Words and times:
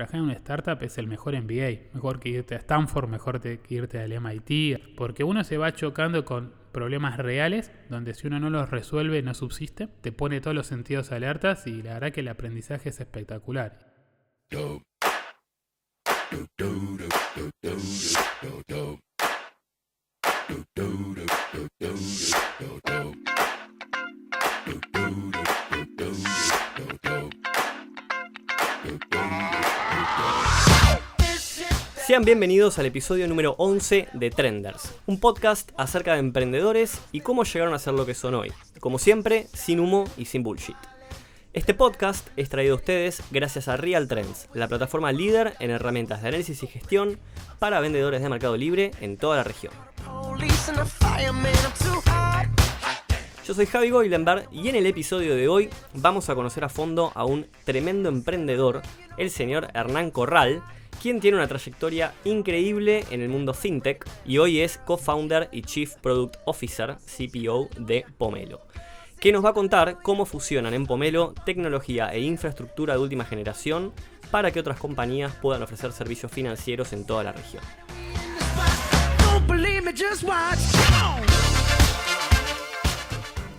trabajar 0.00 0.18
en 0.18 0.24
una 0.24 0.32
startup 0.34 0.82
es 0.82 0.96
el 0.96 1.06
mejor 1.06 1.34
MBA. 1.34 1.92
Mejor 1.92 2.20
que 2.20 2.30
irte 2.30 2.54
a 2.54 2.58
Stanford, 2.58 3.08
mejor 3.08 3.40
que 3.40 3.60
irte 3.68 3.98
al 3.98 4.18
MIT. 4.18 4.96
Porque 4.96 5.24
uno 5.24 5.44
se 5.44 5.58
va 5.58 5.74
chocando 5.74 6.24
con 6.24 6.54
problemas 6.72 7.18
reales, 7.18 7.70
donde 7.90 8.14
si 8.14 8.26
uno 8.26 8.40
no 8.40 8.48
los 8.48 8.70
resuelve 8.70 9.22
no 9.22 9.34
subsiste. 9.34 9.88
Te 9.88 10.10
pone 10.12 10.40
todos 10.40 10.54
los 10.54 10.66
sentidos 10.66 11.12
alertas 11.12 11.66
y 11.66 11.82
la 11.82 11.94
verdad 11.94 12.12
que 12.12 12.20
el 12.20 12.28
aprendizaje 12.28 12.88
es 12.88 13.00
espectacular. 13.00 13.90
Sean 32.10 32.24
bienvenidos 32.24 32.76
al 32.80 32.86
episodio 32.86 33.28
número 33.28 33.54
11 33.58 34.08
de 34.14 34.30
Trenders, 34.30 34.96
un 35.06 35.20
podcast 35.20 35.70
acerca 35.76 36.14
de 36.14 36.18
emprendedores 36.18 37.00
y 37.12 37.20
cómo 37.20 37.44
llegaron 37.44 37.72
a 37.72 37.78
ser 37.78 37.94
lo 37.94 38.04
que 38.04 38.14
son 38.14 38.34
hoy. 38.34 38.50
Como 38.80 38.98
siempre, 38.98 39.46
sin 39.52 39.78
humo 39.78 40.02
y 40.16 40.24
sin 40.24 40.42
bullshit. 40.42 40.74
Este 41.52 41.72
podcast 41.72 42.26
es 42.36 42.48
traído 42.48 42.74
a 42.74 42.78
ustedes 42.78 43.22
gracias 43.30 43.68
a 43.68 43.76
Real 43.76 44.08
Trends, 44.08 44.48
la 44.54 44.66
plataforma 44.66 45.12
líder 45.12 45.54
en 45.60 45.70
herramientas 45.70 46.20
de 46.20 46.26
análisis 46.26 46.60
y 46.64 46.66
gestión 46.66 47.16
para 47.60 47.78
vendedores 47.78 48.22
de 48.22 48.28
Mercado 48.28 48.56
Libre 48.56 48.90
en 49.00 49.16
toda 49.16 49.36
la 49.36 49.44
región. 49.44 49.72
Yo 53.46 53.54
soy 53.54 53.66
Javi 53.66 53.90
Goilenberg 53.90 54.48
y 54.50 54.68
en 54.68 54.74
el 54.74 54.86
episodio 54.86 55.36
de 55.36 55.46
hoy 55.46 55.70
vamos 55.94 56.28
a 56.28 56.34
conocer 56.34 56.64
a 56.64 56.68
fondo 56.68 57.12
a 57.14 57.24
un 57.24 57.46
tremendo 57.64 58.08
emprendedor, 58.08 58.82
el 59.16 59.30
señor 59.30 59.68
Hernán 59.74 60.10
Corral, 60.10 60.64
quien 61.00 61.18
tiene 61.18 61.38
una 61.38 61.48
trayectoria 61.48 62.12
increíble 62.24 63.04
en 63.10 63.22
el 63.22 63.30
mundo 63.30 63.54
fintech 63.54 64.06
y 64.26 64.38
hoy 64.38 64.60
es 64.60 64.78
co-founder 64.78 65.48
y 65.50 65.62
chief 65.62 65.94
product 65.96 66.36
officer, 66.44 66.96
CPO 67.06 67.70
de 67.78 68.04
Pomelo, 68.18 68.60
que 69.18 69.32
nos 69.32 69.42
va 69.44 69.50
a 69.50 69.54
contar 69.54 70.02
cómo 70.02 70.26
fusionan 70.26 70.74
en 70.74 70.86
Pomelo 70.86 71.32
tecnología 71.46 72.12
e 72.12 72.20
infraestructura 72.20 72.94
de 72.94 73.00
última 73.00 73.24
generación 73.24 73.92
para 74.30 74.50
que 74.50 74.60
otras 74.60 74.78
compañías 74.78 75.34
puedan 75.36 75.62
ofrecer 75.62 75.92
servicios 75.92 76.30
financieros 76.30 76.92
en 76.92 77.06
toda 77.06 77.24
la 77.24 77.32
región. 77.32 77.62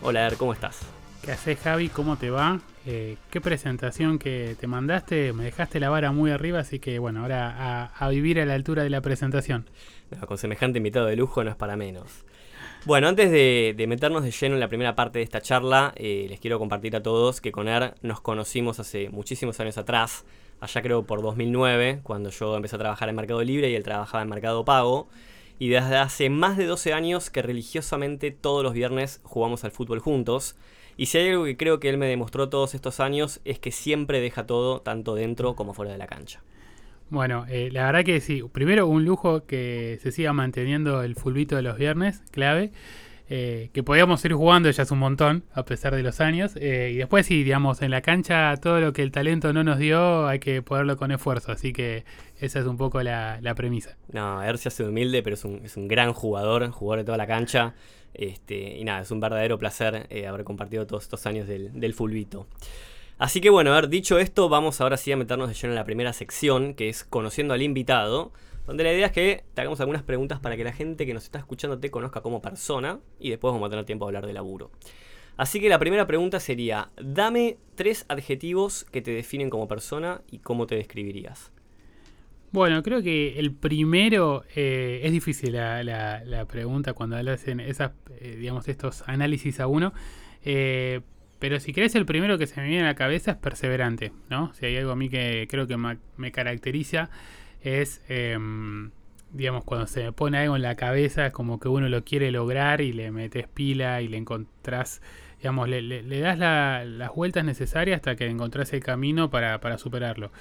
Hola, 0.03 0.31
¿cómo 0.37 0.53
estás? 0.53 0.79
¿Qué 1.23 1.31
haces 1.31 1.59
Javi? 1.59 1.89
¿Cómo 1.89 2.17
te 2.17 2.31
va? 2.31 2.59
Eh, 2.87 3.15
qué 3.29 3.39
presentación 3.39 4.17
que 4.17 4.55
te 4.59 4.65
mandaste, 4.65 5.33
me 5.33 5.43
dejaste 5.43 5.79
la 5.79 5.91
vara 5.91 6.11
muy 6.11 6.31
arriba, 6.31 6.59
así 6.59 6.79
que 6.79 6.97
bueno, 6.97 7.21
ahora 7.21 7.91
a, 7.95 8.09
vivir 8.09 8.39
a 8.39 8.45
la 8.45 8.55
altura 8.55 8.81
de 8.81 8.89
la 8.89 9.01
presentación. 9.01 9.69
con 10.25 10.39
semejante 10.39 10.79
invitado 10.79 11.05
de 11.05 11.15
lujo 11.15 11.43
no 11.43 11.51
es 11.51 11.55
para 11.55 11.75
menos. 11.75 12.25
Bueno, 12.85 13.07
antes 13.07 13.29
de, 13.29 13.85
meternos 13.87 14.23
de 14.23 14.31
lleno 14.31 14.55
en 14.55 14.59
la 14.59 14.67
primera 14.67 14.95
parte 14.95 15.19
de 15.19 15.23
esta 15.23 15.41
charla, 15.41 15.93
eh, 15.95 16.25
les 16.27 16.39
quiero 16.39 16.57
compartir 16.57 16.95
a 16.95 17.03
todos 17.03 17.39
que 17.39 17.51
con 17.51 17.67
Er 17.67 17.93
nos 18.01 18.19
conocimos 18.19 18.79
hace 18.79 19.09
muchísimos 19.09 19.59
años 19.59 19.77
atrás, 19.77 20.25
allá 20.59 20.81
creo 20.81 21.03
por 21.03 21.21
2009, 21.21 21.99
cuando 22.01 22.31
yo 22.31 22.55
empecé 22.55 22.77
a 22.77 22.79
trabajar 22.79 23.09
en 23.09 23.15
Mercado 23.15 23.43
Libre 23.43 23.69
y 23.69 23.75
él 23.75 23.83
trabajaba 23.83 24.23
en 24.23 24.29
Mercado 24.29 24.65
Pago. 24.65 25.07
Y 25.59 25.69
desde 25.69 25.97
hace 25.97 26.31
más 26.31 26.57
de 26.57 26.65
12 26.65 26.93
años 26.93 27.29
que 27.29 27.43
religiosamente 27.43 28.31
todos 28.31 28.63
los 28.63 28.73
viernes 28.73 29.19
jugamos 29.21 29.63
al 29.63 29.69
fútbol 29.69 29.99
juntos. 29.99 30.55
Y 31.01 31.07
si 31.07 31.17
hay 31.17 31.29
algo 31.29 31.45
que 31.45 31.57
creo 31.57 31.79
que 31.79 31.89
él 31.89 31.97
me 31.97 32.05
demostró 32.05 32.49
todos 32.49 32.75
estos 32.75 32.99
años 32.99 33.41
es 33.43 33.57
que 33.57 33.71
siempre 33.71 34.21
deja 34.21 34.45
todo, 34.45 34.81
tanto 34.81 35.15
dentro 35.15 35.55
como 35.55 35.73
fuera 35.73 35.91
de 35.91 35.97
la 35.97 36.05
cancha. 36.05 36.43
Bueno, 37.09 37.47
eh, 37.49 37.69
la 37.71 37.87
verdad 37.87 38.03
que 38.03 38.21
sí. 38.21 38.43
Primero, 38.51 38.85
un 38.85 39.03
lujo 39.03 39.47
que 39.47 39.97
se 40.03 40.11
siga 40.11 40.31
manteniendo 40.31 41.01
el 41.01 41.15
fulbito 41.15 41.55
de 41.55 41.63
los 41.63 41.75
viernes, 41.79 42.21
clave. 42.29 42.71
Eh, 43.31 43.71
que 43.73 43.81
podíamos 43.81 44.23
ir 44.25 44.33
jugando 44.33 44.69
ya 44.69 44.83
es 44.83 44.91
un 44.91 44.99
montón, 44.99 45.43
a 45.55 45.65
pesar 45.65 45.95
de 45.95 46.03
los 46.03 46.21
años. 46.21 46.55
Eh, 46.57 46.91
y 46.93 46.97
después, 46.97 47.25
sí, 47.25 47.43
digamos, 47.43 47.81
en 47.81 47.89
la 47.89 48.01
cancha 48.01 48.55
todo 48.57 48.79
lo 48.79 48.93
que 48.93 49.01
el 49.01 49.11
talento 49.11 49.53
no 49.53 49.63
nos 49.63 49.79
dio 49.79 50.27
hay 50.27 50.37
que 50.37 50.61
ponerlo 50.61 50.97
con 50.97 51.11
esfuerzo. 51.11 51.51
Así 51.51 51.73
que 51.73 52.05
esa 52.39 52.59
es 52.59 52.67
un 52.67 52.77
poco 52.77 53.01
la, 53.01 53.39
premisa. 53.55 53.97
No, 54.11 54.43
Ercia 54.43 54.69
se 54.69 54.83
humilde, 54.83 55.23
pero 55.23 55.33
es 55.33 55.45
un, 55.45 55.61
es 55.63 55.77
un 55.77 55.87
gran 55.87 56.13
jugador, 56.13 56.69
jugador 56.69 56.99
de 56.99 57.05
toda 57.05 57.17
la 57.17 57.25
cancha. 57.25 57.73
Este, 58.13 58.77
y 58.77 58.83
nada, 58.83 59.01
es 59.01 59.11
un 59.11 59.19
verdadero 59.19 59.57
placer 59.57 60.07
eh, 60.09 60.27
haber 60.27 60.43
compartido 60.43 60.85
todos 60.87 61.03
estos 61.03 61.25
años 61.25 61.47
del, 61.47 61.79
del 61.79 61.93
fulbito. 61.93 62.47
Así 63.17 63.39
que 63.39 63.49
bueno, 63.49 63.71
haber 63.71 63.87
dicho 63.87 64.17
esto, 64.17 64.49
vamos 64.49 64.81
ahora 64.81 64.97
sí 64.97 65.11
a 65.11 65.17
meternos 65.17 65.47
de 65.47 65.53
lleno 65.53 65.73
en 65.73 65.75
la 65.75 65.85
primera 65.85 66.11
sección, 66.11 66.73
que 66.73 66.89
es 66.89 67.03
conociendo 67.03 67.53
al 67.53 67.61
invitado, 67.61 68.31
donde 68.65 68.83
la 68.83 68.93
idea 68.93 69.07
es 69.07 69.11
que 69.11 69.43
te 69.53 69.61
hagamos 69.61 69.79
algunas 69.79 70.01
preguntas 70.01 70.39
para 70.39 70.57
que 70.57 70.63
la 70.63 70.73
gente 70.73 71.05
que 71.05 71.13
nos 71.13 71.23
está 71.23 71.39
escuchando 71.39 71.79
te 71.79 71.91
conozca 71.91 72.21
como 72.21 72.41
persona 72.41 72.99
y 73.19 73.29
después 73.29 73.53
vamos 73.53 73.67
a 73.67 73.69
tener 73.69 73.85
tiempo 73.85 74.05
a 74.05 74.07
hablar 74.07 74.25
de 74.25 74.33
laburo. 74.33 74.71
Así 75.37 75.59
que 75.59 75.69
la 75.69 75.79
primera 75.79 76.07
pregunta 76.07 76.39
sería, 76.39 76.89
dame 77.01 77.57
tres 77.75 78.05
adjetivos 78.09 78.85
que 78.85 79.01
te 79.01 79.11
definen 79.11 79.49
como 79.49 79.67
persona 79.67 80.21
y 80.29 80.39
cómo 80.39 80.67
te 80.67 80.75
describirías. 80.75 81.51
Bueno, 82.51 82.83
creo 82.83 83.01
que 83.01 83.39
el 83.39 83.53
primero 83.53 84.43
eh, 84.55 85.01
es 85.03 85.11
difícil 85.11 85.53
la, 85.53 86.45
pregunta 86.49 86.93
cuando 86.93 87.15
hacen 87.15 87.61
esas, 87.61 87.91
eh, 88.19 88.35
digamos, 88.39 88.67
estos 88.67 89.03
análisis 89.07 89.59
a 89.61 89.67
uno. 89.67 89.93
Eh, 90.43 91.01
pero 91.39 91.59
si 91.59 91.73
querés, 91.73 91.95
el 91.95 92.05
primero 92.05 92.37
que 92.37 92.47
se 92.47 92.59
me 92.61 92.67
viene 92.67 92.83
a 92.83 92.87
la 92.87 92.95
cabeza 92.95 93.31
es 93.31 93.37
perseverante, 93.37 94.11
¿no? 94.29 94.53
Si 94.53 94.65
hay 94.65 94.77
algo 94.77 94.91
a 94.91 94.95
mí 94.95 95.09
que 95.09 95.47
creo 95.49 95.65
que 95.65 95.77
me 95.77 96.31
caracteriza 96.31 97.09
es, 97.61 98.01
em, 98.09 98.91
digamos, 99.31 99.63
cuando 99.63 99.87
se 99.87 100.03
me 100.03 100.11
pone 100.11 100.37
algo 100.37 100.55
en 100.55 100.61
la 100.61 100.75
cabeza, 100.75 101.27
es 101.27 101.33
como 101.33 101.59
que 101.59 101.69
uno 101.69 101.89
lo 101.89 102.03
quiere 102.03 102.31
lograr 102.31 102.81
y 102.81 102.91
le 102.93 103.11
metes 103.11 103.47
pila 103.47 104.01
y 104.01 104.07
le 104.07 104.17
encontrás, 104.17 105.01
digamos, 105.41 105.67
le, 105.67 106.19
das 106.19 106.37
las 106.37 107.15
vueltas 107.15 107.43
necesarias 107.43 107.95
hasta 107.95 108.15
que 108.15 108.27
encontrás 108.27 108.71
el 108.73 108.83
camino 108.83 109.31
para, 109.31 109.59
para 109.59 109.79
superarlo. 109.79 110.31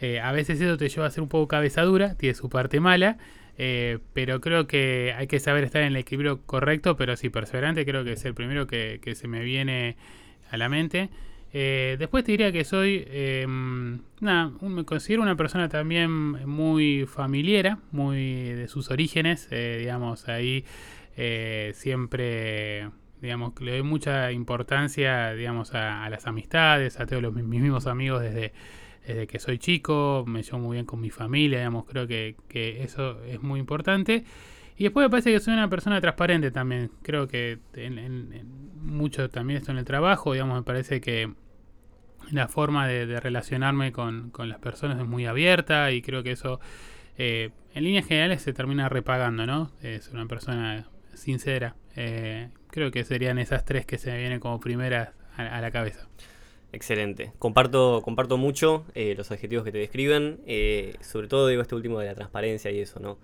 Eh, 0.00 0.18
a 0.18 0.32
veces 0.32 0.60
eso 0.60 0.76
te 0.76 0.88
lleva 0.88 1.06
a 1.06 1.10
ser 1.10 1.22
un 1.22 1.28
poco 1.28 1.46
cabezadura, 1.46 2.16
tiene 2.16 2.34
su 2.34 2.48
parte 2.48 2.80
mala, 2.80 3.18
eh, 3.58 3.98
pero 4.12 4.40
creo 4.40 4.66
que 4.66 5.14
hay 5.16 5.28
que 5.28 5.38
saber 5.38 5.62
estar 5.62 5.82
en 5.82 5.88
el 5.88 5.96
equilibrio 5.96 6.40
correcto, 6.46 6.96
pero 6.96 7.16
sí, 7.16 7.28
perseverante 7.28 7.84
creo 7.84 8.02
que 8.02 8.14
es 8.14 8.24
el 8.24 8.34
primero 8.34 8.66
que, 8.66 9.00
se 9.14 9.28
me 9.28 9.44
viene 9.44 9.96
a 10.50 10.56
la 10.56 10.68
mente. 10.68 11.10
Eh, 11.52 11.96
después 11.98 12.24
te 12.24 12.32
diría 12.32 12.50
que 12.50 12.64
soy, 12.64 13.04
em, 13.08 14.00
nada, 14.20 14.50
me 14.62 14.84
considero 14.84 15.22
una 15.22 15.36
persona 15.36 15.68
también 15.68 16.10
muy 16.10 17.06
familiera, 17.06 17.78
muy 17.92 18.50
de 18.50 18.66
sus 18.66 18.90
orígenes, 18.90 19.48
digamos, 19.50 20.28
ahí 20.28 20.64
siempre 21.74 22.88
digamos, 23.20 23.52
le 23.60 23.72
doy 23.72 23.82
mucha 23.82 24.32
importancia, 24.32 25.32
digamos, 25.34 25.74
a, 25.74 26.04
a, 26.04 26.10
las 26.10 26.26
amistades, 26.26 26.98
a 27.00 27.06
todos 27.06 27.22
los, 27.22 27.34
mis 27.34 27.44
mismos 27.44 27.86
amigos 27.86 28.22
desde, 28.22 28.52
desde 29.06 29.26
que 29.26 29.38
soy 29.38 29.58
chico, 29.58 30.24
me 30.26 30.42
llevo 30.42 30.58
muy 30.58 30.76
bien 30.76 30.86
con 30.86 31.00
mi 31.00 31.10
familia, 31.10 31.58
digamos, 31.58 31.84
creo 31.86 32.06
que, 32.06 32.36
eso 32.82 33.22
es 33.24 33.42
muy 33.42 33.60
importante. 33.60 34.24
Y 34.76 34.84
después 34.84 35.04
me 35.04 35.10
parece 35.10 35.32
que 35.32 35.40
soy 35.40 35.54
una 35.54 35.68
persona 35.68 36.00
transparente 36.00 36.50
también, 36.50 36.90
creo 37.02 37.28
que 37.28 37.58
en, 37.74 38.46
mucho 38.82 39.28
también 39.28 39.58
esto 39.58 39.72
en 39.72 39.78
el 39.78 39.84
trabajo, 39.84 40.32
digamos, 40.32 40.56
me 40.56 40.62
parece 40.62 41.00
que 41.00 41.32
la 42.30 42.48
forma 42.48 42.86
de, 42.86 43.20
relacionarme 43.20 43.92
con, 43.92 44.32
las 44.38 44.58
personas 44.58 44.98
es 45.00 45.06
muy 45.06 45.26
abierta 45.26 45.90
y 45.92 46.02
creo 46.02 46.22
que 46.22 46.32
eso 46.32 46.60
eh, 47.18 47.50
en 47.74 47.84
líneas 47.84 48.06
generales 48.06 48.42
se 48.42 48.52
termina 48.52 48.88
repagando, 48.88 49.46
¿no? 49.46 49.70
Es 49.82 50.08
una 50.08 50.26
persona 50.26 50.88
sincera. 51.14 51.76
Eh, 51.96 52.48
creo 52.70 52.90
que 52.90 53.04
serían 53.04 53.38
esas 53.38 53.64
tres 53.64 53.86
que 53.86 53.98
se 53.98 54.10
me 54.10 54.18
vienen 54.18 54.40
como 54.40 54.60
primeras 54.60 55.10
a 55.36 55.60
la 55.60 55.70
cabeza. 55.70 56.08
Excelente. 56.72 57.32
Comparto, 57.38 58.00
comparto 58.02 58.36
mucho 58.36 58.84
eh, 58.94 59.14
los 59.16 59.30
adjetivos 59.30 59.64
que 59.64 59.72
te 59.72 59.78
describen, 59.78 60.40
eh, 60.46 60.94
sobre 61.00 61.26
todo 61.26 61.48
digo 61.48 61.62
este 61.62 61.74
último 61.74 61.98
de 61.98 62.06
la 62.06 62.14
transparencia 62.14 62.70
y 62.70 62.80
eso, 62.80 63.00
¿no? 63.00 63.18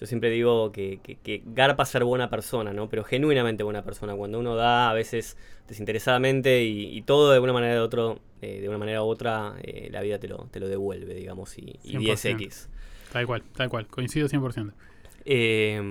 Yo 0.00 0.06
siempre 0.06 0.28
digo 0.28 0.72
que, 0.72 1.00
que, 1.02 1.42
garpa 1.46 1.86
ser 1.86 2.04
buena 2.04 2.28
persona, 2.28 2.74
¿no? 2.74 2.88
Pero 2.90 3.02
genuinamente 3.02 3.62
buena 3.62 3.82
persona. 3.82 4.14
Cuando 4.14 4.38
uno 4.38 4.54
da 4.54 4.90
a 4.90 4.92
veces 4.92 5.38
desinteresadamente 5.68 6.64
y, 6.64 7.00
todo 7.02 7.32
de 7.32 7.40
una 7.40 7.54
manera 7.54 7.72
de 7.72 7.80
otro, 7.80 8.18
eh, 8.42 8.60
de 8.60 8.68
una 8.68 8.76
manera 8.76 9.02
u 9.02 9.06
otra, 9.06 9.54
la 9.90 10.02
vida 10.02 10.18
te 10.18 10.28
lo, 10.28 10.48
te 10.50 10.60
lo 10.60 10.68
devuelve, 10.68 11.14
digamos, 11.14 11.56
y, 11.56 11.78
y 11.82 11.96
10x. 11.96 12.68
Tal 13.10 13.26
cual, 13.26 13.42
tal 13.54 13.70
cual. 13.70 13.86
Coincido 13.86 14.28
100%. 14.28 14.74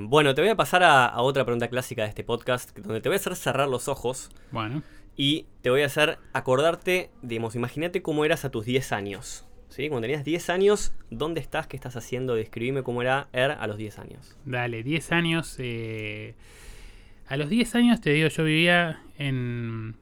Bueno, 0.08 0.34
te 0.34 0.42
voy 0.42 0.50
a 0.50 0.56
pasar 0.56 0.84
a, 0.84 1.06
a, 1.06 1.22
otra 1.22 1.44
pregunta 1.44 1.68
clásica 1.68 2.04
de 2.04 2.10
este 2.10 2.24
podcast, 2.24 2.78
donde 2.78 3.02
te 3.02 3.10
voy 3.10 3.16
a 3.16 3.20
hacer 3.20 3.36
cerrar 3.36 3.68
los 3.68 3.88
ojos. 3.88 4.30
Bueno 4.52 4.82
y 5.18 5.46
te 5.62 5.70
voy 5.70 5.82
a 5.82 5.86
hacer 5.86 6.20
acordarte, 6.34 7.10
digamos, 7.22 7.56
imagínate 7.56 8.02
cómo 8.02 8.26
eras 8.26 8.46
a 8.46 8.52
tus 8.52 8.66
10 8.66 8.92
años. 8.92 9.46
¿Sí? 9.70 9.90
Cuando 9.90 10.06
tenías 10.06 10.24
10 10.24 10.50
años, 10.52 10.94
¿dónde 11.10 11.42
estás? 11.42 11.68
¿Qué 11.68 11.76
estás 11.76 11.98
haciendo? 11.98 12.36
Describime 12.36 12.84
cómo 12.84 13.02
era 13.02 13.28
Er 13.34 13.52
a 13.52 13.68
los 13.68 13.78
10 13.78 14.00
años. 14.00 14.38
Dale, 14.46 14.84
10 14.84 15.12
años. 15.12 15.56
Eh, 15.60 16.36
a 17.28 17.36
los 17.36 17.50
10 17.50 17.76
años, 17.76 18.00
te 18.00 18.12
digo, 18.12 18.30
yo 18.30 18.44
vivía 18.46 19.02
en, 19.18 19.96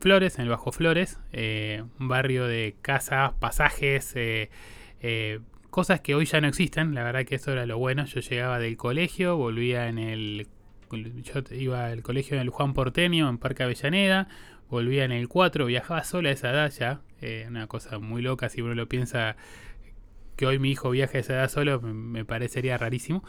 Flores, 0.00 0.38
en 0.38 0.42
el 0.42 0.50
Bajo 0.50 0.72
Flores, 0.72 1.20
eh, 1.32 1.84
un 2.00 2.08
barrio 2.08 2.46
de 2.46 2.74
casas, 2.82 3.32
pasajes, 3.38 4.12
eh, 4.16 4.50
Eh, 5.06 5.40
cosas 5.74 6.00
que 6.00 6.14
hoy 6.14 6.24
ya 6.24 6.40
no 6.40 6.46
existen, 6.46 6.94
la 6.94 7.02
verdad 7.02 7.24
que 7.24 7.34
eso 7.34 7.50
era 7.50 7.66
lo 7.66 7.78
bueno. 7.78 8.04
Yo 8.04 8.20
llegaba 8.20 8.60
del 8.60 8.76
colegio, 8.76 9.36
volvía 9.36 9.88
en 9.88 9.98
el. 9.98 10.46
Yo 10.92 11.42
iba 11.50 11.86
al 11.86 12.00
colegio 12.02 12.36
en 12.36 12.42
el 12.42 12.50
Juan 12.50 12.74
Porteño, 12.74 13.28
en 13.28 13.38
Parque 13.38 13.64
Avellaneda, 13.64 14.28
volvía 14.70 15.04
en 15.04 15.10
el 15.10 15.26
4, 15.26 15.66
viajaba 15.66 16.04
sola 16.04 16.28
a 16.28 16.32
esa 16.32 16.50
edad 16.50 16.70
ya. 16.70 17.00
Eh, 17.20 17.46
una 17.48 17.66
cosa 17.66 17.98
muy 17.98 18.22
loca, 18.22 18.48
si 18.50 18.62
uno 18.62 18.76
lo 18.76 18.88
piensa 18.88 19.34
que 20.36 20.46
hoy 20.46 20.60
mi 20.60 20.70
hijo 20.70 20.90
viaje 20.90 21.16
a 21.16 21.20
esa 21.22 21.32
edad 21.32 21.50
solo, 21.50 21.80
me, 21.80 22.24
parecería 22.24 22.78
rarísimo. 22.78 23.24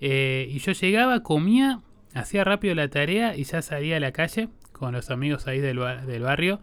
Eh, 0.00 0.48
y 0.48 0.60
yo 0.60 0.72
llegaba, 0.72 1.22
comía, 1.22 1.82
hacía 2.14 2.42
rápido 2.42 2.74
la 2.74 2.88
tarea 2.88 3.36
y 3.36 3.44
ya 3.44 3.60
salía 3.60 3.98
a 3.98 4.00
la 4.00 4.12
calle 4.12 4.48
con 4.72 4.94
los 4.94 5.10
amigos 5.10 5.46
ahí 5.46 5.60
del, 5.60 5.78
del 6.06 6.22
barrio. 6.22 6.62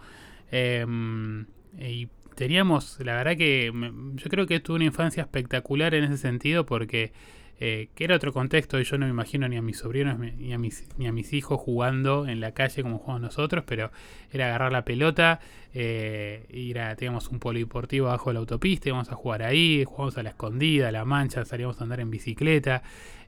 Em, 0.49 1.45
y 1.77 2.07
teníamos, 2.39 2.97
la 3.01 3.15
verdad 3.15 3.35
que 3.35 3.69
yo 4.15 4.29
creo 4.29 4.47
que 4.47 4.61
tuve 4.61 4.77
una 4.77 4.85
infancia 4.85 5.23
espectacular 5.23 5.93
en 5.93 6.05
ese 6.05 6.17
sentido 6.17 6.65
porque 6.65 7.11
eh, 7.59 7.89
que 7.95 8.05
era 8.05 8.15
otro 8.15 8.31
contexto 8.31 8.79
y 8.79 8.85
yo 8.85 8.97
no 8.97 9.05
me 9.07 9.11
imagino 9.11 9.49
ni 9.49 9.57
a 9.57 9.61
mis 9.61 9.79
sobrinos 9.79 10.17
ni 10.17 10.53
a 10.53 10.57
mis, 10.57 10.87
ni 10.97 11.07
a 11.07 11.11
mis 11.11 11.33
hijos 11.33 11.59
jugando 11.59 12.29
en 12.29 12.39
la 12.39 12.53
calle 12.53 12.81
como 12.81 12.97
jugamos 12.97 13.23
nosotros, 13.23 13.65
pero 13.67 13.91
era 14.31 14.45
agarrar 14.45 14.71
la 14.71 14.85
pelota, 14.85 15.41
eh, 15.73 16.45
ir 16.49 16.79
a, 16.79 16.95
teníamos 16.95 17.27
un 17.27 17.39
polideportivo 17.39 18.07
abajo 18.07 18.29
de 18.29 18.35
la 18.35 18.39
autopista, 18.39 18.87
íbamos 18.87 19.11
a 19.11 19.15
jugar 19.15 19.43
ahí, 19.43 19.83
jugamos 19.85 20.17
a 20.17 20.23
la 20.23 20.29
escondida, 20.29 20.87
a 20.87 20.91
la 20.93 21.03
mancha, 21.03 21.43
salíamos 21.43 21.81
a 21.81 21.83
andar 21.83 21.99
en 21.99 22.09
bicicleta. 22.09 22.83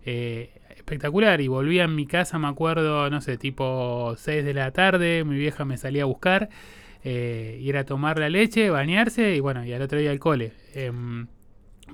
Eh, 0.05 0.51
espectacular 0.69 1.41
y 1.41 1.49
volvía 1.49 1.83
a 1.83 1.87
mi 1.89 2.07
casa, 2.07 2.39
me 2.39 2.47
acuerdo, 2.47 3.09
no 3.09 3.19
sé, 3.19 3.37
tipo 3.37 4.15
6 4.15 4.45
de 4.45 4.53
la 4.53 4.71
tarde, 4.71 5.25
mi 5.25 5.37
vieja 5.37 5.65
me 5.65 5.75
salía 5.77 6.03
a 6.03 6.05
buscar 6.05 6.47
eh, 7.03 7.57
ir 7.61 7.77
a 7.77 7.85
tomar 7.85 8.19
la 8.19 8.29
leche, 8.29 8.69
bañarse 8.69 9.35
y 9.35 9.39
bueno, 9.39 9.65
y 9.65 9.73
al 9.73 9.81
otro 9.81 9.99
día 9.99 10.11
al 10.11 10.19
cole. 10.19 10.53
Em, 10.73 11.27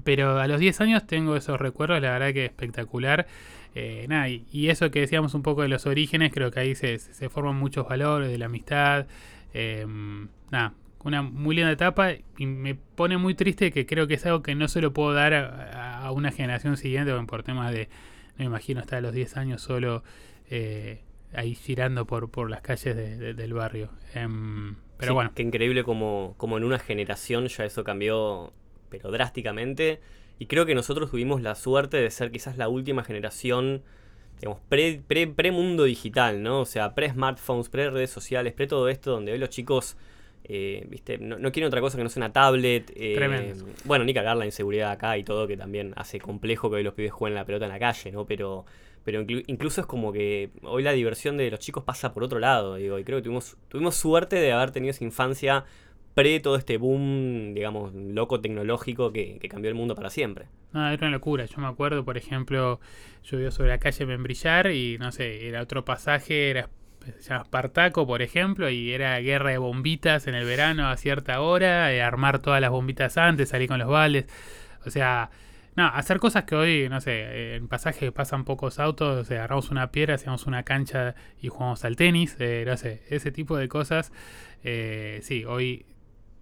pero 0.04 0.39
a 0.39 0.48
los 0.48 0.59
10 0.59 0.81
años 0.81 1.07
tengo 1.07 1.36
esos 1.36 1.59
recuerdos, 1.59 2.01
la 2.01 2.12
verdad 2.12 2.33
que 2.33 2.45
espectacular. 2.45 3.27
Eh, 3.75 4.06
nada, 4.09 4.30
y, 4.30 4.69
eso 4.69 4.89
que 4.92 5.01
decíamos 5.01 5.33
un 5.33 5.44
poco 5.44 5.62
de 5.62 5.68
los 5.68 5.86
orígenes, 5.86 6.31
creo 6.33 6.51
que 6.51 6.59
ahí 6.59 6.75
se, 6.75 7.00
se 7.00 7.30
forman 7.30 7.56
muchos 7.57 7.88
valores 7.88 8.30
de 8.30 8.38
la 8.38 8.45
amistad. 8.45 9.07
Em, 9.54 10.30
nada, 10.51 10.74
una 11.04 11.21
muy 11.21 11.56
linda 11.56 11.71
etapa 11.71 12.12
y 12.38 12.45
me 12.45 12.75
pone 12.75 13.18
muy 13.18 13.36
triste 13.36 13.71
que 13.71 13.86
creo 13.86 14.07
que 14.07 14.15
es 14.15 14.25
algo 14.25 14.44
que 14.44 14.56
no 14.56 14.68
se 14.68 14.81
lo 14.81 14.94
puedo 14.94 15.13
dar 15.13 15.33
a, 15.33 16.12
una 16.12 16.31
generación 16.31 16.77
siguiente 16.77 17.13
por 17.27 17.44
temas 17.44 17.71
de, 17.71 17.89
me 18.38 18.45
imagino 18.45 18.80
hasta 18.80 19.01
los 19.01 19.13
10 19.13 19.38
años 19.38 19.62
solo 19.62 20.04
eh, 20.50 21.01
ahí 21.33 21.54
girando 21.56 22.06
por, 22.06 22.30
por 22.31 22.50
las 22.50 22.62
calles 22.62 22.95
del 22.95 23.54
barrio. 23.54 23.89
Em, 24.13 24.75
pero 24.97 25.13
bueno. 25.13 25.31
Qué 25.35 25.44
increíble 25.44 25.83
como, 25.83 26.33
como 26.38 26.57
en 26.57 26.63
una 26.63 26.79
generación 26.79 27.47
ya 27.47 27.65
eso 27.65 27.83
cambió, 27.83 28.51
pero 28.89 29.11
drásticamente. 29.11 29.99
Y 30.39 30.45
creo 30.47 30.65
que 30.65 30.75
nosotros 30.75 31.11
tuvimos 31.11 31.41
la 31.41 31.55
suerte 31.55 31.97
de 31.97 32.09
ser 32.11 32.31
quizás 32.31 32.57
la 32.57 32.69
última 32.69 33.03
generación, 33.03 33.83
digamos, 34.39 34.59
pre, 34.69 35.01
pre, 35.07 35.27
pre 35.27 35.51
mundo 35.51 35.83
digital, 35.83 36.44
¿no? 36.44 36.61
O 36.61 36.65
sea, 36.65 36.94
pre 36.94 37.09
smartphones, 37.09 37.69
pre 37.69 37.89
redes 37.89 38.11
sociales, 38.11 38.53
pre 38.53 38.67
todo 38.67 38.89
esto, 38.89 39.11
donde 39.11 39.31
hoy 39.31 39.39
los 39.39 39.49
chicos, 39.49 39.97
eh, 40.44 40.85
viste, 40.89 41.17
no, 41.17 41.38
quieren 41.51 41.67
otra 41.67 41.81
cosa 41.81 41.97
que 41.97 42.03
no 42.03 42.09
sea 42.09 42.21
una 42.21 42.33
tablet. 42.33 42.91
Eh, 42.95 43.55
bueno, 43.85 44.05
ni 44.05 44.13
cagar 44.13 44.38
la 44.38 44.45
inseguridad 44.45 44.91
acá 44.91 45.17
y 45.17 45.23
todo, 45.23 45.47
que 45.47 45.57
también 45.57 45.94
hace 45.95 46.19
complejo 46.19 46.69
que 46.69 46.77
hoy 46.77 46.83
los 46.83 46.94
pibes 46.94 47.11
jueguen 47.11 47.35
la 47.35 47.45
pelota 47.45 47.65
en 47.65 47.71
la 47.71 47.79
calle, 47.79 48.11
¿no? 48.11 48.25
Pero 48.25 48.65
pero 49.07 49.25
incluso 49.48 49.80
es 49.80 49.88
como 49.88 50.12
que 50.12 50.50
hoy 50.63 50.83
la 50.83 50.92
diversión 50.92 51.38
de 51.38 51.50
los 51.50 51.62
chicos 51.62 51.81
pasa 51.86 52.13
por 52.13 52.25
otro 52.25 52.39
lado, 52.39 52.75
digo, 52.75 53.00
y 53.00 53.06
creo 53.06 53.19
que 53.19 53.21
tuvimos, 53.21 53.56
tuvimos 53.69 53.95
suerte 53.95 54.36
de 54.36 54.51
haber 54.51 54.71
tenido 54.71 54.92
esa 54.92 55.06
infancia 55.06 55.63
pre 56.13 56.42
todo 56.42 56.57
este 56.57 56.75
boom, 56.75 57.54
digamos, 57.54 57.94
loco 57.94 58.42
tecnológico 58.42 59.13
que, 59.13 59.39
cambió 59.50 59.69
el 59.69 59.75
mundo 59.75 59.95
para 59.95 60.09
siempre. 60.09 60.50
No, 60.74 60.86
era 60.89 61.07
una 61.07 61.15
locura. 61.15 61.45
Yo 61.45 61.62
me 61.62 61.68
acuerdo, 61.68 62.04
por 62.04 62.18
ejemplo, 62.18 62.81
yo 63.24 63.38
vivo 63.38 63.50
sobre 63.50 63.69
la 63.69 63.77
calle 63.77 64.06
Membrillar 64.06 64.71
y 64.71 64.98
no 65.00 65.13
sé, 65.13 65.48
era 65.48 65.62
otro 65.62 65.86
pasaje, 65.86 66.50
era 66.50 66.69
se 67.19 67.33
Espartaco, 67.33 68.06
por 68.06 68.21
ejemplo, 68.21 68.69
y 68.69 68.92
era 68.92 69.18
guerra 69.21 69.51
de 69.51 69.57
bombitas 69.57 70.27
en 70.27 70.36
el 70.36 70.44
verano 70.44 70.89
a 70.89 70.98
cierta 70.98 71.39
hora, 71.39 71.94
eh, 71.94 72.01
armar 72.01 72.39
todas 72.39 72.59
las 72.59 72.71
bombitas 72.71 73.18
antes, 73.18 73.48
salir 73.48 73.69
con 73.69 73.80
los 73.80 73.88
vales. 73.88 74.25
O 74.86 74.89
sea, 74.89 75.30
no, 75.77 75.85
hacer 75.85 76.18
cosas 76.18 76.45
que 76.45 76.56
hoy, 76.56 76.89
no 76.89 77.00
sé, 77.00 77.56
en 77.56 77.68
pasaje 77.68 78.12
pasan 78.12 78.45
pocos 78.45 78.79
autos, 78.79 79.19
o 79.19 79.24
sea, 79.24 79.38
agarramos 79.38 79.69
una 79.69 79.91
piedra, 79.91 80.15
hacemos 80.15 80.47
una 80.47 80.63
cancha 80.63 81.13
y 81.39 81.50
jugamos 81.50 81.85
al 81.85 81.95
tenis, 81.95 82.35
eh, 82.39 82.63
no 82.65 82.75
sé, 82.77 83.03
ese 83.09 83.31
tipo 83.31 83.56
de 83.56 83.68
cosas. 83.69 84.12
Eh, 84.63 85.19
sí, 85.21 85.45
hoy 85.45 85.85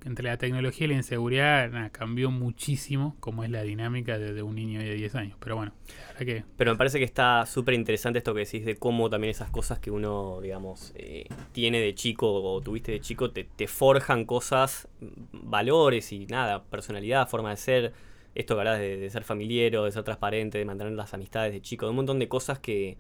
entre 0.05 0.29
la 0.29 0.37
tecnología 0.37 0.85
y 0.85 0.89
la 0.91 0.95
inseguridad 0.95 1.91
cambió 1.91 2.31
muchísimo 2.31 3.17
como 3.19 3.43
es 3.43 3.49
la 3.49 3.63
dinámica 3.63 4.17
de, 4.17 4.41
un 4.41 4.55
niño 4.55 4.79
de 4.79 4.93
10 4.93 5.15
años. 5.15 5.38
Pero 5.41 5.57
bueno, 5.57 5.73
que... 6.17 6.45
Pero 6.55 6.71
me 6.71 6.77
parece 6.77 6.99
que 6.99 7.03
está 7.03 7.45
súper 7.45 7.73
interesante 7.73 8.19
esto 8.19 8.33
que 8.33 8.41
decís 8.41 8.63
de 8.63 8.77
cómo 8.77 9.09
también 9.09 9.31
esas 9.31 9.49
cosas 9.49 9.79
que 9.79 9.91
uno, 9.91 10.39
digamos, 10.41 10.93
eh, 10.95 11.27
tiene 11.51 11.81
de 11.81 11.93
chico 11.93 12.31
o 12.31 12.61
tuviste 12.61 12.93
de 12.93 13.01
chico 13.01 13.31
te, 13.31 13.43
te 13.43 13.67
forjan 13.67 14.23
cosas, 14.23 14.88
valores 15.33 16.13
y 16.13 16.25
nada, 16.27 16.63
personalidad, 16.63 17.27
forma 17.27 17.49
de 17.49 17.57
ser 17.57 17.93
esto 18.35 18.57
que 18.57 18.63
de, 18.63 19.09
ser 19.09 19.23
familiero, 19.23 19.85
de 19.85 19.91
ser 19.91 20.03
transparente, 20.03 20.57
de 20.57 20.65
mantener 20.65 20.93
las 20.93 21.13
amistades 21.13 21.53
de 21.53 21.61
chico, 21.61 21.85
de 21.85 21.91
un 21.91 21.95
montón 21.95 22.19
de 22.19 22.27
cosas 22.27 22.59
que, 22.59 22.97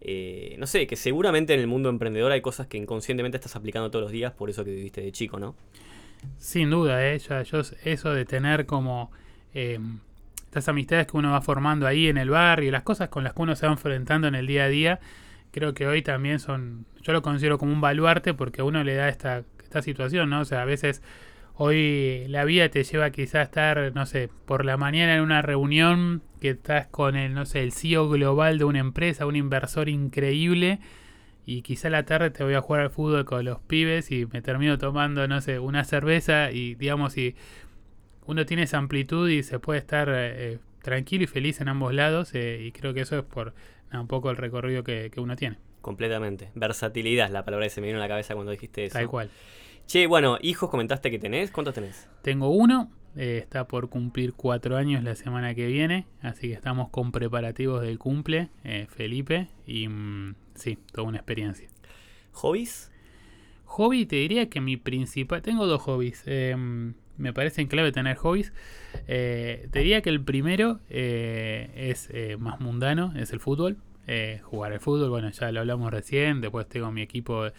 eh, 0.00 0.56
no 0.58 0.66
sé, 0.66 0.86
que 0.88 0.96
seguramente 0.96 1.54
en 1.54 1.60
el 1.60 1.68
mundo 1.68 1.88
emprendedor 1.88 2.32
hay 2.32 2.40
cosas 2.40 2.66
que 2.66 2.76
inconscientemente 2.76 3.36
estás 3.36 3.54
aplicando 3.54 3.90
todos 3.90 4.02
los 4.02 4.12
días 4.12 4.32
por 4.32 4.50
eso 4.50 4.64
que 4.64 4.72
viviste 4.72 5.00
de 5.00 5.12
chico, 5.12 5.38
¿no? 5.38 5.54
Sin 6.38 6.70
duda, 6.70 7.06
¿eh? 7.06 7.20
eso 7.84 8.14
de 8.14 8.24
tener 8.24 8.66
como 8.66 9.12
eh, 9.54 9.78
estas 10.46 10.68
amistades 10.68 11.06
que 11.06 11.16
uno 11.16 11.30
va 11.30 11.40
formando 11.40 11.86
ahí 11.86 12.08
en 12.08 12.18
el 12.18 12.30
barrio, 12.30 12.72
las 12.72 12.82
cosas 12.82 13.08
con 13.10 13.22
las 13.22 13.34
que 13.34 13.42
uno 13.42 13.54
se 13.54 13.66
va 13.66 13.72
enfrentando 13.72 14.26
en 14.26 14.34
el 14.34 14.46
día 14.46 14.64
a 14.64 14.68
día, 14.68 15.00
creo 15.52 15.72
que 15.72 15.86
hoy 15.86 16.02
también 16.02 16.40
son, 16.40 16.86
yo 17.02 17.12
lo 17.12 17.22
considero 17.22 17.58
como 17.58 17.72
un 17.72 17.80
baluarte 17.80 18.34
porque 18.34 18.62
uno 18.62 18.82
le 18.82 18.94
da 18.94 19.08
esta, 19.08 19.44
esta 19.62 19.82
situación, 19.82 20.30
¿no? 20.30 20.40
O 20.40 20.44
sea, 20.44 20.62
a 20.62 20.64
veces 20.64 21.00
Hoy 21.56 22.26
la 22.28 22.44
vida 22.44 22.68
te 22.68 22.82
lleva 22.82 23.10
quizás 23.10 23.34
a 23.36 23.42
estar, 23.42 23.92
no 23.94 24.06
sé, 24.06 24.28
por 24.44 24.64
la 24.64 24.76
mañana 24.76 25.14
en 25.14 25.20
una 25.20 25.40
reunión 25.40 26.22
que 26.40 26.50
estás 26.50 26.88
con 26.88 27.14
el, 27.14 27.32
no 27.32 27.46
sé, 27.46 27.62
el 27.62 27.72
CEO 27.72 28.08
global 28.08 28.58
de 28.58 28.64
una 28.64 28.80
empresa, 28.80 29.24
un 29.24 29.36
inversor 29.36 29.88
increíble 29.88 30.80
y 31.46 31.62
quizá 31.62 31.90
la 31.90 32.04
tarde 32.04 32.30
te 32.30 32.42
voy 32.42 32.54
a 32.54 32.60
jugar 32.60 32.82
al 32.82 32.90
fútbol 32.90 33.24
con 33.24 33.44
los 33.44 33.60
pibes 33.60 34.10
y 34.10 34.26
me 34.26 34.42
termino 34.42 34.78
tomando, 34.78 35.28
no 35.28 35.40
sé, 35.40 35.58
una 35.58 35.84
cerveza 35.84 36.50
y 36.50 36.74
digamos, 36.74 37.12
si 37.12 37.36
uno 38.26 38.46
tiene 38.46 38.64
esa 38.64 38.78
amplitud 38.78 39.28
y 39.28 39.42
se 39.42 39.58
puede 39.58 39.78
estar 39.78 40.08
eh, 40.10 40.58
tranquilo 40.82 41.24
y 41.24 41.26
feliz 41.26 41.60
en 41.60 41.68
ambos 41.68 41.94
lados 41.94 42.34
eh, 42.34 42.62
y 42.62 42.72
creo 42.72 42.94
que 42.94 43.02
eso 43.02 43.18
es 43.18 43.24
por 43.24 43.54
un 43.92 44.08
poco 44.08 44.30
el 44.30 44.36
recorrido 44.36 44.82
que, 44.82 45.10
que, 45.12 45.20
uno 45.20 45.36
tiene. 45.36 45.58
Completamente. 45.80 46.50
Versatilidad 46.56 47.26
es 47.26 47.32
la 47.32 47.44
palabra 47.44 47.66
que 47.66 47.70
se 47.70 47.80
me 47.80 47.86
vino 47.86 47.98
a 47.98 48.02
la 48.02 48.08
cabeza 48.08 48.34
cuando 48.34 48.50
dijiste 48.50 48.86
eso. 48.86 48.94
Tal 48.98 49.06
cual. 49.06 49.30
Che, 49.86 50.06
bueno, 50.06 50.38
hijos 50.40 50.70
comentaste 50.70 51.10
que 51.10 51.18
tenés. 51.18 51.50
¿Cuántos 51.50 51.74
tenés? 51.74 52.08
Tengo 52.22 52.48
uno. 52.48 52.90
Eh, 53.16 53.38
está 53.40 53.68
por 53.68 53.90
cumplir 53.90 54.32
cuatro 54.32 54.76
años 54.76 55.04
la 55.04 55.14
semana 55.14 55.54
que 55.54 55.66
viene. 55.66 56.06
Así 56.20 56.48
que 56.48 56.54
estamos 56.54 56.88
con 56.88 57.12
preparativos 57.12 57.82
del 57.82 57.98
cumple, 57.98 58.48
eh, 58.64 58.86
Felipe. 58.88 59.48
Y 59.66 59.88
mm, 59.88 60.34
sí, 60.54 60.78
toda 60.92 61.06
una 61.06 61.18
experiencia. 61.18 61.68
¿Hobbies? 62.32 62.90
Hobby, 63.66 64.06
te 64.06 64.16
diría 64.16 64.48
que 64.48 64.60
mi 64.60 64.76
principal. 64.76 65.42
Tengo 65.42 65.66
dos 65.66 65.82
hobbies. 65.82 66.22
Em, 66.26 66.94
me 67.16 67.32
parecen 67.32 67.68
clave 67.68 67.92
tener 67.92 68.16
hobbies. 68.16 68.52
Eh, 69.06 69.68
te 69.70 69.80
diría 69.80 70.00
que 70.00 70.10
el 70.10 70.20
primero 70.20 70.80
es 70.88 72.10
más 72.38 72.60
mundano, 72.60 73.12
es 73.16 73.32
el 73.32 73.40
fútbol. 73.40 73.76
jugar 74.42 74.72
al 74.72 74.80
fútbol, 74.80 75.10
bueno, 75.10 75.30
ya 75.30 75.52
lo 75.52 75.60
hablamos 75.60 75.92
recién. 75.92 76.40
Después 76.40 76.68
tengo 76.68 76.90
mi 76.90 77.02
equipo 77.02 77.50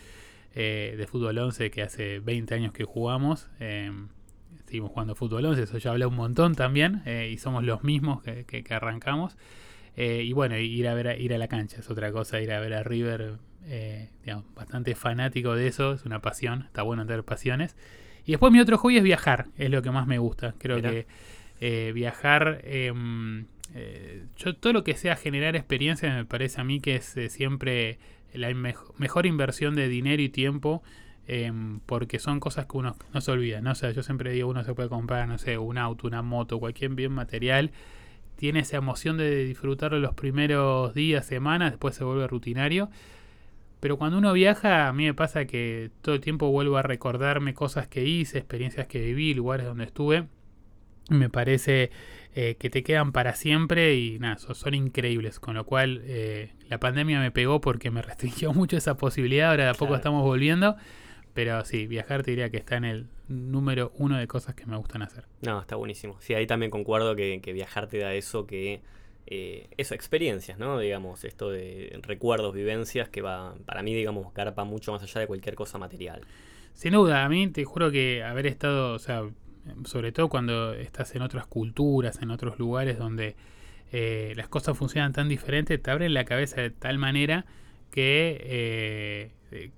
eh, 0.57 0.95
de 0.97 1.05
fútbol 1.05 1.37
11 1.37 1.69
que 1.69 1.81
hace 1.81 2.19
20 2.19 2.55
años 2.55 2.71
que 2.71 2.85
jugamos. 2.85 3.49
Eh, 3.59 3.91
seguimos 4.65 4.91
jugando 4.91 5.13
fútbol 5.13 5.45
11, 5.47 5.63
eso 5.63 5.77
ya 5.77 5.91
habla 5.91 6.07
un 6.07 6.15
montón 6.15 6.55
también, 6.55 7.01
eh, 7.05 7.29
y 7.29 7.37
somos 7.37 7.65
los 7.65 7.83
mismos 7.83 8.23
que, 8.23 8.65
arrancamos. 8.69 9.37
y 9.97 10.31
bueno, 10.31 10.57
ir 10.57 10.87
a 10.87 10.93
ver 10.93 11.19
ir 11.19 11.33
a 11.33 11.37
la 11.37 11.47
cancha 11.49 11.79
es 11.79 11.89
otra 11.89 12.11
cosa, 12.11 12.41
ir 12.41 12.51
a 12.53 12.59
ver 12.61 12.73
a 12.73 12.83
River, 12.83 13.37
digamos, 14.23 14.45
bastante 14.55 14.95
fanático 14.95 15.55
de 15.55 15.67
eso, 15.67 15.93
es 15.93 16.05
una 16.05 16.21
pasión, 16.21 16.63
está 16.63 16.83
bueno 16.83 17.05
tener 17.05 17.23
pasiones. 17.23 17.75
Y 18.25 18.31
después 18.31 18.51
mi 18.51 18.59
otro 18.59 18.77
hobby 18.77 18.97
es 18.97 19.03
viajar, 19.03 19.47
es 19.57 19.69
lo 19.69 19.81
que 19.81 19.91
más 19.91 20.07
me 20.07 20.19
gusta. 20.19 20.55
Creo 20.57 20.81
que 20.81 21.05
viajar, 21.93 22.61
em, 22.63 23.45
yo 24.37 24.55
todo 24.55 24.73
lo 24.73 24.83
que 24.83 24.95
sea 24.95 25.15
generar 25.15 25.55
experiencias 25.55 26.15
me 26.15 26.25
parece 26.25 26.61
a 26.61 26.63
mí 26.63 26.79
que 26.79 26.95
es 26.95 27.15
siempre 27.29 27.99
la 28.37 28.53
mejor 28.53 29.25
inversión 29.25 29.75
de 29.75 29.87
dinero 29.87 30.21
y 30.21 30.29
tiempo 30.29 30.83
em, 31.27 31.79
porque 31.85 32.19
son 32.19 32.39
cosas 32.39 32.65
que 32.65 32.77
uno 32.77 32.95
no 33.13 33.21
se 33.21 33.31
olvida, 33.31 33.61
¿no? 33.61 33.71
O 33.71 33.75
sea, 33.75 33.91
yo 33.91 34.03
siempre 34.03 34.31
digo, 34.31 34.49
uno 34.49 34.63
se 34.63 34.73
puede 34.73 34.89
comprar, 34.89 35.27
no 35.27 35.37
sé, 35.37 35.57
un 35.57 35.77
auto, 35.77 36.07
una 36.07 36.21
moto, 36.21 36.59
cualquier 36.59 36.91
bien 36.91 37.11
material, 37.11 37.71
tiene 38.35 38.59
esa 38.59 38.77
emoción 38.77 39.17
de 39.17 39.45
disfrutarlo 39.45 39.99
los 39.99 40.13
primeros 40.13 40.93
días, 40.93 41.25
semanas, 41.25 41.71
después 41.71 41.95
se 41.95 42.03
vuelve 42.03 42.27
rutinario. 42.27 42.89
Pero 43.79 43.97
cuando 43.97 44.17
uno 44.17 44.33
viaja, 44.33 44.87
a 44.87 44.93
mí 44.93 45.05
me 45.05 45.13
pasa 45.13 45.45
que 45.45 45.91
todo 46.01 46.15
el 46.15 46.21
tiempo 46.21 46.49
vuelvo 46.49 46.77
a 46.77 46.81
recordarme 46.81 47.53
cosas 47.53 47.87
que 47.87 48.03
hice, 48.03 48.37
experiencias 48.39 48.87
que 48.87 48.99
viví, 48.99 49.33
lugares 49.33 49.65
donde 49.65 49.85
estuve. 49.85 50.27
Me 51.09 51.29
parece 51.29 51.91
eh, 52.33 52.55
que 52.59 52.69
te 52.69 52.83
quedan 52.83 53.11
para 53.11 53.35
siempre 53.35 53.95
y 53.95 54.19
nada, 54.19 54.37
son, 54.37 54.73
increíbles. 54.73 55.39
Con 55.39 55.55
lo 55.55 55.65
cual 55.65 56.01
eh, 56.05 56.51
la 56.67 56.79
pandemia 56.79 57.19
me 57.19 57.31
pegó 57.31 57.61
porque 57.61 57.91
me 57.91 58.01
restringió 58.01 58.53
mucho 58.53 58.77
esa 58.77 58.97
posibilidad. 58.97 59.51
Ahora 59.51 59.65
de 59.65 59.69
a 59.69 59.73
poco 59.73 59.95
estamos 59.95 60.23
volviendo. 60.23 60.75
Pero 61.33 61.65
sí, 61.65 61.85
viajar 61.85 62.23
te 62.23 62.31
diría 62.31 62.49
que 62.49 62.57
está 62.57 62.77
en 62.77 62.85
el 62.85 63.07
número 63.27 63.91
uno 63.97 64.17
de 64.17 64.25
cosas 64.25 64.55
que 64.55 64.65
me 64.65 64.77
gustan 64.77 65.01
hacer. 65.01 65.25
No, 65.41 65.59
está 65.59 65.75
buenísimo. 65.75 66.15
Sí, 66.21 66.33
ahí 66.33 66.47
también 66.47 66.71
concuerdo 66.71 67.15
que, 67.15 67.39
viajar 67.53 67.87
te 67.87 67.99
da 67.99 68.13
eso 68.13 68.47
que... 68.47 68.81
Eh, 69.27 69.67
eso, 69.75 69.95
experiencias, 69.95 70.59
¿no? 70.59 70.79
Digamos, 70.79 71.25
esto 71.25 71.49
de 71.49 71.99
recuerdos, 72.03 72.53
vivencias, 72.53 73.09
que 73.09 73.21
va, 73.21 73.55
para 73.65 73.81
mí, 73.81 73.93
digamos, 73.93 74.31
carpa 74.31 74.63
mucho 74.63 74.91
más 74.91 75.01
allá 75.01 75.19
de 75.19 75.27
cualquier 75.27 75.55
cosa 75.55 75.77
material. 75.77 76.21
Sin 76.73 76.93
duda, 76.93 77.25
a 77.25 77.29
mí 77.29 77.47
te 77.47 77.65
juro 77.65 77.91
que 77.91 78.23
haber 78.23 78.45
estado, 78.45 78.93
o 78.93 78.99
sea, 78.99 79.23
sobre 79.85 80.11
todo 80.11 80.29
cuando 80.29 80.73
estás 80.73 81.15
en 81.15 81.21
otras 81.21 81.47
culturas, 81.47 82.21
en 82.21 82.31
otros 82.31 82.59
lugares 82.59 82.97
donde 82.97 83.35
eh, 83.91 84.33
las 84.35 84.47
cosas 84.47 84.77
funcionan 84.77 85.13
tan 85.13 85.29
diferentes, 85.29 85.81
te 85.81 85.91
abren 85.91 86.13
la 86.13 86.25
cabeza 86.25 86.61
de 86.61 86.69
tal 86.69 86.97
manera 86.97 87.45
que 87.91 88.41
eh, 88.43 89.31
eh, 89.51 89.71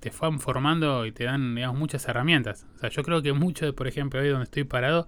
te 0.00 0.10
van 0.18 0.40
formando 0.40 1.04
y 1.04 1.12
te 1.12 1.24
dan 1.24 1.54
digamos, 1.54 1.78
muchas 1.78 2.06
herramientas. 2.08 2.66
O 2.76 2.78
sea, 2.78 2.88
yo 2.88 3.02
creo 3.02 3.22
que 3.22 3.32
mucho, 3.32 3.74
por 3.74 3.86
ejemplo, 3.86 4.20
hoy 4.20 4.28
donde 4.28 4.44
estoy 4.44 4.64
parado, 4.64 5.06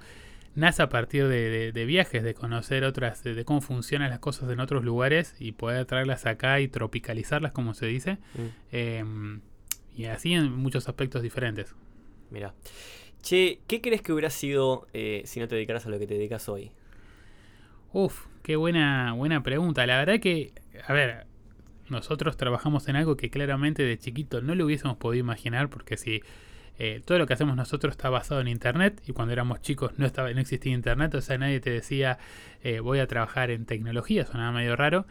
nace 0.55 0.83
a 0.83 0.88
partir 0.88 1.29
de, 1.29 1.85
viajes, 1.87 2.23
de 2.23 2.35
conocer 2.35 2.85
otras, 2.85 3.25
de, 3.25 3.45
cómo 3.45 3.61
funcionan 3.61 4.11
las 4.11 4.19
cosas 4.19 4.50
en 4.50 4.61
otros 4.61 4.85
lugares 4.85 5.35
y 5.38 5.52
poder 5.52 5.87
traerlas 5.87 6.26
acá 6.26 6.61
y 6.61 6.69
tropicalizarlas, 6.69 7.52
como 7.52 7.75
se 7.75 7.87
dice. 7.87 8.19
Mm. 8.35 8.47
Em, 8.73 9.41
y 9.97 10.05
así 10.07 10.35
en 10.35 10.52
muchos 10.52 10.88
aspectos 10.88 11.23
diferentes. 11.23 11.75
Mira. 12.31 12.55
Che, 13.23 13.61
¿qué 13.69 13.81
crees 13.81 14.02
que 14.02 14.12
hubiera 14.12 14.31
sido 14.31 14.88
eh, 14.93 15.23
si 15.26 15.38
no 15.38 15.47
te 15.47 15.55
dedicaras 15.55 15.87
a 15.87 15.91
lo 15.91 15.99
que 15.99 16.07
te 16.07 16.14
dedicas 16.14 16.49
hoy? 16.49 16.73
Uf, 17.93 18.26
qué 18.43 18.57
buena, 18.57 19.12
buena 19.12 19.43
pregunta. 19.43 19.87
La 19.87 19.99
verdad 19.99 20.19
que, 20.19 20.52
a 20.87 20.93
ver, 20.93 21.26
nosotros 21.88 22.37
trabajamos 22.37 22.88
en 22.88 22.97
algo 22.97 23.17
que 23.17 23.31
claramente 23.31 23.85
de 23.85 23.97
chiquito 23.97 24.43
no 24.43 24.55
lo 24.57 24.64
hubiésemos 24.64 24.97
podido 24.97 25.21
imaginar, 25.21 25.71
porque 25.71 25.97
si 25.97 26.23
eh, 26.79 27.00
todo 27.05 27.19
lo 27.19 27.26
que 27.26 27.35
hacemos 27.35 27.55
nosotros 27.55 27.93
está 27.93 28.11
basado 28.11 28.41
en 28.41 28.49
internet, 28.49 29.00
y 29.07 29.12
cuando 29.12 29.33
éramos 29.33 29.61
chicos 29.61 29.93
no 29.99 30.07
estaba, 30.07 30.33
no 30.33 30.41
existía 30.41 30.73
internet, 30.73 31.14
o 31.14 31.21
sea, 31.21 31.38
nadie 31.38 31.61
te 31.61 31.71
decía 31.71 32.19
eh, 32.62 32.81
voy 32.81 32.99
a 32.99 33.07
trabajar 33.07 33.50
en 33.50 33.67
tecnología, 33.67 34.26
sonaba 34.26 34.50
medio 34.50 34.75
raro 34.75 35.07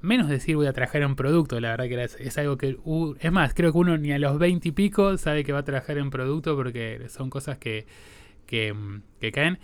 menos 0.00 0.28
decir 0.28 0.56
voy 0.56 0.66
a 0.66 0.72
trabajar 0.72 1.02
en 1.02 1.16
producto, 1.16 1.60
la 1.60 1.70
verdad 1.70 1.88
que 1.88 2.24
es, 2.24 2.38
algo 2.38 2.56
que... 2.56 2.78
es 3.20 3.32
más, 3.32 3.54
creo 3.54 3.72
que 3.72 3.78
uno 3.78 3.96
ni 3.98 4.12
a 4.12 4.18
los 4.18 4.38
20 4.38 4.68
y 4.68 4.72
pico 4.72 5.16
sabe 5.18 5.44
que 5.44 5.52
va 5.52 5.60
a 5.60 5.64
trabajar 5.64 5.98
en 5.98 6.10
producto 6.10 6.56
porque 6.56 7.06
son 7.08 7.30
cosas 7.30 7.58
que, 7.58 7.86
que, 8.46 8.72
mm, 8.72 9.02
caen. 9.32 9.58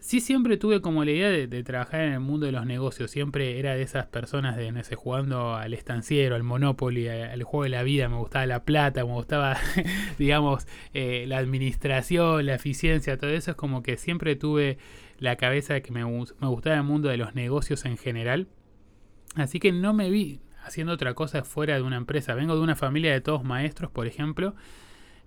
Sí 0.00 0.20
siempre 0.20 0.56
tuve 0.56 0.80
como 0.80 1.04
la 1.04 1.10
idea 1.10 1.28
de, 1.28 1.62
trabajar 1.64 2.02
en 2.02 2.12
el 2.12 2.20
mundo 2.20 2.46
de 2.46 2.52
los 2.52 2.64
negocios, 2.64 3.10
siempre 3.10 3.58
era 3.58 3.74
de 3.74 3.82
esas 3.82 4.06
personas 4.06 4.56
de, 4.56 4.70
no 4.70 4.82
sé, 4.84 4.94
jugando 4.94 5.56
al 5.56 5.74
estanciero, 5.74 6.36
al 6.36 6.44
Monopoly, 6.44 7.08
al 7.08 7.42
juego 7.42 7.64
de 7.64 7.70
la 7.70 7.82
vida, 7.82 8.08
me 8.08 8.16
gustaba 8.16 8.46
la 8.46 8.64
plata, 8.64 9.04
me 9.04 9.12
gustaba, 9.12 9.56
digamos, 10.18 10.68
eh, 10.94 11.24
la 11.26 11.38
administración, 11.38 12.46
la 12.46 12.54
eficiencia, 12.54 13.18
todo 13.18 13.30
eso. 13.30 13.50
Es 13.50 13.56
como 13.56 13.82
que 13.82 13.96
siempre 13.96 14.36
tuve 14.36 14.78
la 15.18 15.34
cabeza 15.34 15.74
de 15.74 15.82
que 15.82 15.90
me, 15.90 16.04
me 16.04 16.46
gustaba 16.46 16.76
el 16.76 16.84
mundo 16.84 17.08
de 17.08 17.16
los 17.16 17.34
negocios 17.34 17.84
en 17.84 17.96
general 17.98 18.46
Así 19.34 19.60
que 19.60 19.72
no 19.72 19.92
me 19.92 20.10
vi 20.10 20.40
haciendo 20.64 20.92
otra 20.92 21.14
cosa 21.14 21.44
fuera 21.44 21.76
de 21.76 21.82
una 21.82 21.96
empresa. 21.96 22.34
Vengo 22.34 22.54
de 22.54 22.60
una 22.60 22.76
familia 22.76 23.12
de 23.12 23.20
todos 23.20 23.44
maestros, 23.44 23.90
por 23.90 24.06
ejemplo. 24.06 24.54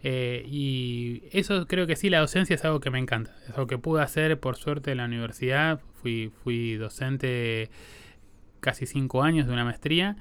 Eh, 0.03 0.43
y 0.47 1.23
eso 1.31 1.67
creo 1.67 1.85
que 1.85 1.95
sí, 1.95 2.09
la 2.09 2.19
docencia 2.19 2.55
es 2.55 2.65
algo 2.65 2.79
que 2.79 2.89
me 2.89 2.99
encanta. 2.99 3.35
Es 3.43 3.49
algo 3.51 3.67
que 3.67 3.77
pude 3.77 4.01
hacer 4.01 4.39
por 4.39 4.55
suerte 4.55 4.91
en 4.91 4.97
la 4.97 5.05
universidad. 5.05 5.81
Fui, 6.01 6.31
fui 6.43 6.75
docente 6.75 7.69
casi 8.59 8.85
cinco 8.85 9.23
años 9.23 9.47
de 9.47 9.53
una 9.53 9.65
maestría. 9.65 10.17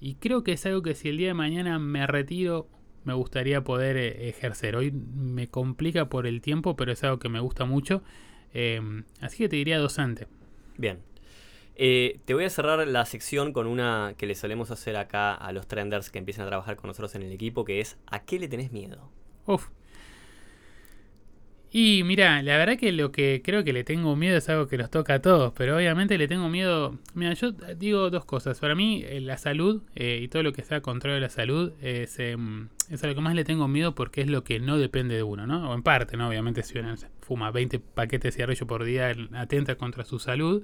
Y 0.00 0.16
creo 0.16 0.42
que 0.42 0.52
es 0.52 0.66
algo 0.66 0.82
que 0.82 0.94
si 0.94 1.08
el 1.08 1.16
día 1.16 1.28
de 1.28 1.34
mañana 1.34 1.78
me 1.78 2.06
retiro, 2.06 2.68
me 3.04 3.14
gustaría 3.14 3.62
poder 3.64 3.96
eh, 3.96 4.28
ejercer. 4.28 4.76
Hoy 4.76 4.90
me 4.90 5.48
complica 5.48 6.08
por 6.08 6.26
el 6.26 6.40
tiempo, 6.40 6.76
pero 6.76 6.92
es 6.92 7.02
algo 7.04 7.18
que 7.18 7.28
me 7.28 7.40
gusta 7.40 7.64
mucho. 7.64 8.02
Eh, 8.54 8.80
así 9.20 9.38
que 9.38 9.48
te 9.48 9.56
diría 9.56 9.78
docente. 9.78 10.26
Bien, 10.76 10.98
eh, 11.76 12.20
te 12.24 12.34
voy 12.34 12.44
a 12.44 12.50
cerrar 12.50 12.86
la 12.86 13.04
sección 13.06 13.52
con 13.52 13.66
una 13.66 14.14
que 14.16 14.26
le 14.26 14.34
solemos 14.34 14.70
hacer 14.70 14.96
acá 14.96 15.34
a 15.34 15.52
los 15.52 15.66
trenders 15.66 16.10
que 16.10 16.18
empiezan 16.18 16.44
a 16.44 16.48
trabajar 16.48 16.76
con 16.76 16.88
nosotros 16.88 17.14
en 17.14 17.22
el 17.22 17.32
equipo, 17.32 17.64
que 17.64 17.80
es 17.80 17.98
¿a 18.06 18.24
qué 18.24 18.38
le 18.38 18.48
tenés 18.48 18.72
miedo? 18.72 19.10
Uf. 19.46 19.68
Y 21.74 22.02
mira, 22.04 22.42
la 22.42 22.58
verdad 22.58 22.76
que 22.76 22.92
lo 22.92 23.12
que 23.12 23.40
creo 23.42 23.64
que 23.64 23.72
le 23.72 23.82
tengo 23.82 24.14
miedo 24.14 24.36
es 24.36 24.46
algo 24.50 24.66
que 24.66 24.76
los 24.76 24.90
toca 24.90 25.14
a 25.14 25.22
todos, 25.22 25.54
pero 25.56 25.78
obviamente 25.78 26.18
le 26.18 26.28
tengo 26.28 26.50
miedo. 26.50 26.98
Mira, 27.14 27.32
yo 27.32 27.52
digo 27.52 28.10
dos 28.10 28.26
cosas. 28.26 28.60
Para 28.60 28.74
mí, 28.74 29.02
eh, 29.06 29.22
la 29.22 29.38
salud 29.38 29.82
eh, 29.94 30.20
y 30.22 30.28
todo 30.28 30.42
lo 30.42 30.52
que 30.52 30.62
sea 30.64 30.82
control 30.82 31.14
de 31.14 31.20
la 31.20 31.30
salud 31.30 31.72
es, 31.80 32.18
em, 32.18 32.68
es 32.90 33.02
a 33.02 33.14
que 33.14 33.20
más 33.22 33.34
le 33.34 33.44
tengo 33.44 33.68
miedo 33.68 33.94
porque 33.94 34.20
es 34.20 34.26
lo 34.26 34.44
que 34.44 34.60
no 34.60 34.76
depende 34.76 35.14
de 35.14 35.22
uno, 35.22 35.46
¿no? 35.46 35.70
O 35.70 35.74
en 35.74 35.82
parte, 35.82 36.18
¿no? 36.18 36.28
Obviamente, 36.28 36.62
si 36.62 36.78
uno 36.78 36.94
fuma 37.22 37.50
20 37.50 37.78
paquetes 37.78 38.32
de 38.32 38.32
cigarrillo 38.32 38.66
por 38.66 38.84
día, 38.84 39.14
atenta 39.32 39.76
contra 39.76 40.04
su 40.04 40.18
salud. 40.18 40.62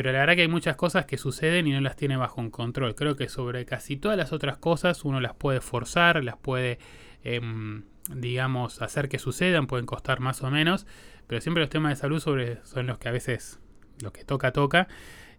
Pero 0.00 0.12
la 0.12 0.20
verdad 0.20 0.34
que 0.34 0.40
hay 0.40 0.48
muchas 0.48 0.76
cosas 0.76 1.04
que 1.04 1.18
suceden 1.18 1.66
y 1.66 1.72
no 1.72 1.80
las 1.82 1.94
tiene 1.94 2.16
bajo 2.16 2.50
control. 2.50 2.94
Creo 2.94 3.16
que 3.16 3.28
sobre 3.28 3.66
casi 3.66 3.98
todas 3.98 4.16
las 4.16 4.32
otras 4.32 4.56
cosas 4.56 5.04
uno 5.04 5.20
las 5.20 5.34
puede 5.34 5.60
forzar, 5.60 6.24
las 6.24 6.38
puede, 6.38 6.78
em, 7.22 7.82
digamos, 8.08 8.80
hacer 8.80 9.10
que 9.10 9.18
sucedan, 9.18 9.66
pueden 9.66 9.84
costar 9.84 10.20
más 10.20 10.42
o 10.42 10.50
menos. 10.50 10.86
Pero 11.26 11.42
siempre 11.42 11.60
los 11.60 11.68
temas 11.68 11.90
de 11.90 11.96
salud 11.96 12.18
sobre, 12.18 12.64
son 12.64 12.86
los 12.86 12.96
que 12.96 13.10
a 13.10 13.12
veces, 13.12 13.60
lo 14.02 14.10
que 14.10 14.24
toca, 14.24 14.52
toca. 14.52 14.88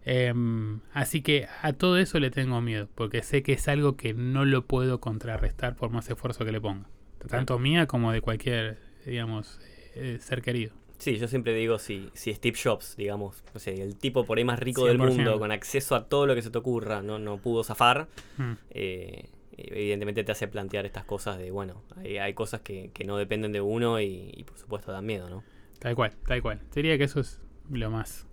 Em, 0.04 0.78
así 0.92 1.22
que 1.22 1.48
a 1.62 1.72
todo 1.72 1.98
eso 1.98 2.20
le 2.20 2.30
tengo 2.30 2.60
miedo, 2.60 2.88
porque 2.94 3.24
sé 3.24 3.42
que 3.42 3.54
es 3.54 3.66
algo 3.66 3.96
que 3.96 4.14
no 4.14 4.44
lo 4.44 4.68
puedo 4.68 5.00
contrarrestar 5.00 5.74
por 5.74 5.90
más 5.90 6.08
esfuerzo 6.08 6.44
que 6.44 6.52
le 6.52 6.60
ponga. 6.60 6.88
Tanto 7.28 7.58
mía 7.58 7.88
como 7.88 8.12
de 8.12 8.20
cualquier, 8.20 8.78
digamos, 9.04 9.58
eh, 9.96 10.18
ser 10.20 10.40
querido. 10.40 10.72
Sí, 11.02 11.16
yo 11.16 11.26
siempre 11.26 11.52
digo, 11.52 11.80
si, 11.80 12.10
si 12.14 12.32
Steve 12.32 12.56
Jobs, 12.56 12.94
digamos, 12.96 13.42
no 13.52 13.58
sé, 13.58 13.82
el 13.82 13.96
tipo 13.96 14.24
por 14.24 14.38
ahí 14.38 14.44
más 14.44 14.60
rico 14.60 14.86
del 14.86 14.98
mundo, 14.98 15.36
con 15.40 15.50
acceso 15.50 15.96
a 15.96 16.04
todo 16.04 16.28
lo 16.28 16.36
que 16.36 16.42
se 16.42 16.50
te 16.50 16.58
ocurra, 16.58 17.02
no, 17.02 17.18
no 17.18 17.38
pudo 17.38 17.64
zafar, 17.64 18.06
mm. 18.36 18.52
eh, 18.70 19.28
evidentemente 19.56 20.22
te 20.22 20.30
hace 20.30 20.46
plantear 20.46 20.86
estas 20.86 21.04
cosas 21.04 21.38
de, 21.38 21.50
bueno, 21.50 21.82
hay, 21.96 22.18
hay 22.18 22.34
cosas 22.34 22.60
que, 22.60 22.92
no 23.04 23.16
dependen 23.16 23.50
de 23.50 23.60
uno 23.60 24.00
y, 24.00 24.44
por 24.46 24.56
supuesto 24.56 24.92
dan 24.92 25.04
miedo, 25.04 25.28
¿no? 25.28 25.42
Tal 25.80 25.96
cual, 25.96 26.12
tal 26.24 26.40
cual. 26.40 26.60
Diría 26.72 26.96
que 26.96 27.02
eso 27.02 27.18
es 27.18 27.40
lo 27.68 27.90
más... 27.90 28.28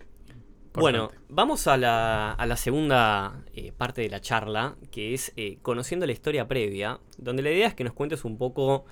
Bueno, 0.75 1.09
vamos 1.27 1.65
a 1.65 1.75
la, 1.75 2.33
a 2.33 2.45
la 2.45 2.55
segunda 2.55 3.45
eh, 3.55 3.71
parte 3.75 4.03
de 4.03 4.09
la 4.09 4.21
charla, 4.21 4.75
que 4.91 5.15
es 5.15 5.33
eh, 5.37 5.57
conociendo 5.63 6.05
la 6.05 6.11
historia 6.11 6.47
previa, 6.47 6.99
donde 7.17 7.41
la 7.41 7.49
idea 7.49 7.67
es 7.67 7.73
que 7.73 7.83
nos 7.83 7.93
cuentes 7.93 8.25
un 8.25 8.37
poco 8.37 8.85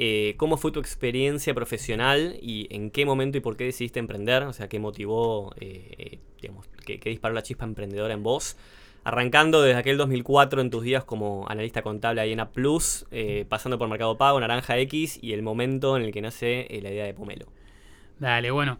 eh, 0.00 0.34
¿Cómo 0.36 0.56
fue 0.56 0.70
tu 0.70 0.78
experiencia 0.78 1.52
profesional 1.54 2.38
y 2.40 2.68
en 2.70 2.90
qué 2.92 3.04
momento 3.04 3.36
y 3.36 3.40
por 3.40 3.56
qué 3.56 3.64
decidiste 3.64 3.98
emprender? 3.98 4.44
O 4.44 4.52
sea, 4.52 4.68
¿qué 4.68 4.78
motivó, 4.78 5.52
eh, 5.60 5.90
eh, 5.98 6.18
digamos, 6.40 6.66
qué, 6.86 7.00
disparó 7.04 7.34
la 7.34 7.42
chispa 7.42 7.64
emprendedora 7.64 8.14
en 8.14 8.22
vos? 8.22 8.56
Arrancando 9.02 9.60
desde 9.60 9.76
aquel 9.76 9.96
2004 9.96 10.60
en 10.60 10.70
tus 10.70 10.84
días 10.84 11.02
como 11.02 11.46
analista 11.48 11.82
contable 11.82 12.20
ahí 12.20 12.32
en 12.32 12.38
A 12.38 12.50
Plus, 12.50 13.06
pasando 13.48 13.78
por 13.78 13.88
Mercado 13.88 14.16
Pago, 14.18 14.38
Naranja 14.38 14.78
X 14.78 15.18
y 15.20 15.32
el 15.32 15.42
momento 15.42 15.96
en 15.96 16.04
el 16.04 16.12
que 16.12 16.20
nace 16.20 16.68
la 16.82 16.90
idea 16.90 17.04
de 17.04 17.14
Pomelo. 17.14 17.46
Dale, 18.20 18.50
bueno. 18.50 18.78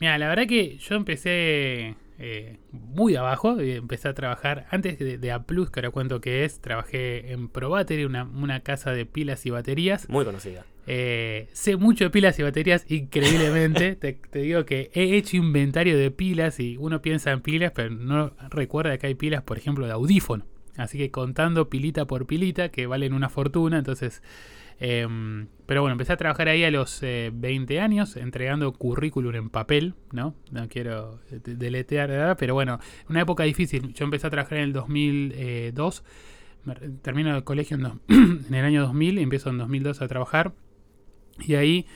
Mira, 0.00 0.18
la 0.18 0.28
verdad 0.28 0.46
que 0.46 0.78
yo 0.78 0.96
empecé 0.96 1.94
eh, 2.18 2.58
muy 2.72 3.16
abajo. 3.16 3.58
empecé 3.60 4.08
a 4.08 4.14
trabajar 4.14 4.66
antes 4.70 4.98
de, 4.98 5.18
de, 5.18 5.32
A 5.32 5.44
Plus, 5.44 5.70
que 5.70 5.80
ahora 5.80 5.90
cuento 5.90 6.20
que 6.20 6.44
es. 6.44 6.60
Trabajé 6.60 7.32
en 7.32 7.48
ProBattery, 7.48 8.04
una, 8.04 8.24
una 8.24 8.60
casa 8.60 8.92
de 8.92 9.06
pilas 9.06 9.44
y 9.46 9.50
baterías. 9.50 10.08
Muy 10.08 10.24
conocida. 10.24 10.64
Eh, 10.88 11.48
sé 11.52 11.76
mucho 11.76 12.04
de 12.04 12.10
pilas 12.10 12.38
y 12.38 12.42
baterías, 12.42 12.84
increíblemente. 12.88 13.96
te, 13.96 14.38
digo 14.38 14.64
que 14.64 14.90
he 14.94 15.16
hecho 15.16 15.36
inventario 15.36 15.98
de 15.98 16.10
pilas 16.10 16.60
y 16.60 16.76
uno 16.78 17.02
piensa 17.02 17.32
en 17.32 17.40
pilas, 17.40 17.72
pero 17.74 17.90
no 17.90 18.32
recuerda 18.50 18.96
que 18.98 19.08
hay 19.08 19.14
pilas, 19.14 19.42
por 19.42 19.58
ejemplo, 19.58 19.86
de 19.86 19.92
audífono. 19.92 20.46
Así 20.76 20.98
que 20.98 21.10
contando 21.10 21.68
pilita 21.70 22.04
por 22.06 22.26
pilita, 22.26 22.68
que 22.68 22.86
valen 22.86 23.14
una 23.14 23.28
fortuna, 23.28 23.78
entonces 23.78 24.22
Em, 24.78 25.48
pero 25.64 25.80
bueno, 25.80 25.92
empecé 25.92 26.12
a 26.12 26.16
trabajar 26.16 26.48
ahí 26.48 26.62
a 26.64 26.70
los 26.70 27.00
20 27.00 27.74
eh, 27.74 27.80
años, 27.80 28.16
entregando 28.16 28.72
currículum 28.72 29.34
en 29.34 29.50
papel, 29.50 29.94
¿no? 30.12 30.34
No 30.50 30.68
quiero 30.68 31.20
deletear, 31.30 32.36
pero 32.36 32.54
bueno, 32.54 32.78
una 33.08 33.22
época 33.22 33.44
difícil. 33.44 33.92
Yo 33.94 34.04
empecé 34.04 34.26
a 34.26 34.30
trabajar 34.30 34.58
en 34.58 34.64
el 34.64 34.72
2002, 34.72 36.04
termino 37.02 37.34
el 37.34 37.44
colegio 37.44 37.76
en, 37.76 38.44
el 38.54 38.64
año 38.64 38.82
2000, 38.82 39.18
empiezo 39.18 39.50
en 39.50 39.58
2002 39.58 40.02
a 40.02 40.08
trabajar. 40.08 40.52
Y 41.40 41.54
ahí, 41.54 41.86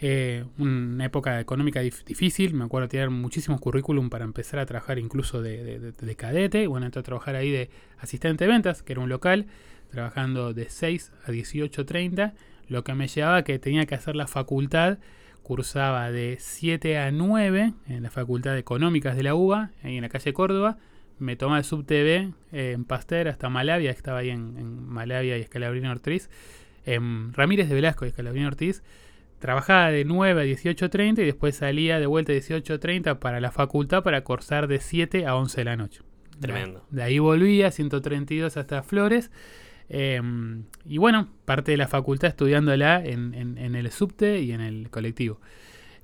eh, 0.00 0.44
una 0.58 1.06
época 1.06 1.40
económica 1.40 1.80
difícil, 1.80 2.54
me 2.54 2.64
acuerdo 2.64 2.88
tener 2.88 3.10
muchísimos 3.10 3.60
currículum 3.60 4.10
para 4.10 4.24
empezar 4.24 4.60
a 4.60 4.66
trabajar 4.66 4.98
incluso 4.98 5.40
de, 5.40 5.92
de 5.92 6.16
cadete. 6.16 6.66
Bueno, 6.66 6.86
entré 6.86 7.00
a 7.00 7.02
trabajar 7.02 7.36
ahí 7.36 7.50
de 7.50 7.70
asistente 7.98 8.44
de 8.44 8.52
ventas, 8.52 8.82
que 8.82 8.92
era 8.92 9.00
un 9.00 9.08
local 9.08 9.46
trabajando 9.90 10.54
de 10.54 10.68
6 10.68 11.12
a 11.24 11.30
18.30, 11.30 12.32
lo 12.68 12.84
que 12.84 12.94
me 12.94 13.08
llevaba 13.08 13.38
a 13.38 13.44
que 13.44 13.58
tenía 13.58 13.86
que 13.86 13.94
hacer 13.94 14.16
la 14.16 14.26
facultad 14.26 14.98
cursaba 15.48 16.10
de 16.10 16.36
7 16.38 16.98
a 16.98 17.10
9 17.10 17.72
en 17.88 18.02
la 18.02 18.10
Facultad 18.10 18.52
de 18.52 18.58
Económicas 18.58 19.16
de 19.16 19.22
la 19.22 19.34
UBA, 19.34 19.70
ahí 19.82 19.96
en 19.96 20.02
la 20.02 20.10
calle 20.10 20.34
Córdoba. 20.34 20.76
Me 21.18 21.36
tomaba 21.36 21.56
el 21.56 21.64
subtv 21.64 22.34
eh, 22.52 22.72
en 22.72 22.84
Pasteur 22.84 23.28
hasta 23.28 23.48
Malavia, 23.48 23.90
estaba 23.90 24.18
ahí 24.18 24.28
en, 24.28 24.86
Malavia 24.86 25.38
y 25.38 25.40
Escalabrino 25.40 25.90
Ortiz. 25.90 26.28
En 26.84 27.32
Ramírez 27.32 27.70
de 27.70 27.74
Velasco 27.74 28.04
y 28.04 28.08
Escalabrino 28.08 28.46
Ortiz. 28.46 28.82
Trabajaba 29.38 29.90
de 29.90 30.04
9 30.04 30.42
a 30.42 30.44
18.30 30.44 31.22
y 31.22 31.24
después 31.24 31.56
salía 31.56 31.98
de 31.98 32.06
vuelta 32.06 32.32
a 32.32 32.36
18.30 32.36 33.18
para 33.18 33.40
la 33.40 33.50
facultad 33.50 34.02
para 34.02 34.22
cursar 34.24 34.68
de 34.68 34.80
7 34.80 35.24
a 35.24 35.34
11 35.34 35.60
de 35.60 35.64
la 35.64 35.76
noche. 35.76 36.02
Tremendo. 36.40 36.84
De, 36.90 37.02
ahí 37.02 37.18
volvía, 37.20 37.70
132 37.70 38.58
hasta 38.58 38.82
Flores. 38.82 39.30
Em, 39.88 40.64
y 40.84 40.98
bueno, 40.98 41.28
parte 41.44 41.70
de 41.70 41.78
la 41.78 41.88
facultad 41.88 42.28
estudiándola 42.28 43.02
en, 43.04 43.34
en, 43.34 43.74
el 43.74 43.90
subte 43.90 44.40
y 44.40 44.52
en 44.52 44.60
el 44.60 44.90
colectivo. 44.90 45.40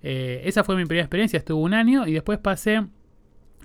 Eh, 0.02 0.42
esa 0.44 0.64
fue 0.64 0.76
mi 0.76 0.84
primera 0.84 1.04
experiencia, 1.04 1.38
estuve 1.38 1.62
un 1.62 1.74
año 1.74 2.06
y 2.06 2.12
después 2.12 2.38
pasé 2.38 2.86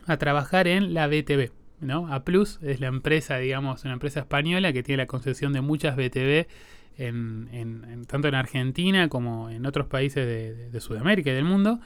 a 0.05 0.17
trabajar 0.17 0.67
en 0.67 0.93
la 0.93 1.07
BTV. 1.07 1.51
¿no? 1.81 2.11
A 2.13 2.25
Plus 2.25 2.59
es 2.61 2.81
la 2.81 2.87
empresa, 2.87 3.37
digamos, 3.37 3.83
una 3.85 3.93
empresa 3.93 4.19
española 4.19 4.73
que 4.73 4.83
tiene 4.83 5.03
la 5.03 5.07
concesión 5.07 5.53
de 5.53 5.61
muchas 5.61 5.95
BTV 5.95 6.47
en, 6.97 8.05
tanto 8.07 8.27
en 8.27 8.35
Argentina 8.35 9.07
como 9.07 9.49
en 9.49 9.65
otros 9.65 9.87
países 9.87 10.71
de, 10.71 10.79
Sudamérica 10.81 11.31
y 11.31 11.33
del 11.33 11.45
mundo. 11.45 11.79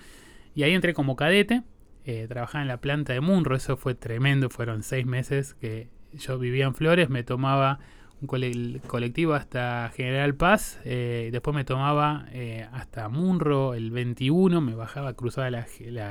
Y 0.55 0.63
ahí 0.63 0.73
entré 0.73 0.93
como 0.93 1.15
cadete, 1.15 1.63
eh, 2.05 2.25
trabajaba 2.27 2.63
en 2.63 2.67
la 2.67 2.77
planta 2.77 3.13
de 3.13 3.21
Munro, 3.21 3.55
eso 3.55 3.77
fue 3.77 3.95
tremendo, 3.95 4.49
fueron 4.49 4.83
seis 4.83 5.05
meses 5.05 5.53
que 5.55 5.89
yo 6.13 6.37
vivía 6.39 6.65
en 6.65 6.75
Flores, 6.75 7.09
me 7.09 7.23
tomaba 7.23 7.79
colectivo 8.27 9.33
hasta 9.33 9.91
General 9.95 10.35
Paz, 10.35 10.79
eh, 10.85 11.29
después 11.31 11.55
me 11.55 11.63
tomaba 11.63 12.25
eh, 12.31 12.67
hasta 12.71 13.09
Munro 13.09 13.73
el 13.73 13.91
21, 13.91 14.61
me 14.61 14.75
bajaba, 14.75 15.13
cruzaba 15.13 15.49
la, 15.49 15.67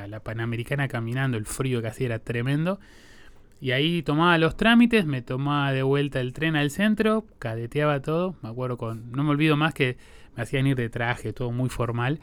la, 0.06 0.20
Panamericana 0.20 0.88
caminando, 0.88 1.36
el 1.36 1.46
frío 1.46 1.82
que 1.82 1.88
hacía 1.88 2.06
era 2.06 2.18
tremendo. 2.18 2.80
Y 3.60 3.70
ahí 3.70 4.02
tomaba 4.02 4.38
los 4.38 4.56
trámites, 4.56 5.06
me 5.06 5.22
tomaba 5.22 5.72
de 5.72 5.82
vuelta 5.82 6.20
el 6.20 6.32
tren 6.32 6.56
al 6.56 6.70
centro, 6.70 7.24
cadeteaba 7.38 8.00
todo, 8.00 8.34
me 8.42 8.48
acuerdo 8.48 8.76
con, 8.76 9.12
no 9.12 9.22
me 9.22 9.30
olvido 9.30 9.56
más 9.56 9.72
que 9.72 9.96
me 10.36 10.42
hacían 10.42 10.66
ir 10.66 10.76
de 10.76 10.88
traje, 10.88 11.32
todo 11.32 11.52
muy 11.52 11.68
formal. 11.68 12.20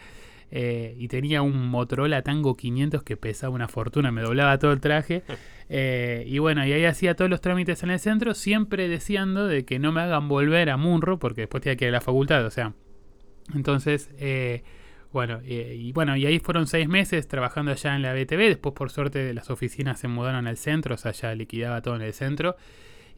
Eh, 0.52 0.96
y 0.98 1.08
tenía 1.08 1.42
un 1.42 1.68
Motorola 1.68 2.24
Tango 2.24 2.58
500 2.58 3.04
que 3.04 3.18
pesaba 3.18 3.54
una 3.54 3.68
fortuna, 3.68 4.12
me 4.12 4.22
doblaba 4.22 4.58
todo 4.58 4.72
el 4.72 4.80
traje. 4.80 5.24
Eh, 5.72 6.24
y 6.26 6.40
bueno, 6.40 6.66
y 6.66 6.74
ahí 6.74 6.84
hacía 6.86 7.16
todos 7.16 7.30
los 7.30 7.42
trámites 7.42 7.84
en 7.84 7.92
el 7.92 8.00
centro, 8.00 8.34
siempre 8.34 8.88
deseando 8.88 9.46
de 9.46 9.66
que 9.66 9.78
no 9.78 9.92
me 9.92 10.02
hagan 10.02 10.28
volver 10.28 10.72
a 10.72 10.78
Munro, 10.78 11.20
porque 11.20 11.42
después 11.42 11.62
tenía 11.62 11.78
que 11.78 11.86
ir 11.86 11.90
a 11.90 11.92
la 11.92 12.02
facultad, 12.02 12.44
o 12.44 12.50
sea. 12.50 12.74
Entonces, 13.54 14.10
eh, 14.18 14.64
bueno, 15.14 15.42
y 15.46 15.92
bueno, 15.92 16.18
y 16.18 16.26
ahí 16.26 16.40
fueron 16.40 16.66
seis 16.66 16.88
meses 16.88 17.28
trabajando 17.28 17.72
allá 17.72 17.96
en 17.96 18.02
la 18.02 18.14
BTV. 18.16 18.48
Después, 18.48 18.74
por 18.74 18.90
suerte, 18.90 19.32
las 19.36 19.52
oficinas 19.52 20.00
se 20.00 20.08
mudaron 20.08 20.48
al 20.48 20.58
centro, 20.58 20.96
o 20.96 20.98
sea, 20.98 21.12
ya 21.12 21.36
liquidaba 21.36 21.84
todo 21.84 21.96
en 21.96 22.02
el 22.02 22.14
centro. 22.14 22.56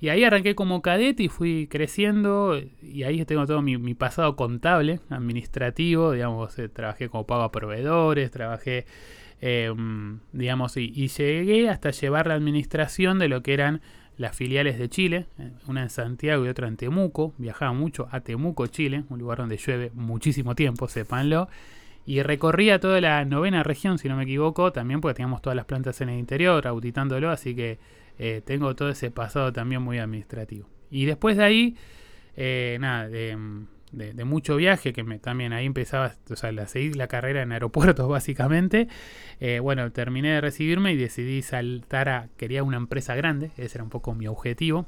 Y 0.02 0.10
ahí 0.10 0.24
arranqué 0.24 0.56
como 0.56 0.82
cadete 0.82 1.22
y 1.24 1.30
fui 1.30 1.68
creciendo. 1.68 2.60
Y 2.82 3.04
ahí 3.04 3.24
tengo 3.24 3.46
todo 3.46 3.62
mi, 3.62 3.94
pasado 3.94 4.36
contable, 4.36 5.00
administrativo. 5.10 6.12
Digamos, 6.14 6.58
eh, 6.58 6.70
trabajé 6.70 7.08
como 7.08 7.28
pago 7.28 7.44
a 7.44 7.52
proveedores, 7.52 8.32
trabajé, 8.32 8.88
em, 9.42 10.20
digamos, 10.34 10.76
y, 10.76 11.08
llegué 11.08 11.70
hasta 11.70 11.92
llevar 11.92 12.26
la 12.26 12.34
administración 12.34 13.20
de 13.20 13.28
lo 13.28 13.44
que 13.44 13.54
eran 13.54 13.82
las 14.18 14.36
filiales 14.36 14.80
de 14.80 14.90
Chile, 14.90 15.28
eh, 15.38 15.52
una 15.68 15.84
en 15.84 15.90
Santiago 15.92 16.46
y 16.46 16.50
otra 16.50 16.68
en 16.68 16.78
Temuco. 16.78 17.36
Viajaba 17.38 17.74
mucho 17.74 18.08
a 18.12 18.22
Temuco, 18.22 18.66
Chile, 18.68 19.04
un 19.10 19.20
lugar 19.20 19.38
donde 19.38 19.58
llueve 19.58 19.92
muchísimo 19.94 20.56
tiempo, 20.56 20.88
sépanlo. 20.88 21.48
Y 22.08 22.24
recorría 22.24 22.80
toda 22.80 23.00
la 23.02 23.24
novena 23.26 23.62
región, 23.62 24.00
si 24.00 24.10
no 24.10 24.16
me 24.16 24.24
equivoco, 24.24 24.72
también 24.72 25.00
porque 25.00 25.18
teníamos 25.18 25.44
todas 25.44 25.56
las 25.56 25.66
plantas 25.66 26.02
en 26.02 26.10
el 26.10 26.18
interior, 26.18 26.66
auditándolo, 26.66 27.30
así 27.30 27.56
que 27.56 27.78
eh, 28.20 28.42
tengo 28.44 28.76
todo 28.76 28.90
ese 28.90 29.12
pasado 29.12 29.52
también 29.54 29.82
muy 29.82 30.00
administrativo. 30.00 30.68
Y 30.90 31.06
después 31.06 31.38
de 31.38 31.44
ahí, 31.44 31.76
eh, 32.36 32.78
nada, 32.80 33.08
de, 33.08 33.36
mucho 34.26 34.56
viaje, 34.56 34.94
que 34.94 35.04
me, 35.04 35.20
también 35.20 35.54
ahí 35.54 35.66
empezaba, 35.66 36.14
o 36.30 36.36
sea, 36.36 36.52
la, 36.52 36.68
seguir 36.68 36.96
la 36.96 37.08
carrera 37.08 37.42
en 37.42 37.52
aeropuertos 37.52 38.08
básicamente. 38.10 38.88
Eh, 39.40 39.60
bueno, 39.60 39.92
terminé 39.92 40.34
de 40.34 40.42
recibirme 40.42 40.94
y 40.94 40.98
decidí 40.98 41.42
saltar 41.42 42.10
a, 42.10 42.30
quería 42.38 42.64
una 42.64 42.78
empresa 42.78 43.16
grande, 43.16 43.52
ese 43.58 43.78
era 43.78 43.84
un 43.84 43.90
poco 43.90 44.14
mi 44.14 44.28
objetivo. 44.28 44.86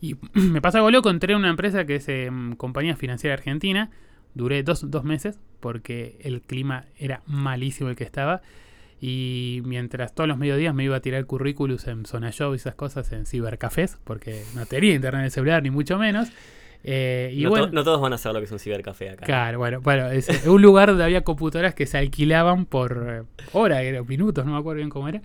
Y 0.00 0.16
me 0.34 0.60
pasó 0.60 0.78
algo 0.78 0.90
loco, 0.90 1.10
entré 1.10 1.32
en 1.32 1.40
una 1.40 1.50
empresa 1.50 1.84
que 1.84 1.96
es 1.96 2.08
Compañía 2.56 2.96
Financiera 2.96 3.34
Argentina, 3.34 3.90
duré 4.34 4.62
dos, 4.62 4.90
dos 4.90 5.04
meses 5.04 5.40
porque 5.60 6.18
el 6.20 6.42
clima 6.42 6.86
era 6.96 7.22
malísimo 7.26 7.90
el 7.90 7.96
que 7.96 8.04
estaba 8.04 8.42
y 9.00 9.60
mientras 9.64 10.14
todos 10.14 10.26
los 10.28 10.38
mediodías 10.38 10.74
me 10.74 10.84
iba 10.84 10.96
a 10.96 11.00
tirar 11.00 11.24
currículums 11.24 11.86
en 11.86 12.04
Zona 12.04 12.32
Show 12.32 12.52
y 12.52 12.56
esas 12.56 12.74
cosas 12.74 13.12
en 13.12 13.26
cibercafés, 13.26 13.98
porque 14.04 14.42
no 14.54 14.66
tenía 14.66 14.94
internet 14.94 15.20
en 15.20 15.24
el 15.26 15.30
celular, 15.30 15.62
ni 15.62 15.70
mucho 15.70 15.98
menos. 15.98 16.30
Eh, 16.82 17.32
y 17.34 17.42
no, 17.42 17.50
bueno, 17.50 17.68
no, 17.72 17.84
todos 17.84 18.00
van 18.00 18.12
a 18.12 18.18
saber 18.18 18.34
lo 18.34 18.40
que 18.40 18.46
es 18.46 18.52
un 18.52 18.58
cibercafé 18.58 19.10
acá. 19.10 19.26
Claro, 19.26 19.58
bueno, 19.58 19.80
bueno 19.80 20.10
es 20.10 20.46
un 20.46 20.62
lugar 20.62 20.88
donde 20.88 21.04
había 21.04 21.22
computadoras 21.22 21.74
que 21.74 21.86
se 21.86 21.98
alquilaban 21.98 22.66
por 22.66 23.06
eh, 23.08 23.44
horas, 23.52 23.82
minutos, 24.06 24.44
no 24.44 24.52
me 24.52 24.58
acuerdo 24.58 24.78
bien 24.78 24.90
cómo 24.90 25.08
era. 25.08 25.22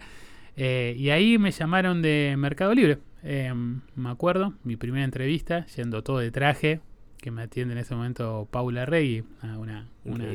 Eh, 0.55 0.95
y 0.97 1.09
ahí 1.09 1.39
me 1.39 1.51
llamaron 1.51 2.03
de 2.03 2.36
Mercado 2.38 2.75
Libre. 2.75 2.99
me 3.23 4.09
acuerdo, 4.09 4.53
mi 4.63 4.75
primera 4.75 5.03
entrevista, 5.03 5.65
yendo 5.75 6.03
todo 6.03 6.19
de 6.19 6.29
traje, 6.29 6.79
que 7.17 7.31
me 7.31 7.41
atiende 7.41 7.73
en 7.73 7.79
ese 7.79 7.95
momento 7.95 8.47
Paula 8.51 8.86
Rey, 8.86 9.23
una, 9.41 9.88
una 10.03 10.25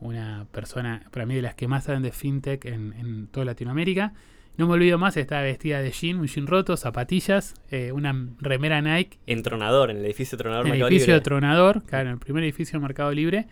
una 0.00 0.46
persona, 0.52 1.02
para 1.10 1.26
mí, 1.26 1.34
de 1.34 1.42
las 1.42 1.54
que 1.54 1.68
más 1.68 1.84
saben 1.84 2.02
de 2.02 2.12
fintech 2.12 2.64
en, 2.64 3.28
toda 3.30 3.46
Latinoamérica. 3.46 4.12
No 4.56 4.66
me 4.66 4.74
olvido 4.74 4.98
más, 4.98 5.16
estaba 5.16 5.42
vestida 5.42 5.80
de 5.80 5.90
jean, 5.90 6.18
un 6.18 6.26
jean 6.26 6.46
roto, 6.46 6.76
zapatillas, 6.76 7.54
eh, 7.70 7.92
una 7.92 8.28
remera 8.40 8.80
Nike. 8.80 9.18
En 9.26 9.42
Tronador, 9.42 9.90
en 9.90 9.98
el 9.98 10.04
edificio 10.04 10.38
Tronador 10.38 10.66
En 10.66 10.74
el 10.74 10.82
edificio 10.82 11.12
de 11.12 11.20
Tronador, 11.20 11.82
claro, 11.84 12.08
en 12.08 12.14
el 12.14 12.18
primer 12.18 12.42
edificio 12.42 12.78
de 12.78 12.82
Mercado 12.82 13.12
Libre. 13.12 13.46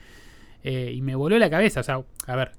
Eh, 0.63 0.93
y 0.95 1.03
me 1.03 1.15
voló 1.15 1.39
la 1.39 1.51
cabeza, 1.51 1.81
o 1.81 1.83
sea, 1.83 2.03
a 2.27 2.37
ver, 2.37 2.53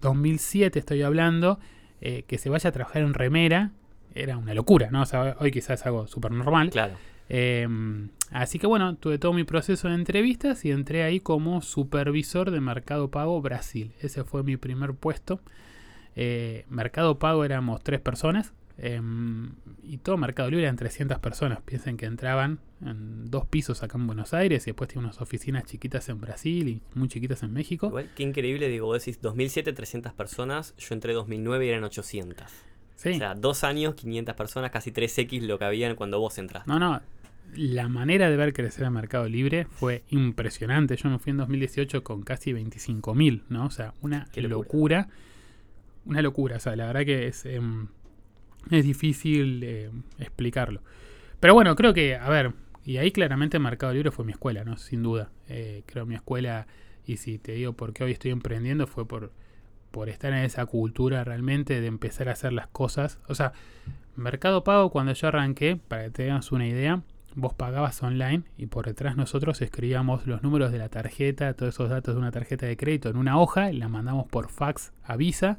2007 0.00 0.80
estoy 0.80 1.02
hablando, 1.02 1.60
eh, 2.00 2.24
que 2.26 2.38
se 2.38 2.50
vaya 2.50 2.70
a 2.70 2.72
trabajar 2.72 3.02
en 3.02 3.14
remera, 3.14 3.70
era 4.14 4.36
una 4.36 4.52
locura, 4.52 4.88
¿no? 4.90 5.02
O 5.02 5.06
sea, 5.06 5.36
hoy 5.38 5.52
quizás 5.52 5.80
es 5.80 5.86
algo 5.86 6.08
súper 6.08 6.32
normal. 6.32 6.70
Claro. 6.70 6.94
Em, 7.28 8.10
así 8.30 8.58
que 8.58 8.66
bueno, 8.66 8.96
tuve 8.96 9.18
todo 9.18 9.32
mi 9.32 9.44
proceso 9.44 9.88
de 9.88 9.94
entrevistas 9.94 10.64
y 10.64 10.70
entré 10.70 11.02
ahí 11.02 11.20
como 11.20 11.62
supervisor 11.62 12.50
de 12.50 12.60
Mercado 12.60 13.10
Pago 13.10 13.40
Brasil. 13.40 13.92
Ese 14.00 14.24
fue 14.24 14.42
mi 14.42 14.56
primer 14.56 14.94
puesto. 14.94 15.40
Eh, 16.14 16.66
Mercado 16.68 17.18
Pago 17.18 17.44
éramos 17.44 17.82
tres 17.82 18.00
personas 18.00 18.52
em, 18.76 19.50
y 19.82 19.96
todo 19.98 20.18
Mercado 20.18 20.50
Libre 20.50 20.64
eran 20.64 20.76
300 20.76 21.18
personas. 21.20 21.60
Piensen 21.62 21.96
que 21.96 22.06
entraban 22.06 22.58
en 22.84 23.30
dos 23.30 23.46
pisos 23.46 23.82
acá 23.82 23.96
en 23.96 24.06
Buenos 24.06 24.34
Aires 24.34 24.66
y 24.66 24.70
después 24.70 24.88
tiene 24.88 25.06
unas 25.06 25.20
oficinas 25.20 25.64
chiquitas 25.64 26.08
en 26.08 26.20
Brasil 26.20 26.68
y 26.68 26.82
muy 26.94 27.08
chiquitas 27.08 27.42
en 27.42 27.52
México. 27.52 27.86
Igual, 27.86 28.10
qué 28.14 28.24
increíble, 28.24 28.68
digo, 28.68 28.86
vos 28.86 29.04
decís 29.04 29.20
2007 29.22 29.72
300 29.72 30.12
personas, 30.12 30.74
yo 30.76 30.94
entré 30.94 31.14
2009 31.14 31.66
y 31.66 31.68
eran 31.68 31.84
800. 31.84 32.71
O 32.96 32.98
sea, 32.98 33.34
dos 33.34 33.64
años, 33.64 33.94
500 33.94 34.34
personas, 34.34 34.70
casi 34.70 34.92
3X 34.92 35.42
lo 35.42 35.58
que 35.58 35.64
habían 35.64 35.96
cuando 35.96 36.20
vos 36.20 36.38
entraste. 36.38 36.70
No, 36.70 36.78
no, 36.78 37.00
la 37.54 37.88
manera 37.88 38.30
de 38.30 38.36
ver 38.36 38.52
crecer 38.52 38.84
el 38.84 38.90
mercado 38.90 39.28
libre 39.28 39.66
fue 39.66 40.04
impresionante. 40.08 40.96
Yo 40.96 41.10
me 41.10 41.18
fui 41.18 41.30
en 41.30 41.38
2018 41.38 42.02
con 42.02 42.22
casi 42.22 42.52
25.000, 42.52 43.42
¿no? 43.48 43.66
O 43.66 43.70
sea, 43.70 43.92
una 44.00 44.26
locura. 44.34 45.08
Una 46.06 46.22
locura. 46.22 46.56
O 46.56 46.60
sea, 46.60 46.76
la 46.76 46.86
verdad 46.86 47.04
que 47.04 47.26
es, 47.26 47.44
em, 47.44 47.88
es 48.70 48.84
difícil 48.84 49.62
em, 49.64 50.02
explicarlo. 50.18 50.82
Pero 51.40 51.54
bueno, 51.54 51.76
creo 51.76 51.92
que, 51.92 52.16
a 52.16 52.28
ver, 52.30 52.52
y 52.84 52.96
ahí 52.96 53.12
claramente 53.12 53.58
el 53.58 53.62
mercado 53.62 53.92
libre 53.92 54.10
fue 54.10 54.24
mi 54.24 54.32
escuela, 54.32 54.64
¿no? 54.64 54.78
Sin 54.78 55.02
duda. 55.02 55.30
Eh, 55.48 55.82
creo 55.86 56.06
mi 56.06 56.14
escuela, 56.14 56.66
y 57.06 57.18
si 57.18 57.38
te 57.38 57.52
digo 57.52 57.74
por 57.74 57.92
qué 57.92 58.04
hoy 58.04 58.12
estoy 58.12 58.30
emprendiendo, 58.30 58.86
fue 58.86 59.06
por, 59.06 59.30
por 59.92 60.08
estar 60.08 60.32
en 60.32 60.40
esa 60.40 60.66
cultura 60.66 61.22
realmente 61.22 61.80
de 61.80 61.86
empezar 61.86 62.28
a 62.28 62.32
hacer 62.32 62.52
las 62.52 62.66
cosas. 62.66 63.20
O 63.28 63.36
sea, 63.36 63.52
Mercado 64.16 64.64
Pago, 64.64 64.90
cuando 64.90 65.12
yo 65.12 65.28
arranqué, 65.28 65.76
para 65.76 66.04
que 66.04 66.10
te 66.10 66.30
hagas 66.30 66.50
una 66.50 66.66
idea, 66.66 67.02
vos 67.34 67.54
pagabas 67.54 68.02
online 68.02 68.42
y 68.58 68.66
por 68.66 68.86
detrás 68.86 69.16
nosotros 69.16 69.62
escribíamos 69.62 70.26
los 70.26 70.42
números 70.42 70.72
de 70.72 70.78
la 70.78 70.88
tarjeta, 70.88 71.54
todos 71.54 71.74
esos 71.74 71.88
datos 71.88 72.14
de 72.14 72.20
una 72.20 72.30
tarjeta 72.30 72.66
de 72.66 72.76
crédito 72.76 73.08
en 73.08 73.16
una 73.16 73.38
hoja 73.38 73.70
y 73.70 73.76
la 73.76 73.88
mandamos 73.88 74.26
por 74.26 74.48
fax 74.48 74.92
a 75.04 75.16
Visa 75.16 75.58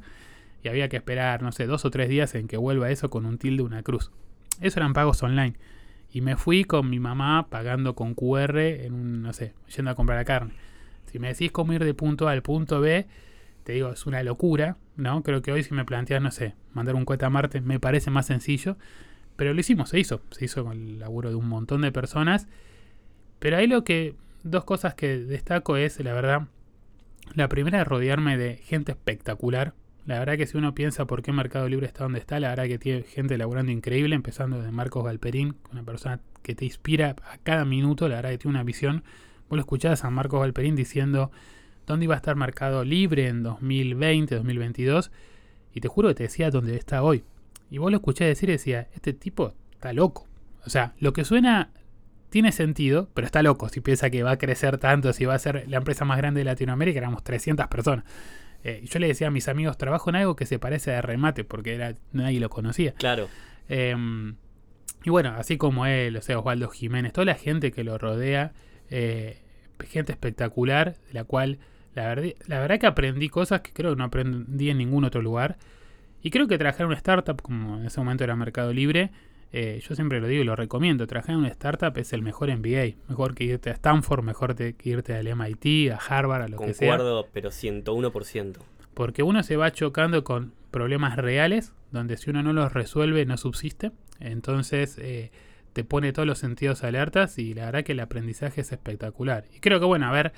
y 0.62 0.68
había 0.68 0.88
que 0.88 0.96
esperar, 0.96 1.42
no 1.42 1.52
sé, 1.52 1.66
dos 1.66 1.84
o 1.84 1.90
tres 1.90 2.08
días 2.08 2.34
en 2.34 2.48
que 2.48 2.56
vuelva 2.56 2.90
eso 2.90 3.10
con 3.10 3.26
un 3.26 3.38
tilde, 3.38 3.62
una 3.62 3.82
cruz. 3.82 4.10
Eso 4.60 4.78
eran 4.78 4.92
pagos 4.92 5.22
online. 5.22 5.54
Y 6.10 6.20
me 6.20 6.36
fui 6.36 6.64
con 6.64 6.88
mi 6.88 7.00
mamá 7.00 7.48
pagando 7.50 7.94
con 7.94 8.14
QR 8.14 8.58
en 8.58 8.94
un, 8.94 9.22
no 9.22 9.32
sé, 9.32 9.52
yendo 9.74 9.90
a 9.90 9.94
comprar 9.94 10.18
la 10.18 10.24
carne. 10.24 10.54
Si 11.10 11.18
me 11.18 11.28
decís 11.28 11.52
cómo 11.52 11.72
ir 11.72 11.84
de 11.84 11.92
punto 11.92 12.28
A 12.28 12.32
al 12.32 12.42
punto 12.42 12.80
B, 12.80 13.06
te 13.64 13.72
digo, 13.72 13.90
es 13.90 14.06
una 14.06 14.22
locura, 14.22 14.76
¿no? 14.96 15.22
Creo 15.22 15.42
que 15.42 15.50
hoy 15.50 15.62
si 15.62 15.74
me 15.74 15.84
planteas, 15.84 16.22
no 16.22 16.30
sé, 16.30 16.54
mandar 16.72 16.94
un 16.94 17.04
cohete 17.04 17.24
a 17.24 17.30
Marte 17.30 17.60
me 17.60 17.80
parece 17.80 18.10
más 18.10 18.26
sencillo. 18.26 18.76
Pero 19.36 19.52
lo 19.52 19.60
hicimos, 19.60 19.88
se 19.90 19.98
hizo. 19.98 20.20
Se 20.30 20.44
hizo 20.44 20.64
con 20.64 20.72
el 20.72 20.98
laburo 21.00 21.30
de 21.30 21.34
un 21.34 21.48
montón 21.48 21.80
de 21.80 21.90
personas. 21.90 22.46
Pero 23.38 23.56
ahí 23.56 23.66
lo 23.66 23.84
que. 23.84 24.14
Dos 24.44 24.64
cosas 24.64 24.94
que 24.94 25.18
destaco 25.18 25.78
es, 25.78 25.98
la 26.00 26.12
verdad, 26.12 26.48
La 27.34 27.48
primera 27.48 27.80
es 27.80 27.88
rodearme 27.88 28.36
de 28.36 28.56
gente 28.58 28.92
espectacular. 28.92 29.72
La 30.04 30.18
verdad 30.18 30.36
que 30.36 30.46
si 30.46 30.58
uno 30.58 30.74
piensa 30.74 31.06
por 31.06 31.22
qué 31.22 31.32
Mercado 31.32 31.66
Libre 31.66 31.86
está 31.86 32.04
donde 32.04 32.18
está, 32.18 32.38
la 32.38 32.50
verdad 32.50 32.66
que 32.66 32.78
tiene 32.78 33.04
gente 33.04 33.38
laburando 33.38 33.72
increíble, 33.72 34.14
empezando 34.14 34.58
desde 34.58 34.70
Marcos 34.70 35.02
Galperín, 35.02 35.56
una 35.72 35.82
persona 35.82 36.20
que 36.42 36.54
te 36.54 36.66
inspira 36.66 37.16
a 37.24 37.38
cada 37.38 37.64
minuto, 37.64 38.06
la 38.06 38.16
verdad 38.16 38.30
que 38.30 38.38
tiene 38.38 38.56
una 38.56 38.64
visión. 38.64 39.02
Vos 39.48 39.56
lo 39.56 39.60
escuchabas 39.60 40.04
a 40.04 40.10
Marcos 40.10 40.40
Galperín 40.40 40.76
diciendo 40.76 41.30
dónde 41.86 42.04
iba 42.04 42.14
a 42.14 42.16
estar 42.16 42.36
Mercado 42.36 42.84
Libre 42.84 43.28
en 43.28 43.42
2020, 43.42 44.34
2022, 44.36 45.10
y 45.74 45.80
te 45.80 45.88
juro 45.88 46.08
que 46.08 46.14
te 46.14 46.22
decía 46.24 46.50
dónde 46.50 46.76
está 46.76 47.02
hoy. 47.02 47.24
Y 47.70 47.78
vos 47.78 47.90
lo 47.90 47.96
escuchás 47.98 48.28
decir 48.28 48.48
y 48.48 48.52
decía, 48.52 48.88
este 48.94 49.12
tipo 49.12 49.54
está 49.72 49.92
loco. 49.92 50.26
O 50.64 50.70
sea, 50.70 50.94
lo 50.98 51.12
que 51.12 51.24
suena 51.24 51.70
tiene 52.30 52.52
sentido, 52.52 53.08
pero 53.14 53.26
está 53.26 53.42
loco 53.42 53.68
si 53.68 53.80
piensa 53.80 54.10
que 54.10 54.22
va 54.22 54.32
a 54.32 54.38
crecer 54.38 54.78
tanto, 54.78 55.12
si 55.12 55.24
va 55.24 55.34
a 55.34 55.38
ser 55.38 55.64
la 55.68 55.76
empresa 55.76 56.04
más 56.04 56.18
grande 56.18 56.40
de 56.40 56.44
Latinoamérica, 56.44 56.98
éramos 56.98 57.22
300 57.22 57.66
personas. 57.68 58.04
Eh, 58.64 58.82
yo 58.84 58.98
le 58.98 59.08
decía 59.08 59.28
a 59.28 59.30
mis 59.30 59.46
amigos, 59.48 59.76
trabajo 59.76 60.10
en 60.10 60.16
algo 60.16 60.36
que 60.36 60.46
se 60.46 60.58
parece 60.58 60.94
a 60.94 61.02
remate, 61.02 61.44
porque 61.44 61.74
era, 61.74 61.94
nadie 62.12 62.40
lo 62.40 62.48
conocía. 62.48 62.92
Claro. 62.94 63.28
Em, 63.68 64.36
y 65.04 65.10
bueno, 65.10 65.34
así 65.36 65.58
como 65.58 65.86
él, 65.86 66.16
o 66.16 66.22
sea, 66.22 66.38
Osvaldo 66.38 66.68
Jiménez, 66.70 67.12
toda 67.12 67.26
la 67.26 67.34
gente 67.34 67.72
que 67.72 67.84
lo 67.84 67.98
rodea, 67.98 68.52
eh, 68.88 69.42
gente 69.86 70.12
espectacular, 70.12 70.96
de 71.08 71.14
la 71.14 71.24
cual 71.24 71.58
la 71.94 72.06
verdad, 72.06 72.24
la 72.46 72.60
verdad 72.60 72.78
que 72.78 72.86
aprendí 72.86 73.28
cosas 73.28 73.60
que 73.60 73.72
creo 73.72 73.92
que 73.92 73.98
no 73.98 74.04
aprendí 74.04 74.70
en 74.70 74.78
ningún 74.78 75.04
otro 75.04 75.22
lugar. 75.22 75.56
Y 76.22 76.30
creo 76.30 76.48
que 76.48 76.56
trabajar 76.56 76.82
en 76.82 76.86
una 76.88 76.96
startup, 76.96 77.40
como 77.42 77.76
en 77.78 77.86
ese 77.86 78.00
momento 78.00 78.24
era 78.24 78.34
Mercado 78.34 78.72
Libre, 78.72 79.10
eh, 79.56 79.80
yo 79.86 79.94
siempre 79.94 80.20
lo 80.20 80.26
digo 80.26 80.42
y 80.42 80.44
lo 80.44 80.56
recomiendo, 80.56 81.06
trabajar 81.06 81.34
en 81.34 81.38
una 81.38 81.48
startup 81.48 81.96
es 81.96 82.12
el 82.12 82.22
mejor 82.22 82.48
MBA, 82.50 82.96
mejor 83.08 83.36
que 83.36 83.44
irte 83.44 83.70
a 83.70 83.74
Stanford, 83.74 84.24
mejor 84.24 84.56
que 84.56 84.74
irte 84.82 85.14
al 85.14 85.28
MIT, 85.36 85.92
a 85.92 85.96
Harvard, 85.96 86.42
a 86.42 86.48
lo 86.48 86.58
que 86.58 86.74
sea. 86.74 86.96
Concuerdo, 86.96 87.28
pero 87.32 87.50
101%. 87.50 88.56
Porque 88.94 89.22
uno 89.22 89.44
se 89.44 89.56
va 89.56 89.70
chocando 89.70 90.24
con 90.24 90.54
problemas 90.72 91.16
reales, 91.16 91.72
donde 91.92 92.16
si 92.16 92.30
uno 92.30 92.42
no 92.42 92.52
los 92.52 92.72
resuelve 92.72 93.26
no 93.26 93.36
subsiste, 93.36 93.92
entonces 94.18 94.98
eh, 94.98 95.30
te 95.72 95.84
pone 95.84 96.12
todos 96.12 96.26
los 96.26 96.38
sentidos 96.38 96.82
alertas 96.82 97.38
y 97.38 97.54
la 97.54 97.66
verdad 97.66 97.84
que 97.84 97.92
el 97.92 98.00
aprendizaje 98.00 98.62
es 98.62 98.72
espectacular. 98.72 99.44
Y 99.54 99.60
creo 99.60 99.78
que 99.78 99.86
bueno, 99.86 100.08
a 100.08 100.10
ver, 100.10 100.32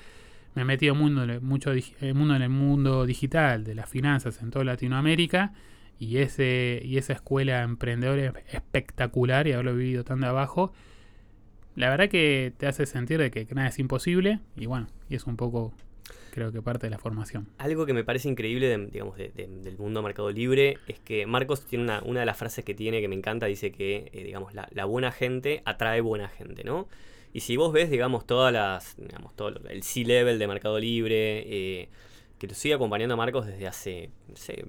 me 0.57 0.63
he 0.63 0.65
metido 0.65 0.95
mucho 0.95 1.71
mundo 2.15 2.35
en 2.35 2.41
el 2.41 2.49
mundo 2.49 3.05
digital, 3.05 3.63
de 3.63 3.75
las 3.75 3.87
finanzas 3.87 4.41
en 4.41 4.49
toda 4.49 4.65
Latinoamérica 4.65 5.53
y, 5.99 6.17
ese, 6.17 6.81
y 6.83 6.97
esa 6.97 7.13
escuela 7.13 7.61
emprendedora 7.61 8.33
es 8.43 8.55
espectacular 8.55 9.45
y 9.45 9.51
haberlo 9.51 9.75
vivido 9.75 10.03
tan 10.03 10.19
de 10.19 10.25
abajo, 10.25 10.73
la 11.75 11.91
verdad 11.91 12.09
que 12.09 12.53
te 12.57 12.65
hace 12.65 12.87
sentir 12.87 13.19
de 13.19 13.29
que 13.29 13.45
nada 13.53 13.67
es 13.67 13.77
imposible 13.77 14.39
y 14.55 14.65
bueno, 14.65 14.87
y 15.09 15.15
es 15.15 15.27
un 15.27 15.37
poco 15.37 15.75
creo 16.31 16.51
que 16.51 16.63
parte 16.63 16.87
de 16.87 16.91
la 16.91 16.97
formación. 16.97 17.47
Algo 17.59 17.85
que 17.85 17.93
me 17.93 18.03
parece 18.03 18.27
increíble 18.27 18.75
digamos, 18.91 19.15
del 19.15 19.77
mundo 19.77 20.01
Mercado 20.01 20.31
Libre 20.31 20.79
es 20.87 20.99
que 20.99 21.27
Marcos 21.27 21.67
tiene 21.67 21.83
una, 21.83 22.01
una, 22.03 22.21
de 22.21 22.25
las 22.25 22.37
frases 22.37 22.65
que 22.65 22.73
tiene 22.73 22.99
que 22.99 23.07
me 23.07 23.15
encanta, 23.15 23.45
dice 23.45 23.71
que 23.71 24.09
eh, 24.11 24.23
digamos, 24.23 24.55
la, 24.55 24.67
la, 24.71 24.85
buena 24.85 25.11
gente 25.11 25.61
atrae 25.65 26.01
buena 26.01 26.29
gente, 26.29 26.63
¿no? 26.63 26.87
Y 27.33 27.41
si 27.41 27.57
vos 27.57 27.71
ves, 27.71 27.89
digamos, 27.89 28.25
todas 28.25 28.51
las, 28.53 28.95
digamos, 28.97 29.35
todo 29.35 29.49
el 29.69 29.83
C-Level 29.83 30.39
de 30.39 30.47
Mercado 30.47 30.79
Libre, 30.79 31.43
eh, 31.45 31.89
que 32.39 32.47
lo 32.47 32.53
sigue 32.53 32.75
acompañando 32.75 33.13
a 33.13 33.17
Marcos 33.17 33.45
desde 33.45 33.67
hace 33.67 34.09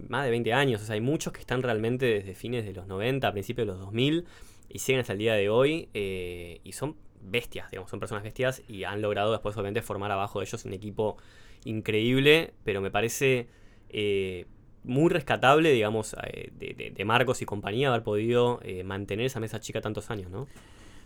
más 0.09 0.25
de 0.25 0.31
20 0.31 0.53
años. 0.53 0.83
O 0.83 0.85
sea, 0.85 0.95
hay 0.95 1.01
muchos 1.01 1.33
que 1.33 1.41
están 1.41 1.63
realmente 1.63 2.07
desde 2.07 2.35
fines 2.35 2.65
de 2.65 2.73
los 2.73 2.87
90, 2.87 3.29
a 3.29 3.33
principios 3.33 3.67
de 3.67 3.73
los 3.73 3.81
2000 3.81 4.25
y 4.69 4.79
siguen 4.79 5.01
hasta 5.01 5.13
el 5.13 5.19
día 5.19 5.35
de 5.35 5.49
hoy 5.49 5.89
eh, 5.95 6.61
y 6.65 6.73
son 6.73 6.97
bestias, 7.21 7.71
digamos, 7.71 7.91
son 7.91 8.01
personas 8.01 8.23
bestias 8.23 8.63
y 8.69 8.85
han 8.85 9.03
logrado 9.03 9.33
después 9.33 9.57
obviamente 9.57 9.83
formar 9.83 10.13
abajo 10.13 10.39
de 10.39 10.47
ellos 10.47 10.65
un 10.65 10.73
equipo 10.73 11.17
increíble, 11.65 12.53
pero 12.65 12.81
me 12.81 12.91
parece 12.91 13.49
eh, 13.89 14.47
muy 14.85 15.11
rescatable, 15.11 15.73
digamos, 15.73 16.15
eh, 16.25 16.51
de, 16.59 17.05
Marcos 17.05 17.43
y 17.43 17.45
compañía 17.45 17.89
haber 17.89 18.03
podido 18.03 18.61
mantener 18.85 19.27
esa 19.27 19.41
mesa 19.41 19.61
chica 19.61 19.81
tantos 19.81 20.11
años, 20.11 20.31
¿no? 20.31 20.47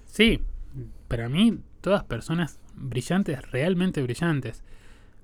Sí, 0.07 0.41
para 1.13 1.29
mí 1.29 1.59
todas 1.83 2.05
personas 2.05 2.59
brillantes, 2.75 3.39
realmente 3.51 4.03
brillantes 4.03 4.65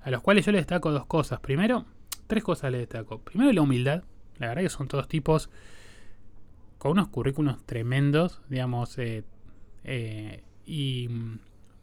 a 0.01 0.11
los 0.11 0.21
cuales 0.21 0.45
yo 0.45 0.51
le 0.51 0.59
destaco 0.59 0.91
dos 0.91 1.07
cosas. 1.07 1.39
Primero, 1.39 1.83
tres 2.27 2.43
cosas 2.43 2.71
le 2.71 2.77
destaco. 2.77 3.21
Primero, 3.21 3.51
la 3.51 3.61
humildad. 3.63 4.03
La 4.37 4.49
verdad 4.49 4.61
que 4.61 4.69
son 4.69 4.87
todos 4.87 5.07
tipos 5.07 5.49
con 6.77 6.91
unos 6.91 7.07
currículos 7.07 7.65
tremendos, 7.65 8.39
digamos, 8.49 8.99
eh, 8.99 9.23
eh, 9.83 10.43
y 10.67 11.09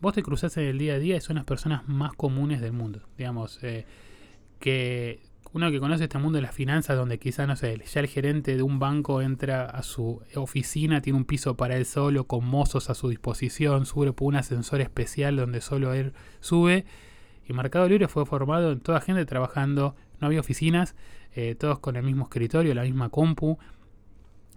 vos 0.01 0.15
te 0.15 0.23
cruzás 0.23 0.57
en 0.57 0.67
el 0.67 0.79
día 0.79 0.95
a 0.95 0.99
día 1.01 1.17
y 1.17 1.21
son 1.21 1.35
las 1.35 1.45
personas 1.45 1.89
más 1.89 2.13
comunes 2.13 2.61
del 2.61 2.75
mundo, 2.75 3.01
digamos, 3.19 3.59
eh, 3.65 3.87
que 4.61 5.21
uno 5.57 5.71
que 5.71 5.81
conoce 5.81 6.05
este 6.05 6.19
mundo 6.19 6.37
de 6.37 6.43
las 6.43 6.55
finanzas, 6.55 6.99
donde 6.99 7.19
quizá, 7.19 7.47
no 7.47 7.57
sé, 7.57 7.83
ya 7.91 8.01
el 8.01 8.09
gerente 8.09 8.57
de 8.57 8.63
un 8.63 8.79
banco 8.79 9.23
entra 9.23 9.65
a 9.65 9.83
su 9.83 10.21
oficina, 10.35 11.01
tiene 11.01 11.19
un 11.19 11.25
piso 11.25 11.57
para 11.57 11.77
él 11.79 11.87
solo, 11.87 12.27
con 12.27 12.45
mozos 12.45 12.91
a 12.91 12.95
su 12.95 13.09
disposición, 13.09 13.87
sube 13.87 14.13
por 14.13 14.29
un 14.29 14.37
ascensor 14.37 14.83
especial 14.83 15.35
donde 15.35 15.63
solo 15.63 15.95
él 15.95 16.13
sube, 16.41 16.85
y 17.49 17.55
Mercado 17.55 17.89
Libre 17.89 18.07
fue 18.07 18.27
formado 18.27 18.71
en 18.73 18.81
toda 18.81 19.01
gente 19.01 19.25
trabajando, 19.25 19.97
no 20.21 20.27
había 20.27 20.41
oficinas, 20.41 20.95
eh, 21.35 21.55
todos 21.55 21.79
con 21.79 21.97
el 21.97 22.03
mismo 22.03 22.25
escritorio, 22.25 22.75
la 22.75 22.83
misma 22.83 23.09
compu. 23.09 23.59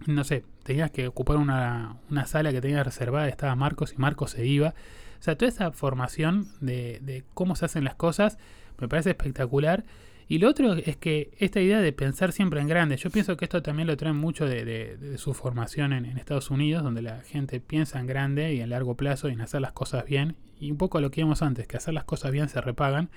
No 0.06 0.22
sé, 0.22 0.44
tenías 0.64 0.90
que 0.90 1.06
ocupar 1.06 1.38
una, 1.38 1.96
sala 2.26 2.52
que 2.52 2.60
tenías 2.60 2.84
reservada, 2.84 3.26
estaba 3.26 3.54
Marcos 3.54 3.94
y 3.94 3.96
Marcos 3.96 4.32
se 4.32 4.46
iba. 4.46 4.74
O 5.18 5.22
sea, 5.22 5.38
toda 5.38 5.48
esa 5.48 5.72
formación 5.72 6.48
de, 6.60 6.98
de 7.00 7.24
cómo 7.32 7.56
se 7.56 7.64
hacen 7.64 7.84
las 7.84 7.94
cosas 7.94 8.36
me 8.78 8.88
parece 8.88 9.10
espectacular. 9.10 9.84
Y 10.30 10.38
lo 10.38 10.48
otro 10.48 10.74
es 10.74 10.96
que 10.96 11.32
esta 11.38 11.60
idea 11.60 11.80
de 11.80 11.92
pensar 11.92 12.30
siempre 12.30 12.60
en 12.60 12.68
grande, 12.68 12.96
yo 12.96 13.10
pienso 13.10 13.36
que 13.36 13.46
esto 13.46 13.62
también 13.62 13.88
lo 13.88 13.96
trae 13.96 14.12
mucho 14.12 14.46
de, 14.46 15.16
su 15.18 15.34
formación 15.34 15.92
en, 15.92 16.04
Estados 16.18 16.52
Unidos, 16.52 16.84
donde 16.84 17.02
la 17.02 17.22
gente 17.22 17.58
piensa 17.58 17.98
en 17.98 18.06
grande 18.06 18.54
y 18.54 18.60
en 18.60 18.70
largo 18.70 18.96
plazo 18.96 19.28
y 19.28 19.32
en 19.32 19.40
hacer 19.40 19.60
las 19.60 19.72
cosas 19.72 20.04
bien. 20.04 20.36
Y 20.60 20.70
un 20.70 20.76
poco 20.76 21.00
lo 21.00 21.10
que 21.10 21.22
vimos 21.22 21.42
antes, 21.42 21.66
que 21.66 21.76
hacer 21.76 21.94
las 21.94 22.04
cosas 22.04 22.30
bien 22.30 22.48
se 22.48 22.60
repagan. 22.60 23.10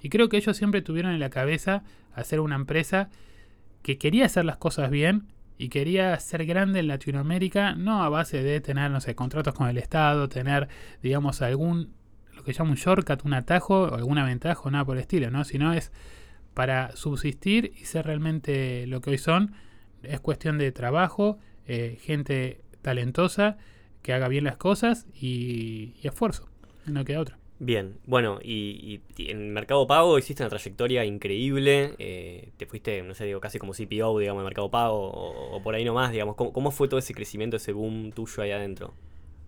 Y 0.00 0.10
creo 0.10 0.28
que 0.28 0.36
ellos 0.36 0.56
siempre 0.56 0.80
tuvieron 0.80 1.10
en 1.10 1.18
la 1.18 1.28
cabeza 1.28 1.82
hacer 2.14 2.38
una 2.38 2.54
empresa 2.54 3.10
que 3.82 3.98
quería 3.98 4.26
hacer 4.26 4.44
las 4.44 4.58
cosas 4.58 4.92
bien 4.92 5.26
y 5.58 5.70
quería 5.70 6.16
ser 6.20 6.46
grande 6.46 6.78
en 6.78 6.86
Latinoamérica, 6.86 7.74
no 7.74 8.04
a 8.04 8.08
base 8.08 8.44
de 8.44 8.60
tener, 8.60 8.92
no 8.92 9.00
sé, 9.00 9.16
contratos 9.16 9.54
con 9.54 9.68
el 9.68 9.76
Estado, 9.76 10.28
tener, 10.28 10.68
digamos, 11.02 11.42
algún, 11.42 11.94
lo 12.32 12.44
que 12.44 12.52
llama 12.52 12.70
un 12.70 12.76
shortcut, 12.76 13.24
un 13.24 13.34
atajo, 13.34 13.86
o 13.86 13.94
alguna 13.96 14.24
ventaja, 14.24 14.60
o 14.62 14.70
nada 14.70 14.84
por 14.84 14.96
el 14.96 15.00
estilo, 15.00 15.32
¿no? 15.32 15.42
Sino 15.42 15.72
es 15.72 15.90
para 16.54 16.96
subsistir 16.96 17.72
y 17.76 17.84
ser 17.84 18.06
realmente 18.06 18.86
lo 18.86 19.00
que 19.00 19.10
hoy 19.10 19.18
son, 19.18 19.52
es 20.02 20.20
cuestión 20.20 20.58
de 20.58 20.72
trabajo, 20.72 21.38
eh, 21.66 21.98
gente 22.00 22.60
talentosa 22.82 23.56
que 24.02 24.12
haga 24.12 24.28
bien 24.28 24.44
las 24.44 24.56
cosas 24.56 25.06
y, 25.20 25.94
esfuerzo. 26.02 26.48
No 26.86 27.04
queda 27.04 27.20
otra. 27.20 27.38
Bien, 27.58 27.96
bueno, 28.04 28.38
y, 28.42 29.00
en 29.16 29.52
Mercado 29.52 29.86
Pago 29.86 30.18
hiciste 30.18 30.42
una 30.42 30.50
trayectoria 30.50 31.04
increíble, 31.04 31.94
eh, 31.98 32.50
te 32.56 32.66
fuiste, 32.66 33.02
no 33.02 33.14
sé, 33.14 33.24
digo, 33.24 33.40
casi 33.40 33.58
como 33.58 33.72
CPO, 33.72 34.18
digamos, 34.18 34.42
de 34.42 34.44
Mercado 34.44 34.70
Pago, 34.70 35.10
o, 35.10 35.62
por 35.62 35.74
ahí 35.74 35.84
nomás, 35.84 36.12
digamos, 36.12 36.36
¿cómo, 36.36 36.70
fue 36.70 36.88
todo 36.88 36.98
ese 36.98 37.14
crecimiento, 37.14 37.56
ese 37.56 37.72
boom 37.72 38.12
tuyo 38.12 38.42
ahí 38.42 38.50
adentro? 38.50 38.92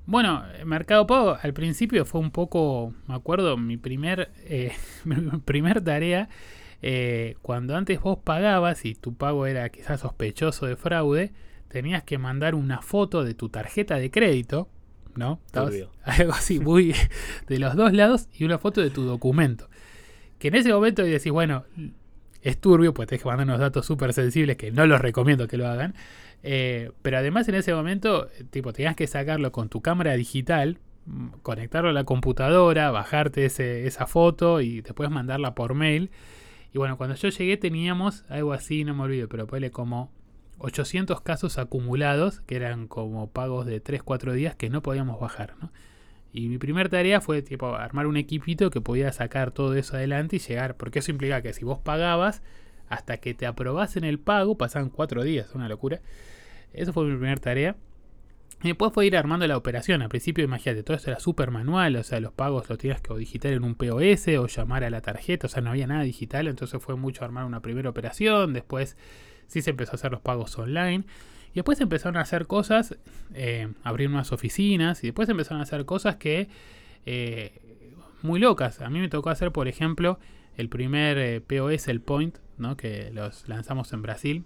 Bueno, 0.06 0.44
Mercado 0.64 1.06
Pago 1.06 1.36
al 1.42 1.52
principio 1.52 2.06
fue 2.06 2.20
un 2.20 2.30
poco, 2.30 2.94
me 3.06 3.14
acuerdo, 3.14 3.58
mi 3.58 3.76
primer, 3.76 4.30
eh, 4.44 4.72
mi 5.04 5.16
primer 5.40 5.82
tarea 5.82 6.30
eh, 6.82 7.36
cuando 7.42 7.76
antes 7.76 8.00
vos 8.00 8.18
pagabas 8.22 8.84
y 8.84 8.94
tu 8.94 9.14
pago 9.14 9.46
era 9.46 9.68
quizás 9.68 10.00
sospechoso 10.00 10.66
de 10.66 10.76
fraude, 10.76 11.32
tenías 11.68 12.04
que 12.04 12.18
mandar 12.18 12.54
una 12.54 12.82
foto 12.82 13.24
de 13.24 13.34
tu 13.34 13.48
tarjeta 13.48 13.96
de 13.96 14.10
crédito, 14.10 14.68
¿no? 15.14 15.40
Algo 16.04 16.32
así, 16.32 16.60
muy 16.60 16.94
de 17.48 17.58
los 17.58 17.74
dos 17.76 17.92
lados 17.92 18.28
y 18.36 18.44
una 18.44 18.58
foto 18.58 18.80
de 18.80 18.90
tu 18.90 19.02
documento. 19.02 19.68
Que 20.38 20.48
en 20.48 20.56
ese 20.56 20.72
momento 20.72 21.02
decís, 21.02 21.32
bueno, 21.32 21.64
es 22.42 22.58
turbio, 22.58 22.94
pues 22.94 23.08
tenés 23.08 23.22
que 23.22 23.28
mandar 23.28 23.46
unos 23.46 23.58
datos 23.58 23.86
súper 23.86 24.12
sensibles 24.12 24.56
que 24.56 24.70
no 24.70 24.86
los 24.86 25.00
recomiendo 25.00 25.48
que 25.48 25.56
lo 25.56 25.66
hagan. 25.66 25.94
Eh, 26.42 26.92
pero 27.02 27.18
además 27.18 27.48
en 27.48 27.56
ese 27.56 27.74
momento, 27.74 28.28
tipo, 28.50 28.72
tenías 28.72 28.94
que 28.94 29.06
sacarlo 29.06 29.50
con 29.50 29.68
tu 29.68 29.80
cámara 29.80 30.14
digital, 30.14 30.78
conectarlo 31.42 31.90
a 31.90 31.92
la 31.92 32.04
computadora, 32.04 32.90
bajarte 32.90 33.46
esa 33.46 34.06
foto 34.06 34.60
y 34.60 34.82
después 34.82 35.10
mandarla 35.10 35.54
por 35.54 35.74
mail. 35.74 36.10
Y 36.76 36.78
bueno, 36.78 36.98
cuando 36.98 37.16
yo 37.16 37.30
llegué 37.30 37.56
teníamos 37.56 38.26
algo 38.28 38.52
así, 38.52 38.84
no 38.84 38.94
me 38.94 39.04
olvido, 39.04 39.30
pero 39.30 39.46
ponle 39.46 39.70
como 39.70 40.12
800 40.58 41.22
casos 41.22 41.56
acumulados, 41.56 42.40
que 42.42 42.54
eran 42.54 42.86
como 42.86 43.30
pagos 43.30 43.64
de 43.64 43.82
3-4 43.82 44.34
días 44.34 44.56
que 44.56 44.68
no 44.68 44.82
podíamos 44.82 45.18
bajar. 45.18 45.54
¿no? 45.62 45.72
Y 46.34 46.48
mi 46.48 46.58
primera 46.58 46.90
tarea 46.90 47.22
fue 47.22 47.40
tipo 47.40 47.74
armar 47.74 48.06
un 48.06 48.18
equipito 48.18 48.68
que 48.68 48.82
podía 48.82 49.10
sacar 49.12 49.52
todo 49.52 49.74
eso 49.74 49.96
adelante 49.96 50.36
y 50.36 50.38
llegar, 50.38 50.76
porque 50.76 50.98
eso 50.98 51.10
implica 51.10 51.40
que 51.40 51.54
si 51.54 51.64
vos 51.64 51.78
pagabas, 51.78 52.42
hasta 52.90 53.16
que 53.16 53.32
te 53.32 53.46
aprobasen 53.46 54.04
el 54.04 54.18
pago, 54.18 54.58
pasaban 54.58 54.90
4 54.90 55.24
días, 55.24 55.54
una 55.54 55.70
locura. 55.70 56.02
Eso 56.74 56.92
fue 56.92 57.06
mi 57.06 57.16
primera 57.16 57.40
tarea. 57.40 57.76
Y 58.62 58.68
después 58.68 58.92
fue 58.92 59.06
ir 59.06 59.16
armando 59.16 59.46
la 59.46 59.56
operación. 59.56 60.02
Al 60.02 60.08
principio, 60.08 60.42
imagínate, 60.44 60.82
todo 60.82 60.96
esto 60.96 61.10
era 61.10 61.20
súper 61.20 61.50
manual, 61.50 61.96
o 61.96 62.02
sea, 62.02 62.20
los 62.20 62.32
pagos 62.32 62.68
los 62.68 62.78
tenías 62.78 63.00
que 63.00 63.12
o 63.12 63.16
digitar 63.16 63.52
en 63.52 63.64
un 63.64 63.74
POS 63.74 64.28
o 64.38 64.46
llamar 64.46 64.82
a 64.82 64.90
la 64.90 65.02
tarjeta, 65.02 65.46
o 65.46 65.50
sea, 65.50 65.62
no 65.62 65.70
había 65.70 65.86
nada 65.86 66.02
digital, 66.02 66.48
entonces 66.48 66.82
fue 66.82 66.96
mucho 66.96 67.24
armar 67.24 67.44
una 67.44 67.60
primera 67.60 67.90
operación, 67.90 68.54
después 68.54 68.96
sí 69.46 69.60
se 69.60 69.70
empezó 69.70 69.92
a 69.92 69.94
hacer 69.96 70.12
los 70.12 70.20
pagos 70.20 70.58
online. 70.58 71.04
Y 71.52 71.56
después 71.56 71.80
empezaron 71.80 72.16
a 72.16 72.20
hacer 72.20 72.46
cosas, 72.46 72.96
eh, 73.34 73.68
abrir 73.82 74.08
unas 74.08 74.32
oficinas, 74.32 75.04
y 75.04 75.08
después 75.08 75.28
empezaron 75.28 75.60
a 75.60 75.62
hacer 75.64 75.84
cosas 75.84 76.16
que 76.16 76.48
eh, 77.04 77.60
muy 78.22 78.40
locas. 78.40 78.80
A 78.80 78.90
mí 78.90 79.00
me 79.00 79.08
tocó 79.08 79.30
hacer, 79.30 79.52
por 79.52 79.68
ejemplo, 79.68 80.18
el 80.56 80.68
primer 80.68 81.18
eh, 81.18 81.40
POS, 81.40 81.88
el 81.88 82.00
Point, 82.00 82.38
¿no? 82.58 82.76
que 82.76 83.10
los 83.12 83.48
lanzamos 83.48 83.92
en 83.92 84.02
Brasil. 84.02 84.44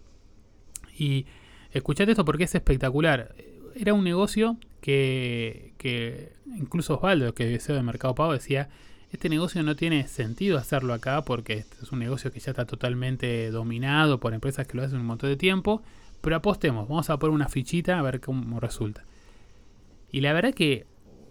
Y 0.99 1.27
escuchate 1.73 2.12
esto 2.12 2.25
porque 2.25 2.44
es 2.44 2.55
espectacular 2.55 3.35
era 3.75 3.95
un 3.95 4.05
negocio 4.05 4.57
que, 4.81 5.75
que 5.79 6.33
incluso 6.47 6.97
Osvaldo, 6.97 7.35
que 7.35 7.55
es 7.55 7.67
de 7.67 7.83
Mercado 7.83 8.15
Pago, 8.15 8.33
decía, 8.33 8.69
este 9.13 9.29
negocio 9.29 9.63
no 9.63 9.77
tiene 9.77 10.07
sentido 10.09 10.59
hacerlo 10.59 10.95
acá 10.95 11.23
porque 11.25 11.55
este 11.55 11.77
es 11.83 11.93
un 11.93 11.99
negocio 11.99 12.33
que 12.33 12.41
ya 12.41 12.53
está 12.53 12.65
totalmente 12.65 13.51
dominado 13.51 14.21
por 14.21 14.35
empresas 14.35 14.67
que 14.67 14.77
lo 14.77 14.85
hacen 14.85 15.01
un 15.01 15.07
montón 15.07 15.31
de 15.31 15.37
tiempo, 15.37 15.83
pero 16.21 16.37
apostemos, 16.37 16.89
vamos 16.89 17.11
a 17.11 17.19
poner 17.19 17.35
una 17.35 17.49
fichita 17.49 17.99
a 17.99 18.03
ver 18.03 18.21
cómo 18.21 18.61
resulta. 18.61 19.05
Y 20.13 20.21
la 20.21 20.33
verdad 20.33 20.55
que 20.55 20.87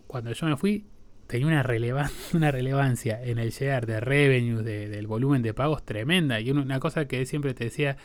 cuando 0.08 0.32
yo 0.34 0.47
me 0.47 0.58
fui 0.58 0.86
tenía 1.28 1.47
una, 1.47 1.63
una 2.34 2.52
relevancia 2.52 3.23
en 3.23 3.38
el 3.38 3.52
share 3.52 3.86
de 3.86 3.99
revenue, 3.99 4.63
del 4.63 5.08
volumen 5.08 5.41
de 5.41 5.54
pagos 5.54 5.86
tremenda. 5.86 6.41
Y 6.41 6.52
una 6.52 6.80
cosa 6.80 7.08
que 7.08 7.25
siempre 7.25 7.54
te 7.54 7.65
decía, 7.65 7.97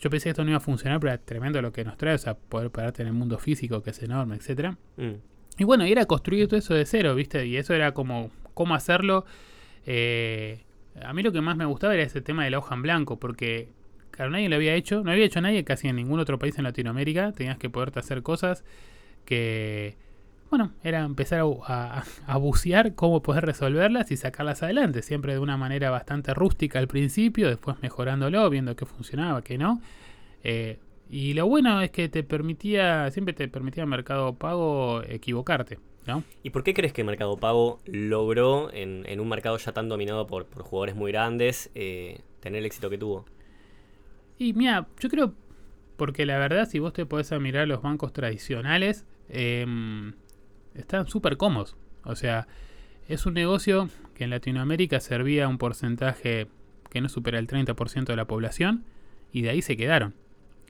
yo 0.00 0.08
pensé 0.08 0.24
que 0.24 0.30
esto 0.30 0.44
no 0.44 0.50
iba 0.50 0.56
a 0.56 0.60
funcionar, 0.60 0.98
pero 0.98 1.12
era 1.12 1.22
tremendo 1.22 1.60
lo 1.60 1.72
que 1.72 1.84
nos 1.84 1.96
trae, 1.96 2.14
o 2.14 2.18
sea, 2.18 2.34
poder 2.34 2.70
pararte 2.70 3.02
en 3.02 3.08
el 3.08 3.14
mundo 3.14 3.38
físico, 3.38 3.82
que 3.82 3.90
es 3.90 4.02
enorme, 4.02 4.36
etcétera. 4.36 4.78
Mm. 4.96 5.14
Y 5.58 5.64
bueno, 5.64 5.84
era 5.84 6.06
construir 6.06 6.48
todo 6.48 6.58
eso 6.58 6.74
de 6.74 6.86
cero, 6.86 7.14
¿viste? 7.14 7.46
Y 7.46 7.56
eso 7.58 7.74
era 7.74 7.92
como 7.92 8.30
cómo 8.54 8.74
hacerlo. 8.74 9.26
Eh, 9.84 10.64
a 11.02 11.12
mí 11.12 11.22
lo 11.22 11.32
que 11.32 11.42
más 11.42 11.56
me 11.56 11.66
gustaba 11.66 11.94
era 11.94 12.02
ese 12.02 12.22
tema 12.22 12.44
de 12.44 12.50
la 12.50 12.58
hoja 12.58 12.74
en 12.74 12.82
blanco, 12.82 13.18
porque 13.20 13.68
claro, 14.10 14.30
nadie 14.30 14.48
lo 14.48 14.56
había 14.56 14.74
hecho, 14.74 15.04
no 15.04 15.10
había 15.10 15.26
hecho 15.26 15.40
nadie 15.42 15.64
casi 15.64 15.88
en 15.88 15.96
ningún 15.96 16.18
otro 16.18 16.38
país 16.38 16.56
en 16.56 16.64
Latinoamérica. 16.64 17.32
Tenías 17.32 17.58
que 17.58 17.68
poderte 17.68 17.98
hacer 17.98 18.22
cosas 18.22 18.64
que 19.26 19.96
bueno, 20.50 20.72
era 20.82 21.04
empezar 21.04 21.44
a, 21.64 22.38
bucear 22.38 22.96
cómo 22.96 23.22
poder 23.22 23.46
resolverlas 23.46 24.10
y 24.10 24.16
sacarlas 24.16 24.64
adelante, 24.64 25.00
siempre 25.00 25.32
de 25.32 25.38
una 25.38 25.56
manera 25.56 25.90
bastante 25.90 26.34
rústica 26.34 26.80
al 26.80 26.88
principio, 26.88 27.48
después 27.48 27.76
mejorándolo, 27.82 28.50
viendo 28.50 28.74
qué 28.74 28.84
funcionaba, 28.84 29.42
qué 29.42 29.56
no. 29.56 29.80
Eh, 30.42 30.78
y 31.08 31.34
lo 31.34 31.46
bueno 31.46 31.80
es 31.80 31.90
que 31.90 32.08
te 32.08 32.24
permitía, 32.24 33.10
siempre 33.12 33.32
te 33.32 33.46
permitía 33.46 33.86
Mercado 33.86 34.34
Pago 34.34 35.02
equivocarte. 35.02 35.78
¿No? 36.06 36.24
¿Y 36.42 36.50
por 36.50 36.64
qué 36.64 36.72
crees 36.72 36.94
que 36.94 37.04
Mercado 37.04 37.36
Pago 37.36 37.78
logró, 37.84 38.72
en, 38.72 39.20
un 39.20 39.28
mercado 39.28 39.58
ya 39.58 39.72
tan 39.72 39.88
dominado 39.88 40.26
por, 40.26 40.46
jugadores 40.62 40.96
muy 40.96 41.12
grandes, 41.12 41.70
eh, 41.74 42.22
tener 42.40 42.60
el 42.60 42.66
éxito 42.66 42.88
que 42.90 42.96
tuvo? 42.98 43.26
Y 44.38 44.54
mira, 44.54 44.88
yo 44.98 45.10
creo, 45.10 45.34
porque 45.96 46.24
la 46.24 46.38
verdad, 46.38 46.66
si 46.66 46.78
vos 46.78 46.94
te 46.94 47.04
podés 47.04 47.30
mirar 47.38 47.68
los 47.68 47.82
bancos 47.82 48.14
tradicionales, 48.14 49.04
eh, 49.28 49.66
están 50.74 51.06
súper 51.08 51.36
cómodos. 51.36 51.76
O 52.04 52.16
sea, 52.16 52.46
es 53.08 53.26
un 53.26 53.34
negocio 53.34 53.88
que 54.14 54.24
en 54.24 54.30
Latinoamérica 54.30 55.00
servía 55.00 55.46
a 55.46 55.48
un 55.48 55.58
porcentaje 55.58 56.48
que 56.90 57.00
no 57.00 57.08
supera 57.08 57.38
el 57.38 57.46
30% 57.46 58.04
de 58.04 58.16
la 58.16 58.26
población 58.26 58.84
y 59.32 59.42
de 59.42 59.50
ahí 59.50 59.62
se 59.62 59.76
quedaron. 59.76 60.14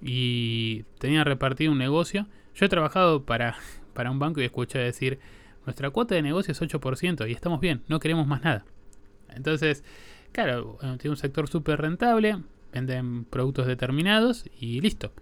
Y 0.01 0.85
tenían 0.99 1.25
repartido 1.25 1.73
un 1.73 1.79
negocio. 1.79 2.27
Yo 2.55 2.67
he 2.67 2.69
trabajado 2.69 3.25
para, 3.25 3.57
para 3.95 4.11
un 4.11 4.19
banco 4.19 4.41
y 4.41 4.45
escuché 4.45 4.79
decir, 4.79 5.19
nuestra 5.67 5.91
cuota 5.91 6.15
de 6.15 6.23
negocio 6.23 6.53
es 6.53 6.61
8% 6.61 7.29
y 7.29 7.33
estamos 7.33 7.61
bien, 7.61 7.83
no 7.89 8.01
queremos 8.01 8.27
más 8.27 8.43
nada. 8.43 8.65
Entonces, 9.29 9.85
claro, 10.33 10.79
tiene 10.99 11.11
un 11.11 11.17
sector 11.17 11.49
súper 11.49 11.81
rentable, 11.81 12.39
venden 12.73 13.25
productos 13.25 13.67
determinados 13.67 14.47
y 14.59 14.81
listo. 14.81 15.13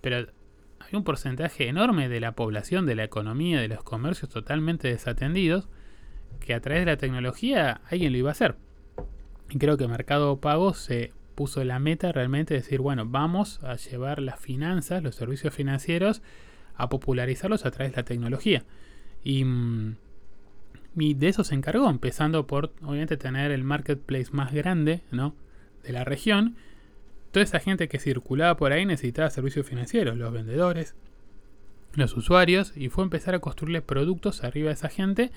Pero 0.00 0.26
un 0.96 1.04
porcentaje 1.04 1.68
enorme 1.68 2.08
de 2.08 2.20
la 2.20 2.32
población, 2.32 2.86
de 2.86 2.94
la 2.94 3.04
economía, 3.04 3.60
de 3.60 3.68
los 3.68 3.82
comercios 3.82 4.30
totalmente 4.30 4.88
desatendidos, 4.88 5.68
que 6.40 6.54
a 6.54 6.60
través 6.60 6.82
de 6.82 6.92
la 6.92 6.96
tecnología 6.96 7.80
alguien 7.90 8.12
lo 8.12 8.18
iba 8.18 8.30
a 8.30 8.32
hacer. 8.32 8.56
Y 9.50 9.58
creo 9.58 9.76
que 9.76 9.86
Mercado 9.88 10.40
Pago 10.40 10.74
se 10.74 11.12
puso 11.34 11.64
la 11.64 11.78
meta 11.78 12.12
realmente 12.12 12.54
de 12.54 12.60
decir, 12.60 12.80
bueno, 12.80 13.06
vamos 13.06 13.62
a 13.62 13.76
llevar 13.76 14.20
las 14.20 14.40
finanzas, 14.40 15.02
los 15.02 15.14
servicios 15.14 15.54
financieros, 15.54 16.22
a 16.74 16.88
popularizarlos 16.88 17.66
a 17.66 17.70
través 17.70 17.92
de 17.92 17.96
la 17.98 18.04
tecnología. 18.04 18.64
Y, 19.22 19.44
mm, 19.44 19.96
y 20.96 21.14
de 21.14 21.28
eso 21.28 21.44
se 21.44 21.54
encargó, 21.54 21.88
empezando 21.88 22.46
por, 22.46 22.72
obviamente, 22.82 23.16
tener 23.16 23.50
el 23.50 23.64
marketplace 23.64 24.28
más 24.32 24.52
grande 24.52 25.02
¿no? 25.10 25.34
de 25.82 25.92
la 25.92 26.04
región 26.04 26.56
Toda 27.32 27.44
esa 27.44 27.60
gente 27.60 27.88
que 27.88 27.98
circulaba 27.98 28.56
por 28.56 28.72
ahí 28.72 28.86
necesitaba 28.86 29.30
servicios 29.30 29.66
financieros, 29.66 30.16
los 30.16 30.32
vendedores, 30.32 30.94
los 31.94 32.16
usuarios, 32.16 32.74
y 32.76 32.90
fue 32.90 33.04
empezar 33.04 33.34
a 33.34 33.40
construirle 33.40 33.82
productos 33.82 34.44
arriba 34.44 34.68
de 34.68 34.74
esa 34.74 34.88
gente 34.88 35.32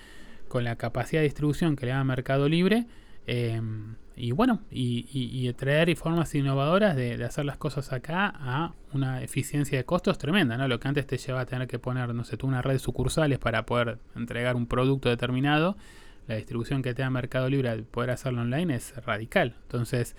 con 0.50 0.64
la 0.64 0.76
capacidad 0.76 1.22
de 1.22 1.26
distribución 1.26 1.76
que 1.76 1.86
le 1.86 1.94
da 1.94 2.04
Mercado 2.04 2.48
Libre. 2.50 2.86
Em, 3.28 3.96
y 4.16 4.32
bueno, 4.32 4.62
y, 4.70 5.52
traer 5.54 5.96
formas 5.96 6.34
innovadoras 6.36 6.96
de, 6.96 7.22
hacer 7.24 7.46
las 7.46 7.58
cosas 7.58 7.92
acá 7.92 8.34
a 8.36 8.74
una 8.94 9.22
eficiencia 9.24 9.78
de 9.78 9.86
costos 9.86 10.18
tremenda, 10.18 10.58
¿no? 10.58 10.68
Lo 10.68 10.80
que 10.80 10.88
antes 10.88 11.08
te 11.08 11.18
llevaba 11.18 11.42
a 11.42 11.46
tener 11.46 11.68
que 11.68 11.80
poner, 11.80 12.14
no 12.14 12.24
sé, 12.24 12.38
tú 12.38 12.48
una 12.48 12.62
red 12.62 12.74
de 12.74 12.80
sucursales 12.80 13.40
para 13.40 13.66
poder 13.66 14.00
entregar 14.16 14.56
un 14.56 14.68
producto 14.68 15.10
determinado, 15.10 15.76
la 16.28 16.36
distribución 16.36 16.82
que 16.82 16.94
te 16.94 17.02
da 17.02 17.10
Mercado 17.10 17.50
Libre, 17.50 17.84
poder 17.84 18.12
hacerlo 18.12 18.42
online 18.42 18.76
es 18.76 18.96
radical. 19.06 19.56
Entonces, 19.64 20.16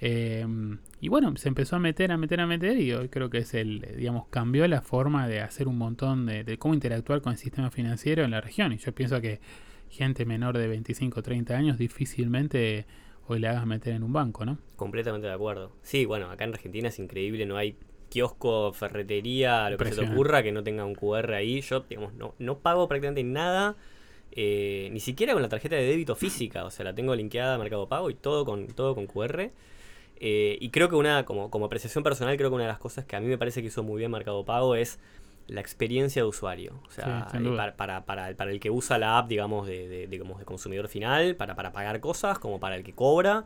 Em, 0.00 0.78
y 1.00 1.08
bueno, 1.08 1.36
se 1.36 1.48
empezó 1.48 1.76
a 1.76 1.78
meter, 1.80 2.12
a 2.12 2.16
meter, 2.16 2.40
a 2.40 2.46
meter 2.46 2.78
y 2.78 2.92
hoy 2.92 3.08
creo 3.08 3.30
que 3.30 3.38
es 3.38 3.54
el, 3.54 3.80
digamos, 3.96 4.26
cambió 4.28 4.66
la 4.68 4.80
forma 4.80 5.26
de 5.26 5.40
hacer 5.40 5.66
un 5.66 5.76
montón 5.76 6.26
de, 6.26 6.56
cómo 6.58 6.74
interactuar 6.74 7.20
con 7.20 7.32
el 7.32 7.38
sistema 7.38 7.70
financiero 7.70 8.24
en 8.24 8.30
la 8.30 8.40
región. 8.40 8.72
Y 8.72 8.78
yo 8.78 8.92
pienso 8.94 9.20
que 9.20 9.40
gente 9.90 10.24
menor 10.24 10.56
de 10.56 10.68
25 10.68 11.20
o 11.20 11.22
30 11.22 11.56
años 11.56 11.78
difícilmente 11.78 12.86
hoy 13.26 13.40
le 13.40 13.48
hagas 13.48 13.66
meter 13.66 13.94
en 13.94 14.02
un 14.02 14.12
banco, 14.12 14.44
¿no? 14.44 14.58
Completamente 14.76 15.26
de 15.26 15.32
acuerdo. 15.32 15.72
Sí, 15.82 16.04
bueno, 16.04 16.30
acá 16.30 16.44
en 16.44 16.54
Argentina 16.54 16.88
es 16.88 16.98
increíble, 16.98 17.44
no 17.44 17.56
hay 17.56 17.76
kiosco, 18.08 18.72
ferretería, 18.72 19.68
lo 19.68 19.76
que 19.76 19.92
se 19.92 20.02
te 20.02 20.10
ocurra 20.10 20.42
que 20.42 20.52
no 20.52 20.62
tenga 20.62 20.84
un 20.84 20.94
QR 20.94 21.34
ahí. 21.34 21.60
Yo, 21.60 21.80
digamos, 21.80 22.14
no, 22.14 22.34
no 22.38 22.58
pago 22.58 22.88
prácticamente 22.88 23.24
nada. 23.24 23.76
Eh, 24.30 24.88
ni 24.92 25.00
siquiera 25.00 25.32
con 25.32 25.42
la 25.42 25.48
tarjeta 25.48 25.76
de 25.76 25.82
débito 25.84 26.14
física, 26.14 26.64
o 26.64 26.70
sea, 26.70 26.84
la 26.84 26.94
tengo 26.94 27.14
linkeada 27.14 27.54
a 27.54 27.58
Mercado 27.58 27.88
Pago 27.88 28.10
y 28.10 28.14
todo 28.14 28.44
con, 28.44 28.68
todo 28.68 28.94
con 28.94 29.06
QR. 29.06 29.50
Eh, 30.20 30.58
y 30.60 30.70
creo 30.70 30.88
que 30.88 30.96
una, 30.96 31.24
como, 31.24 31.50
como 31.50 31.66
apreciación 31.66 32.02
personal, 32.02 32.36
creo 32.36 32.50
que 32.50 32.54
una 32.54 32.64
de 32.64 32.70
las 32.70 32.78
cosas 32.78 33.04
que 33.04 33.16
a 33.16 33.20
mí 33.20 33.26
me 33.26 33.38
parece 33.38 33.60
que 33.60 33.68
hizo 33.68 33.82
muy 33.82 33.98
bien 33.98 34.10
Mercado 34.10 34.44
Pago 34.44 34.74
es 34.74 34.98
la 35.46 35.60
experiencia 35.60 36.22
de 36.22 36.28
usuario. 36.28 36.80
O 36.86 36.90
sea, 36.90 37.28
para, 37.30 37.76
para, 37.76 38.04
para, 38.04 38.34
para, 38.34 38.50
el 38.50 38.60
que 38.60 38.70
usa 38.70 38.98
la 38.98 39.18
app, 39.18 39.28
digamos, 39.28 39.66
de, 39.66 39.88
de, 39.88 40.06
de, 40.06 40.18
de 40.18 40.44
consumidor 40.44 40.88
final, 40.88 41.36
para, 41.36 41.54
para 41.54 41.72
pagar 41.72 42.00
cosas, 42.00 42.38
como 42.38 42.60
para 42.60 42.76
el 42.76 42.84
que 42.84 42.92
cobra. 42.92 43.44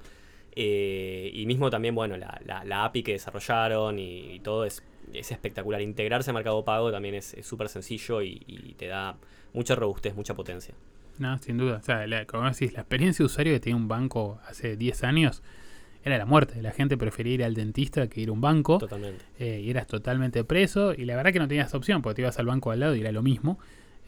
Eh, 0.55 1.31
y 1.33 1.47
mismo 1.47 1.71
también, 1.71 1.95
bueno, 1.95 2.17
la, 2.17 2.41
la, 2.45 2.85
API 2.85 3.03
que 3.03 3.13
desarrollaron 3.13 3.99
y, 3.99 4.41
todo 4.41 4.65
es, 4.65 4.83
es, 5.13 5.31
espectacular. 5.31 5.81
Integrarse 5.81 6.31
a 6.31 6.35
Mercado 6.35 6.65
Pago 6.65 6.91
también 6.91 7.15
es 7.15 7.37
súper 7.43 7.69
sencillo 7.69 8.21
y, 8.23 8.43
y, 8.47 8.75
te 8.75 8.87
da 8.87 9.17
mucha 9.53 9.75
robustez, 9.75 10.15
mucha 10.15 10.35
potencia. 10.35 10.75
No, 11.19 11.39
sin 11.39 11.57
duda. 11.57 11.77
O 11.77 11.83
sea, 11.83 12.07
la, 12.07 12.27
como 12.27 12.51
decís, 12.51 12.73
la 12.73 12.81
experiencia 12.81 13.23
de 13.23 13.27
usuario 13.27 13.53
que 13.53 13.61
tiene 13.61 13.79
un 13.79 13.89
banco 13.89 14.41
hace 14.47 14.77
10 14.77 15.05
años 15.05 15.43
era 16.05 16.19
la 16.19 16.27
muerte. 16.27 16.61
La 16.63 16.73
gente 16.73 16.97
prefería 16.97 17.35
ir 17.35 17.45
al 17.45 17.55
dentista 17.55 18.09
que 18.09 18.21
ir 18.21 18.29
a 18.29 18.33
un 18.33 18.41
banco. 18.41 18.79
Totalmente. 18.79 19.25
Eh, 19.39 19.61
y 19.65 19.71
eras 19.71 19.87
totalmente 19.87 20.43
preso. 20.45 20.95
Y 20.95 21.05
la 21.05 21.17
verdad 21.17 21.33
que 21.33 21.39
no 21.39 21.49
tenías 21.49 21.75
opción, 21.75 22.03
porque 22.03 22.17
te 22.17 22.23
ibas 22.23 22.39
al 22.39 22.47
banco 22.47 22.71
al 22.71 22.81
lado 22.81 22.97
y 22.97 23.01
era 23.01 23.13
lo 23.13 23.23
mismo. 23.23 23.59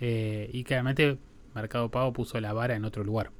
Eh, 0.00 0.50
y 0.52 0.64
claramente 0.64 1.18
Mercado 1.54 1.90
Pago 1.90 2.12
puso 2.12 2.40
la 2.40 2.52
vara 2.52 2.74
en 2.74 2.84
otro 2.84 3.04
lugar. 3.04 3.30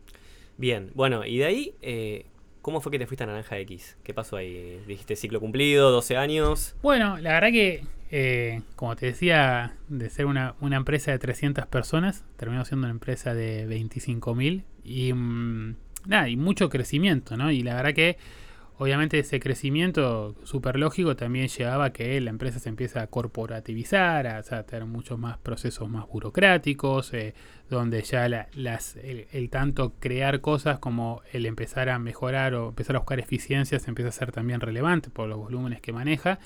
Bien, 0.57 0.93
bueno, 0.95 1.25
y 1.25 1.38
de 1.38 1.45
ahí, 1.47 1.75
eh, 1.83 2.27
¿cómo 2.62 2.81
fue 2.81 2.93
que 2.93 2.99
te 3.01 3.07
fuiste 3.09 3.25
a 3.25 3.27
Naranja 3.27 3.59
X? 3.59 3.97
¿Qué 4.05 4.14
pasó 4.14 4.37
ahí? 4.37 4.81
Dijiste 4.87 5.17
ciclo 5.17 5.40
cumplido, 5.40 5.90
12 5.90 6.17
años. 6.17 6.77
Bueno, 6.81 7.19
la 7.19 7.33
verdad 7.33 7.51
que, 7.51 8.62
como 8.77 8.95
te 8.95 9.07
decía, 9.07 9.75
de 9.88 10.09
ser 10.11 10.27
una, 10.27 10.55
una, 10.61 10.77
empresa 10.77 11.11
de 11.11 11.19
300 11.19 11.67
personas, 11.67 12.25
terminó 12.37 12.64
siendo 12.64 12.87
una 12.87 12.93
empresa 12.93 13.35
de 13.35 13.67
25.000 13.67 14.62
y 14.85 15.12
mm, 15.12 15.75
nada, 16.07 16.29
y 16.29 16.37
mucho 16.37 16.69
crecimiento, 16.69 17.37
¿no? 17.37 17.51
Y 17.51 17.64
la 17.64 17.75
verdad 17.75 17.95
que 17.95 18.17
Obviamente 18.76 19.20
ese 19.20 19.38
crecimiento 19.38 20.34
súper 20.42 20.80
lógico 20.80 21.14
también 21.14 21.46
llevaba 21.46 21.87
a 21.87 21.92
que 21.92 22.20
la 22.20 22.30
empresa 22.30 22.58
se 22.58 22.68
empieza 22.68 23.02
a 23.02 23.06
corporativizar, 23.06 24.26
a, 24.26 24.42
tener 24.64 24.84
muchos 24.84 25.16
más 25.16 25.38
procesos 25.38 25.88
más 25.88 26.08
burocráticos, 26.08 27.14
eh, 27.14 27.34
donde 27.70 28.02
ya 28.02 28.28
las, 28.54 28.96
el, 28.96 29.48
tanto 29.50 29.92
crear 30.00 30.40
cosas 30.40 30.80
como 30.80 31.22
el 31.32 31.46
empezar 31.46 31.88
a 31.88 32.00
mejorar 32.00 32.54
o 32.54 32.70
empezar 32.70 32.96
a 32.96 32.98
buscar 32.98 33.20
eficiencias 33.20 33.87
empieza 33.87 34.08
a 34.08 34.12
ser 34.12 34.32
también 34.32 34.60
relevante 34.60 35.08
por 35.08 35.28
los 35.28 35.38
volúmenes 35.38 35.80
que 35.80 35.92
maneja. 35.92 36.40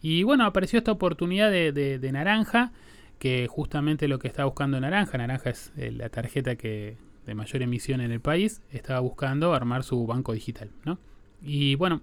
Y 0.00 0.22
bueno, 0.22 0.44
apareció 0.44 0.78
esta 0.78 0.92
oportunidad 0.92 1.50
de, 1.50 2.10
Naranja 2.12 2.70
que 3.18 3.48
justamente 3.48 4.06
lo 4.06 4.20
que 4.20 4.28
estaba 4.28 4.46
buscando 4.46 4.78
Naranja, 4.78 5.18
Naranja 5.18 5.50
es 5.50 5.72
eh, 5.76 5.90
la 5.90 6.08
tarjeta 6.08 6.54
que 6.54 6.96
de 7.26 7.34
mayor 7.34 7.62
emisión 7.62 8.00
en 8.00 8.10
el 8.10 8.20
país, 8.20 8.62
estaba 8.70 9.00
buscando 9.00 9.52
armar 9.52 9.84
su 9.84 10.06
banco 10.06 10.32
digital, 10.32 10.70
¿no? 10.84 10.98
Y 11.42 11.74
bueno, 11.76 12.02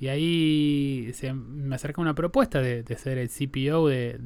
y 0.00 0.08
ahí 0.08 1.10
se 1.14 1.32
me 1.32 1.74
acerca 1.74 2.00
una 2.00 2.14
propuesta 2.14 2.60
de, 2.60 2.84
ser 2.96 3.18
el 3.18 3.28
CPO 3.28 3.88
de, 3.88 4.16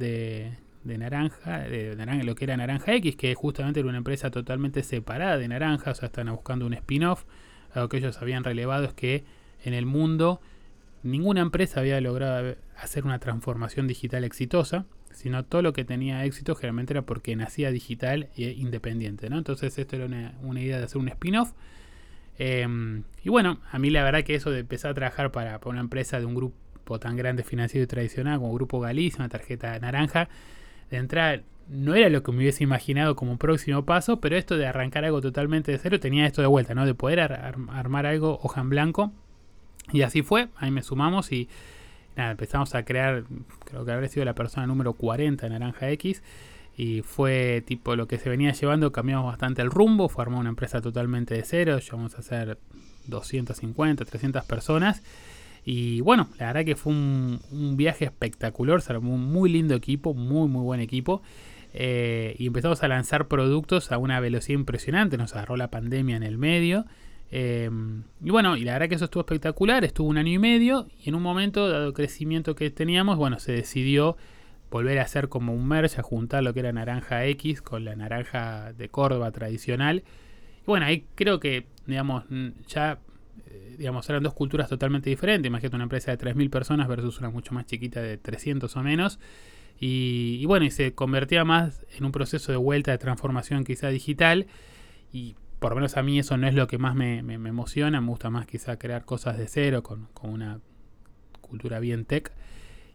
de, 0.84 0.98
Naranja, 0.98 1.60
de, 1.60 1.96
Naranja, 1.96 2.24
lo 2.24 2.34
que 2.34 2.44
era 2.44 2.56
Naranja 2.56 2.94
X, 2.94 3.16
que 3.16 3.34
justamente 3.34 3.80
era 3.80 3.88
una 3.88 3.98
empresa 3.98 4.30
totalmente 4.30 4.82
separada 4.82 5.38
de 5.38 5.48
Naranja, 5.48 5.92
o 5.92 5.94
sea, 5.94 6.06
están 6.06 6.30
buscando 6.30 6.66
un 6.66 6.74
spin-off. 6.74 7.24
Algo 7.72 7.88
que 7.88 7.96
ellos 7.96 8.20
habían 8.20 8.44
relevado 8.44 8.84
es 8.84 8.92
que 8.92 9.24
en 9.64 9.72
el 9.72 9.86
mundo 9.86 10.40
ninguna 11.02 11.40
empresa 11.40 11.80
había 11.80 12.00
logrado 12.02 12.54
hacer 12.76 13.04
una 13.04 13.18
transformación 13.18 13.88
digital 13.88 14.24
exitosa, 14.24 14.84
sino 15.10 15.44
todo 15.44 15.62
lo 15.62 15.72
que 15.72 15.84
tenía 15.84 16.24
éxito 16.24 16.54
generalmente 16.54 16.92
era 16.92 17.02
porque 17.02 17.34
nacía 17.34 17.70
digital 17.70 18.28
e 18.36 18.50
independiente, 18.50 19.30
¿no? 19.30 19.38
Entonces 19.38 19.78
esto 19.78 19.96
era 19.96 20.34
una 20.42 20.60
idea 20.60 20.78
de 20.78 20.84
hacer 20.84 20.98
un 20.98 21.08
spin-off 21.08 21.52
Em, 22.38 23.04
y 23.22 23.28
bueno, 23.28 23.58
a 23.70 23.78
mí 23.78 23.90
la 23.90 24.02
verdad 24.02 24.24
que 24.24 24.34
eso 24.34 24.50
de 24.50 24.60
empezar 24.60 24.92
a 24.92 24.94
trabajar 24.94 25.30
para, 25.32 25.60
una 25.64 25.80
empresa 25.80 26.18
de 26.18 26.26
un 26.26 26.34
grupo 26.34 26.98
tan 26.98 27.16
grande 27.16 27.42
financiero 27.44 27.84
y 27.84 27.86
tradicional 27.86 28.38
como 28.38 28.54
Grupo 28.54 28.80
Galicia, 28.80 29.18
una 29.18 29.28
tarjeta 29.28 29.78
naranja, 29.78 30.28
de 30.90 30.96
entrada 30.96 31.42
no 31.68 31.94
era 31.94 32.08
lo 32.08 32.22
que 32.22 32.32
me 32.32 32.38
hubiese 32.38 32.64
imaginado 32.64 33.16
como 33.16 33.38
próximo 33.38 33.84
paso, 33.84 34.20
pero 34.20 34.36
esto 34.36 34.56
de 34.56 34.66
arrancar 34.66 35.04
algo 35.04 35.20
totalmente 35.20 35.72
de 35.72 35.78
cero 35.78 36.00
tenía 36.00 36.26
esto 36.26 36.42
de 36.42 36.48
vuelta, 36.48 36.74
¿no? 36.74 36.84
De 36.84 36.94
poder 36.94 37.20
armar 37.20 38.06
algo 38.06 38.40
hoja 38.42 38.60
en 38.60 38.68
blanco. 38.68 39.12
Y 39.92 40.02
así 40.02 40.22
fue, 40.22 40.48
ahí 40.56 40.70
me 40.70 40.82
sumamos 40.82 41.32
y 41.32 41.48
empezamos 42.16 42.74
a 42.74 42.84
crear, 42.84 43.24
creo 43.64 43.84
que 43.84 43.92
habrá 43.92 44.08
sido 44.08 44.24
la 44.24 44.34
persona 44.34 44.66
número 44.66 44.92
40 44.94 45.46
en 45.46 45.52
Naranja 45.52 45.90
X 45.90 46.22
y 46.76 47.02
fue 47.02 47.62
tipo 47.66 47.96
lo 47.96 48.06
que 48.08 48.18
se 48.18 48.30
venía 48.30 48.52
llevando, 48.52 48.92
cambiamos 48.92 49.26
bastante 49.26 49.62
el 49.62 49.70
rumbo, 49.70 50.08
fue 50.08 50.24
una 50.26 50.48
empresa 50.48 50.80
totalmente 50.80 51.34
de 51.34 51.44
cero, 51.44 51.78
llevamos 51.78 52.18
a 52.18 52.22
ser 52.22 52.58
250, 53.06 54.04
300 54.04 54.44
personas. 54.44 55.02
Y 55.64 56.00
bueno, 56.00 56.28
la 56.38 56.46
verdad 56.46 56.64
que 56.64 56.74
fue 56.74 56.92
un, 56.92 57.76
viaje 57.76 58.06
espectacular, 58.06 58.80
se 58.80 58.92
armó 58.92 59.14
un 59.14 59.32
muy 59.32 59.50
lindo 59.50 59.74
equipo, 59.74 60.14
muy 60.14 60.48
muy 60.48 60.62
buen 60.62 60.80
equipo. 60.80 61.22
Eh, 61.74 62.34
y 62.38 62.46
empezamos 62.46 62.82
a 62.82 62.88
lanzar 62.88 63.28
productos 63.28 63.92
a 63.92 63.98
una 63.98 64.20
velocidad 64.20 64.58
impresionante, 64.58 65.16
nos 65.16 65.34
agarró 65.34 65.56
la 65.56 65.70
pandemia 65.70 66.16
en 66.16 66.22
el 66.22 66.38
medio. 66.38 66.86
Eh, 67.30 67.70
y 68.22 68.30
bueno, 68.30 68.56
y 68.56 68.64
la 68.64 68.74
verdad 68.74 68.88
que 68.88 68.96
eso 68.96 69.06
estuvo 69.06 69.22
espectacular, 69.22 69.84
estuvo 69.84 70.08
un 70.08 70.18
año 70.18 70.32
y 70.32 70.38
medio 70.38 70.88
y 71.02 71.08
en 71.08 71.14
un 71.14 71.22
momento, 71.22 71.68
dado 71.68 71.86
el 71.86 71.92
crecimiento 71.94 72.54
que 72.54 72.70
teníamos, 72.70 73.16
bueno, 73.16 73.38
se 73.38 73.52
decidió 73.52 74.16
volver 74.72 74.98
a 74.98 75.02
hacer 75.02 75.28
como 75.28 75.52
un 75.54 75.68
merge, 75.68 76.00
a 76.00 76.02
juntar 76.02 76.42
lo 76.42 76.54
que 76.54 76.60
era 76.60 76.72
naranja 76.72 77.26
X 77.26 77.60
con 77.60 77.84
la 77.84 77.94
naranja 77.94 78.72
de 78.72 78.88
Córdoba 78.88 79.30
tradicional. 79.30 80.02
Y 80.62 80.66
bueno, 80.66 80.86
ahí 80.86 81.04
creo 81.14 81.38
que, 81.38 81.66
digamos, 81.86 82.24
ya, 82.66 82.98
eh, 83.46 83.76
digamos, 83.78 84.08
eran 84.08 84.22
dos 84.22 84.32
culturas 84.32 84.68
totalmente 84.70 85.10
diferentes. 85.10 85.46
Imagínate 85.46 85.76
una 85.76 85.84
empresa 85.84 86.10
de 86.10 86.18
3.000 86.18 86.48
personas 86.50 86.88
versus 86.88 87.18
una 87.20 87.28
mucho 87.28 87.52
más 87.52 87.66
chiquita 87.66 88.00
de 88.00 88.16
300 88.16 88.74
o 88.74 88.82
menos. 88.82 89.20
Y, 89.78 90.44
bueno, 90.46 90.64
y 90.64 90.70
se 90.70 90.94
convertía 90.94 91.44
más 91.44 91.84
en 91.96 92.04
un 92.04 92.12
proceso 92.12 92.50
de 92.50 92.58
vuelta 92.58 92.92
de 92.92 92.98
transformación 92.98 93.64
quizá 93.64 93.88
digital. 93.88 94.46
Y 95.12 95.36
por 95.58 95.72
lo 95.72 95.76
menos 95.76 95.98
a 95.98 96.02
mí 96.02 96.18
eso 96.18 96.36
no 96.38 96.48
es 96.48 96.54
lo 96.54 96.66
que 96.66 96.78
más 96.78 96.94
me, 96.94 97.18
emociona. 97.18 98.00
Me 98.00 98.08
gusta 98.08 98.30
más 98.30 98.46
quizá 98.46 98.78
crear 98.78 99.04
cosas 99.04 99.36
de 99.36 99.48
cero 99.48 99.82
con, 99.82 100.06
con 100.14 100.30
una 100.30 100.60
cultura 101.42 101.78
bien 101.78 102.06
tech. 102.06 102.32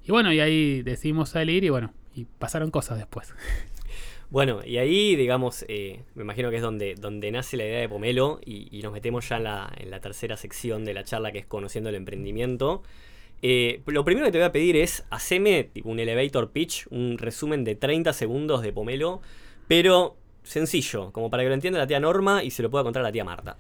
Y 0.08 0.12
bueno, 0.12 0.32
y 0.32 0.40
ahí 0.40 0.84
decidimos 0.84 1.30
salir 1.30 1.66
y 1.66 1.70
bueno, 1.70 1.94
y 2.16 2.26
pasaron 2.26 2.72
cosas 2.72 2.98
después. 2.98 3.34
Bueno, 4.30 4.60
y 4.66 4.78
ahí, 4.78 5.16
digamos, 5.16 5.64
eh, 5.70 6.02
me 6.14 6.24
imagino 6.24 6.50
que 6.50 6.58
es 6.58 6.62
donde, 6.62 6.96
donde 6.96 7.32
nace 7.32 7.56
la 7.56 7.64
idea 7.64 7.80
de 7.80 7.88
Pomelo 7.88 8.42
y, 8.46 8.82
nos 8.84 8.92
metemos 8.92 9.30
ya 9.30 9.38
en 9.38 9.46
la, 9.46 9.72
en 9.78 9.90
la, 9.90 10.02
tercera 10.02 10.36
sección 10.36 10.84
de 10.84 10.94
la 10.94 11.06
charla 11.06 11.32
que 11.32 11.40
es 11.40 11.46
Conociendo 11.46 11.90
el 11.90 11.96
Emprendimiento. 11.96 12.84
Eh, 13.42 13.82
lo 13.86 14.04
primero 14.04 14.26
que 14.26 14.34
te 14.34 14.40
voy 14.40 14.48
a 14.48 14.52
pedir 14.52 14.76
es, 14.76 15.06
haceme 15.12 15.70
un 15.86 16.02
elevator 16.02 16.52
pitch, 16.52 16.88
un 16.90 17.18
resumen 17.18 17.64
de 17.64 17.76
30 17.76 18.12
segundos 18.12 18.62
de 18.64 18.74
Pomelo, 18.74 19.22
pero 19.70 20.18
sencillo, 20.44 21.14
como 21.14 21.30
para 21.30 21.44
que 21.44 21.48
lo 21.48 21.56
entienda 21.56 21.80
la 21.80 21.88
tía 21.88 22.02
Norma 22.02 22.44
y 22.44 22.52
se 22.52 22.64
lo 22.64 22.70
pueda 22.70 22.84
contar 22.84 23.04
a 23.04 23.06
la 23.06 23.12
tía 23.14 23.24
Marta. 23.24 23.56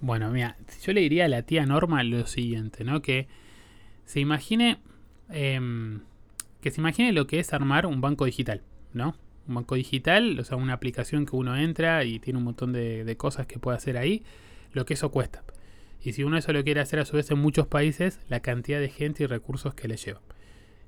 Bueno, 0.00 0.32
mira, 0.32 0.56
yo 0.84 0.92
le 0.92 1.00
diría 1.02 1.26
a 1.26 1.28
la 1.28 1.42
tía 1.42 1.64
Norma 1.64 2.02
lo 2.02 2.26
siguiente, 2.26 2.82
¿no? 2.82 3.02
Que 3.02 3.28
se 4.04 4.18
imagine 4.18 4.78
Em, 5.32 6.00
que 6.60 6.70
se 6.70 6.80
imagine 6.80 7.12
lo 7.12 7.26
que 7.26 7.40
es 7.40 7.52
armar 7.52 7.86
un 7.86 8.00
banco 8.00 8.26
digital, 8.26 8.62
¿no? 8.92 9.16
Un 9.48 9.56
banco 9.56 9.74
digital, 9.74 10.38
o 10.38 10.44
sea, 10.44 10.56
una 10.56 10.74
aplicación 10.74 11.26
que 11.26 11.34
uno 11.34 11.56
entra 11.56 12.04
y 12.04 12.20
tiene 12.20 12.38
un 12.38 12.44
montón 12.44 12.72
de, 12.72 13.16
cosas 13.16 13.46
que 13.46 13.58
puede 13.58 13.76
hacer 13.76 13.96
ahí, 13.96 14.22
lo 14.72 14.84
que 14.84 14.94
eso 14.94 15.10
cuesta. 15.10 15.42
Y 16.02 16.12
si 16.12 16.22
uno 16.22 16.36
eso 16.36 16.52
lo 16.52 16.62
quiere 16.62 16.80
hacer 16.80 17.00
a 17.00 17.04
su 17.04 17.16
vez 17.16 17.30
en 17.30 17.38
muchos 17.38 17.66
países, 17.66 18.20
la 18.28 18.40
cantidad 18.40 18.78
de 18.78 18.90
gente 18.90 19.24
y 19.24 19.26
recursos 19.26 19.74
que 19.74 19.88
le 19.88 19.96
lleva. 19.96 20.20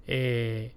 Eh, 0.06 0.74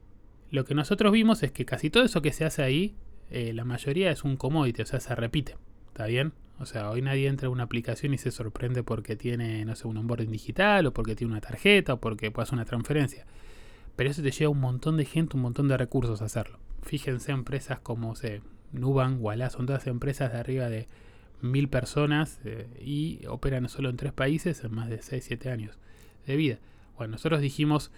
lo 0.49 0.63
que 0.63 0.73
nosotros 0.73 1.11
vimos 1.11 1.43
es 1.43 1.51
que 1.51 1.65
casi 1.65 1.89
todo 1.89 2.03
eso 2.03 2.21
que 2.21 2.31
se 2.31 2.45
hace 2.45 2.63
ahí, 2.63 2.95
eh, 3.29 3.51
la 3.53 3.65
mayoría 3.65 4.11
es 4.11 4.23
un 4.23 4.37
commodity, 4.37 4.81
o 4.81 4.85
sea, 4.85 4.99
se 4.99 5.13
repite. 5.13 5.57
¿Está 5.87 6.05
bien? 6.05 6.33
O 6.59 6.65
sea, 6.65 6.89
hoy 6.89 7.01
nadie 7.01 7.27
entra 7.27 7.47
a 7.47 7.51
una 7.51 7.63
aplicación 7.63 8.13
y 8.13 8.17
se 8.17 8.31
sorprende 8.31 8.81
porque 8.83 9.15
tiene, 9.15 9.65
no 9.65 9.75
sé, 9.75 9.87
un 9.87 9.97
onboarding 9.97 10.31
digital, 10.31 10.85
o 10.87 10.93
porque 10.93 11.15
tiene 11.15 11.33
una 11.33 11.41
tarjeta, 11.41 11.95
o 11.95 11.99
porque 11.99 12.31
puede 12.31 12.43
hacer 12.43 12.55
una 12.55 12.65
transferencia 12.65 13.25
pero 13.97 14.11
eso 14.11 14.21
te 14.21 14.31
lleva 14.31 14.51
un 14.51 14.61
montón 14.61 14.95
de 14.95 15.03
gente, 15.03 15.35
un 15.35 15.41
montón 15.41 15.67
de 15.67 15.75
recursos 15.75 16.21
a 16.21 16.25
hacerlo. 16.25 16.59
Fíjense 16.83 17.33
empresas 17.33 17.79
como 17.79 18.15
se 18.15 18.41
Nubank, 18.71 19.21
Walla, 19.21 19.49
son 19.49 19.65
todas 19.65 19.87
empresas 19.87 20.31
de 20.31 20.39
arriba 20.39 20.69
de 20.69 20.87
mil 21.41 21.67
personas 21.67 22.39
eh, 22.45 22.67
y 22.79 23.25
operan 23.27 23.67
solo 23.69 23.89
en 23.89 23.97
tres 23.97 24.13
países 24.13 24.63
en 24.63 24.73
más 24.73 24.89
de 24.89 24.99
6-7 24.99 25.51
años 25.51 25.77
de 26.27 26.35
vida. 26.35 26.59
Bueno, 26.95 27.13
nosotros 27.13 27.41
dijimos, 27.41 27.91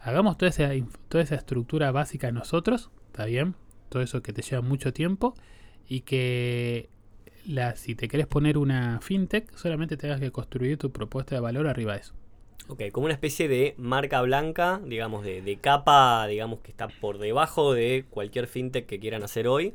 hagamos 0.00 0.36
toda 0.36 0.50
esa, 0.50 0.70
toda 1.08 1.24
esa 1.24 1.34
estructura 1.34 1.90
básica 1.92 2.30
nosotros, 2.30 2.90
¿está 3.06 3.24
bien? 3.24 3.54
Todo 3.88 4.02
eso 4.02 4.22
que 4.22 4.34
te 4.34 4.42
lleva 4.42 4.60
mucho 4.60 4.92
tiempo 4.92 5.34
y 5.88 6.00
que 6.00 6.90
la, 7.46 7.74
si 7.76 7.94
te 7.94 8.08
querés 8.08 8.26
poner 8.26 8.58
una 8.58 9.00
fintech, 9.00 9.50
solamente 9.56 9.96
tengas 9.96 10.20
que 10.20 10.30
construir 10.30 10.76
tu 10.76 10.92
propuesta 10.92 11.34
de 11.34 11.40
valor 11.40 11.66
arriba 11.66 11.94
de 11.94 12.00
eso. 12.00 12.17
Ok, 12.68 12.82
como 12.92 13.06
una 13.06 13.14
especie 13.14 13.48
de 13.48 13.74
marca 13.78 14.20
blanca, 14.20 14.80
digamos, 14.84 15.24
de, 15.24 15.58
capa, 15.60 16.26
digamos, 16.26 16.60
que 16.60 16.70
está 16.70 16.88
por 16.88 17.18
debajo 17.18 17.72
de 17.72 18.04
cualquier 18.10 18.46
fintech 18.46 18.86
que 18.86 19.00
quieran 19.00 19.22
hacer 19.22 19.48
hoy. 19.48 19.72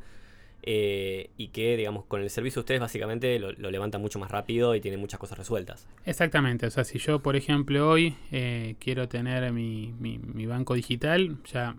Eh, 0.66 1.28
y 1.36 1.48
que, 1.48 1.76
digamos, 1.76 2.06
con 2.06 2.22
el 2.22 2.30
servicio 2.30 2.60
ustedes 2.60 2.80
básicamente 2.80 3.38
lo, 3.38 3.52
levantan 3.52 4.00
mucho 4.00 4.18
más 4.18 4.30
rápido 4.30 4.74
y 4.74 4.80
tienen 4.80 4.98
muchas 4.98 5.20
cosas 5.20 5.36
resueltas. 5.36 5.86
Exactamente, 6.06 6.66
o 6.66 6.70
sea, 6.70 6.84
si 6.84 6.98
yo, 6.98 7.18
por 7.18 7.36
ejemplo, 7.36 7.90
hoy 7.90 8.16
eh, 8.32 8.74
quiero 8.78 9.06
tener 9.06 9.52
mi, 9.52 9.92
mi, 9.98 10.46
banco 10.46 10.72
digital, 10.72 11.36
ya 11.52 11.76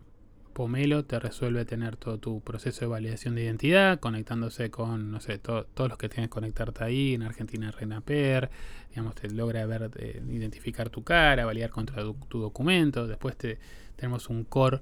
Pomelo 0.55 1.03
te 1.03 1.19
resuelve 1.19 1.65
tener 1.65 1.97
todo 1.97 2.17
tu 2.17 2.39
proceso 2.39 2.79
de 2.79 2.87
validación 2.87 3.35
de 3.35 3.43
identidad, 3.43 3.99
conectándose 3.99 4.71
con, 4.71 5.11
no 5.11 5.19
sé, 5.19 5.37
todos 5.37 5.65
los 5.75 5.97
que 5.97 6.07
tienes 6.07 6.29
que 6.29 6.33
conectarte 6.33 6.81
ahí, 6.81 7.13
en 7.13 7.23
Argentina 7.23 7.71
Renaper, 7.71 8.49
digamos, 8.87 9.15
te 9.15 9.29
logra 9.31 9.65
ver, 9.65 9.91
eh, 9.97 10.23
identificar 10.29 10.89
tu 10.89 11.03
cara, 11.03 11.43
validar 11.43 11.71
contra 11.71 12.01
tu, 12.29 12.39
documento. 12.39 13.05
Después 13.05 13.35
te, 13.35 13.59
tenemos 13.97 14.29
un 14.29 14.45
core 14.45 14.79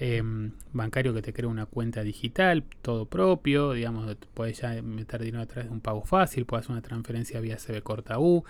em, 0.00 0.54
bancario 0.72 1.14
que 1.14 1.22
te 1.22 1.32
crea 1.32 1.48
una 1.48 1.66
cuenta 1.66 2.02
digital, 2.02 2.64
todo 2.82 3.06
propio, 3.06 3.74
digamos, 3.74 4.16
puedes 4.34 4.60
ya 4.60 4.82
meter 4.82 5.22
dinero 5.22 5.44
a 5.44 5.46
través 5.46 5.66
de 5.66 5.72
un 5.72 5.80
pago 5.80 6.02
fácil, 6.04 6.46
puedes 6.46 6.64
hacer 6.66 6.72
una 6.72 6.82
transferencia 6.82 7.38
vía 7.38 7.58
CB 7.58 7.80
corta 7.84 8.18
U. 8.18 8.44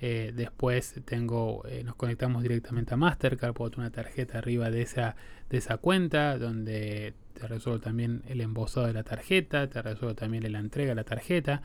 Eh, 0.00 0.32
después 0.34 0.94
tengo, 1.04 1.64
eh, 1.66 1.82
nos 1.84 1.96
conectamos 1.96 2.42
directamente 2.42 2.94
a 2.94 2.96
Mastercard, 2.96 3.52
puedo 3.52 3.70
tener 3.70 3.86
una 3.86 3.90
tarjeta 3.90 4.38
arriba 4.38 4.70
de 4.70 4.82
esa, 4.82 5.16
de 5.50 5.58
esa 5.58 5.78
cuenta 5.78 6.38
donde 6.38 7.14
te 7.34 7.48
resuelvo 7.48 7.80
también 7.80 8.22
el 8.28 8.40
embosado 8.40 8.86
de 8.86 8.92
la 8.92 9.02
tarjeta, 9.02 9.68
te 9.68 9.82
resuelvo 9.82 10.14
también 10.14 10.50
la 10.52 10.60
entrega 10.60 10.90
de 10.90 10.94
la 10.94 11.04
tarjeta. 11.04 11.62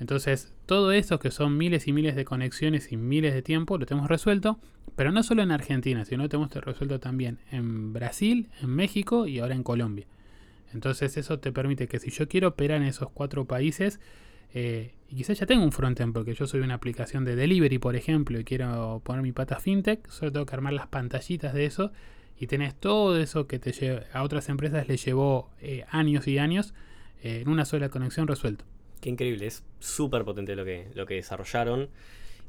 Entonces, 0.00 0.52
todo 0.66 0.92
eso 0.92 1.18
que 1.18 1.30
son 1.30 1.56
miles 1.56 1.86
y 1.86 1.92
miles 1.92 2.16
de 2.16 2.24
conexiones 2.24 2.90
y 2.90 2.96
miles 2.96 3.34
de 3.34 3.42
tiempo 3.42 3.78
lo 3.78 3.86
tenemos 3.86 4.08
resuelto, 4.08 4.58
pero 4.96 5.12
no 5.12 5.22
solo 5.22 5.42
en 5.42 5.52
Argentina, 5.52 6.04
sino 6.04 6.24
lo 6.24 6.28
tenemos 6.28 6.52
resuelto 6.54 7.00
también 7.00 7.38
en 7.50 7.92
Brasil, 7.92 8.48
en 8.62 8.70
México 8.70 9.26
y 9.26 9.40
ahora 9.40 9.54
en 9.54 9.62
Colombia. 9.62 10.06
Entonces, 10.72 11.16
eso 11.16 11.38
te 11.38 11.52
permite 11.52 11.86
que 11.86 12.00
si 12.00 12.10
yo 12.10 12.28
quiero 12.28 12.48
operar 12.48 12.80
en 12.80 12.88
esos 12.88 13.10
cuatro 13.10 13.44
países, 13.44 14.00
eh, 14.54 14.94
y 15.08 15.16
quizás 15.16 15.38
ya 15.38 15.46
tengo 15.46 15.64
un 15.64 15.72
frontend 15.72 16.12
porque 16.12 16.34
yo 16.34 16.46
soy 16.46 16.60
una 16.60 16.74
aplicación 16.74 17.24
de 17.24 17.36
delivery, 17.36 17.78
por 17.78 17.96
ejemplo, 17.96 18.38
y 18.38 18.44
quiero 18.44 19.02
poner 19.04 19.22
mi 19.22 19.32
pata 19.32 19.60
fintech, 19.60 20.08
solo 20.08 20.32
tengo 20.32 20.46
que 20.46 20.54
armar 20.54 20.72
las 20.72 20.86
pantallitas 20.86 21.52
de 21.52 21.66
eso 21.66 21.92
y 22.38 22.46
tenés 22.46 22.74
todo 22.74 23.18
eso 23.18 23.46
que 23.46 23.58
te 23.58 23.72
lleva, 23.72 24.02
a 24.12 24.22
otras 24.22 24.48
empresas 24.48 24.88
les 24.88 25.04
llevó 25.04 25.50
eh, 25.60 25.84
años 25.90 26.26
y 26.26 26.38
años 26.38 26.74
eh, 27.22 27.40
en 27.42 27.48
una 27.48 27.64
sola 27.64 27.88
conexión 27.88 28.26
resuelto. 28.26 28.64
Qué 29.00 29.10
increíble, 29.10 29.46
es 29.46 29.62
súper 29.80 30.24
potente 30.24 30.56
lo 30.56 30.64
que, 30.64 30.88
lo 30.94 31.04
que 31.04 31.14
desarrollaron. 31.14 31.90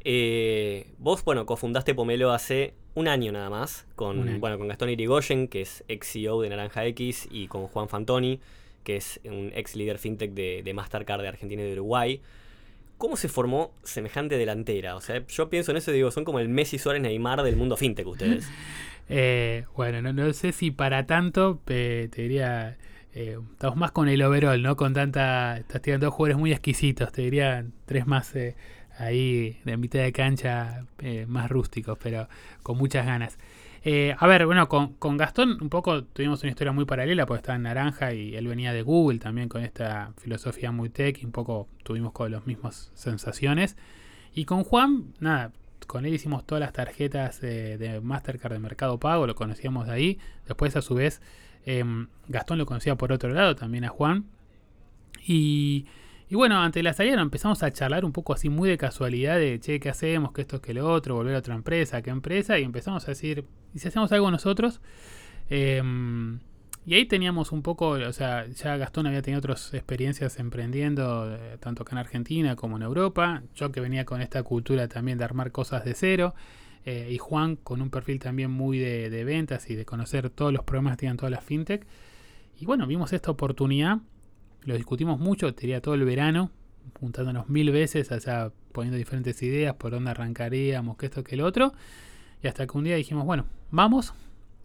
Eh, 0.03 0.87
vos, 0.99 1.23
bueno, 1.23 1.45
cofundaste 1.45 1.95
Pomelo 1.95 2.31
hace 2.31 2.75
un 2.93 3.07
año 3.07 3.31
nada 3.31 3.49
más, 3.49 3.85
con, 3.95 4.39
bueno, 4.39 4.57
con 4.57 4.67
Gastón 4.67 4.89
Irigoyen, 4.89 5.47
que 5.47 5.61
es 5.61 5.83
ex 5.87 6.13
CEO 6.13 6.41
de 6.41 6.49
Naranja 6.49 6.85
X, 6.85 7.27
y 7.29 7.47
con 7.47 7.67
Juan 7.67 7.89
Fantoni, 7.89 8.39
que 8.85 8.95
es 8.95 9.19
un 9.25 9.51
ex 9.53 9.75
líder 9.75 9.97
fintech 9.97 10.31
de, 10.31 10.71
Mastercard 10.73 11.21
de 11.21 11.27
Argentina 11.27 11.61
y 11.63 11.65
de 11.65 11.73
Uruguay. 11.73 12.21
¿Cómo 12.97 13.17
se 13.17 13.27
formó 13.27 13.73
semejante 13.83 14.37
delantera? 14.37 14.95
O 14.95 15.01
sea, 15.01 15.25
yo 15.27 15.49
pienso 15.49 15.71
en 15.71 15.77
eso 15.77 15.91
y 15.91 15.95
digo, 15.95 16.11
son 16.11 16.23
como 16.23 16.39
el 16.39 16.47
Messi 16.47 16.77
Suárez 16.77 17.01
Neymar 17.01 17.43
del 17.43 17.57
mundo 17.57 17.75
fintech 17.75 18.07
ustedes. 18.07 18.47
Eh, 19.07 19.65
bueno, 19.75 20.01
no, 20.01 20.33
sé 20.33 20.51
si 20.51 20.71
para 20.71 21.05
tanto, 21.05 21.61
te 21.63 22.07
diría, 22.07 22.75
eh, 23.13 23.37
estamos 23.51 23.77
más 23.77 23.91
con 23.91 24.09
el 24.09 24.19
overall, 24.23 24.59
¿no? 24.63 24.75
Con 24.75 24.95
tanta, 24.95 25.59
estás 25.59 25.79
tirando 25.83 26.09
jugadores 26.09 26.39
muy 26.39 26.51
exquisitos, 26.51 27.11
te 27.11 27.21
diría 27.21 27.67
tres 27.85 28.07
más 28.07 28.35
eh, 28.35 28.55
ahí 28.97 29.59
de 29.63 29.77
mitad 29.77 29.99
de 29.99 30.11
cancha, 30.11 30.87
más 31.27 31.51
rústicos, 31.51 31.99
pero 32.01 32.27
con 32.63 32.79
muchas 32.79 33.05
ganas. 33.05 33.37
A 34.17 34.27
ver, 34.27 34.45
bueno, 34.47 34.67
con, 34.67 35.17
Gastón 35.17 35.61
un 35.61 35.69
poco 35.69 36.03
tuvimos 36.05 36.41
una 36.41 36.49
historia 36.49 36.71
muy 36.71 36.85
paralela, 36.85 37.25
porque 37.25 37.39
estaba 37.39 37.55
en 37.55 37.63
Naranja 37.63 38.13
y 38.13 38.35
él 38.35 38.47
venía 38.47 38.73
de 38.73 38.81
Google 38.81 39.19
también 39.19 39.47
con 39.47 39.63
esta 39.63 40.11
filosofía 40.17 40.71
muy 40.71 40.89
tech 40.89 41.21
y 41.21 41.25
un 41.25 41.31
poco 41.31 41.67
tuvimos 41.83 42.11
con 42.11 42.31
las 42.31 42.47
mismas 42.47 42.91
sensaciones. 42.95 43.77
Y 44.33 44.45
con 44.45 44.63
Juan, 44.63 45.13
nada, 45.19 45.51
con 45.85 46.05
él 46.05 46.13
hicimos 46.13 46.45
todas 46.45 46.61
las 46.61 46.73
tarjetas 46.73 47.41
de 47.41 47.99
Mastercard 48.03 48.53
de 48.53 48.59
Mercado 48.59 48.99
Pago, 48.99 49.27
lo 49.27 49.35
conocíamos 49.35 49.85
de 49.85 49.93
ahí. 49.93 50.19
Después, 50.47 50.75
a 50.75 50.81
su 50.81 50.95
vez, 50.95 51.21
em, 51.65 52.07
Gastón 52.27 52.57
lo 52.57 52.65
conocía 52.65 52.95
por 52.95 53.11
otro 53.11 53.29
lado, 53.29 53.55
también 53.55 53.85
a 53.85 53.89
Juan. 53.89 54.25
Y, 55.27 55.85
bueno, 56.31 56.59
ante 56.59 56.81
la 56.81 56.93
salida 56.93 57.21
empezamos 57.21 57.61
a 57.61 57.71
charlar 57.71 58.03
un 58.03 58.11
poco 58.11 58.33
así 58.33 58.49
muy 58.49 58.67
de 58.67 58.77
casualidad 58.77 59.37
de, 59.37 59.59
che, 59.59 59.79
¿qué 59.79 59.89
hacemos? 59.89 60.31
¿Qué 60.33 60.41
esto, 60.41 60.59
que 60.61 60.73
lo 60.73 60.91
otro? 60.91 61.15
¿Volver 61.15 61.35
a 61.35 61.39
otra 61.39 61.53
empresa? 61.53 62.01
¿Qué 62.01 62.09
empresa? 62.09 62.57
Y 62.57 62.63
empezamos 62.63 63.03
a 63.05 63.11
decir, 63.11 63.45
¿y 63.73 63.79
si 63.79 63.87
hacemos 63.87 64.11
algo 64.11 64.31
nosotros? 64.31 64.81
Eh, 65.49 65.81
y 66.87 66.93
ahí 66.93 67.05
teníamos 67.05 67.51
un 67.51 67.63
poco, 67.63 67.89
o 67.89 68.13
sea, 68.13 68.45
ya 68.47 68.77
Gastón 68.77 69.07
había 69.07 69.23
tenido 69.23 69.39
otras 69.39 69.73
experiencias 69.73 70.37
emprendiendo, 70.37 71.33
eh, 71.35 71.57
tanto 71.59 71.81
acá 71.81 71.95
en 71.95 71.97
Argentina 71.97 72.55
como 72.55 72.77
en 72.77 72.83
Europa. 72.83 73.41
Yo 73.55 73.71
que 73.71 73.81
venía 73.81 74.05
con 74.05 74.21
esta 74.21 74.43
cultura 74.43 74.87
también 74.87 75.17
de 75.17 75.23
armar 75.23 75.51
cosas 75.51 75.83
de 75.83 75.95
cero. 75.95 76.35
Eh, 76.85 77.09
y 77.11 77.17
Juan 77.17 77.55
con 77.55 77.81
un 77.81 77.89
perfil 77.89 78.19
también 78.19 78.51
muy 78.51 78.77
de, 78.77 79.23
ventas 79.23 79.67
y 79.71 79.75
de 79.75 79.85
conocer 79.85 80.29
todos 80.29 80.53
los 80.53 80.63
problemas 80.63 80.93
que 80.93 80.97
tienen 81.01 81.17
todas 81.17 81.31
las 81.31 81.43
fintech. 81.43 81.87
Y 82.59 82.65
bueno, 82.65 82.85
vimos 82.85 83.11
esta 83.13 83.31
oportunidad, 83.31 83.97
lo 84.65 84.75
discutimos 84.75 85.19
mucho, 85.19 85.51
diría 85.51 85.81
todo 85.81 85.93
el 85.95 86.03
verano, 86.03 86.51
juntándonos 86.99 87.49
mil 87.49 87.71
veces, 87.71 88.11
allá 88.11 88.51
poniendo 88.71 88.97
diferentes 88.97 89.41
ideas, 89.41 89.75
por 89.75 89.91
dónde 89.91 90.11
arrancaríamos, 90.11 90.97
que 90.97 91.05
esto, 91.05 91.23
que 91.23 91.35
el 91.35 91.41
otro. 91.41 91.73
Y 92.43 92.47
hasta 92.47 92.67
que 92.67 92.77
un 92.77 92.83
día 92.83 92.95
dijimos, 92.95 93.25
bueno, 93.25 93.45
vamos, 93.71 94.13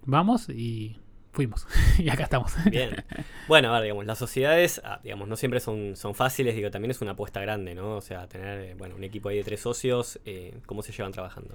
vamos 0.05 0.49
y 0.49 0.97
fuimos. 1.33 1.67
y 1.99 2.09
acá 2.09 2.25
estamos. 2.25 2.53
Bien. 2.71 3.05
Bueno, 3.47 3.69
a 3.69 3.73
ver, 3.75 3.85
digamos, 3.85 4.07
las 4.07 4.19
sociedades, 4.19 4.81
ah, 4.85 5.01
digamos, 5.03 5.29
no 5.29 5.37
siempre 5.37 5.61
son, 5.61 5.97
son 5.97 6.15
fáciles, 6.15 6.57
digo, 6.57 6.71
también 6.71 6.91
es 6.91 7.01
una 7.01 7.13
apuesta 7.13 7.41
grande, 7.41 7.75
¿no? 7.75 7.97
O 7.97 8.01
sea, 8.01 8.27
tener, 8.27 8.61
eh, 8.61 8.75
bueno, 8.77 8.97
un 8.97 9.05
equipo 9.05 9.29
ahí 9.29 9.37
de 9.37 9.45
tres 9.45 9.61
socios, 9.61 10.19
eh, 10.25 10.59
¿cómo 10.67 10.83
se 10.83 10.93
llevan 10.93 11.13
trabajando? 11.13 11.55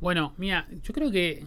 Bueno, 0.00 0.34
mira, 0.36 0.66
yo 0.82 0.92
creo 0.92 1.10
que 1.10 1.46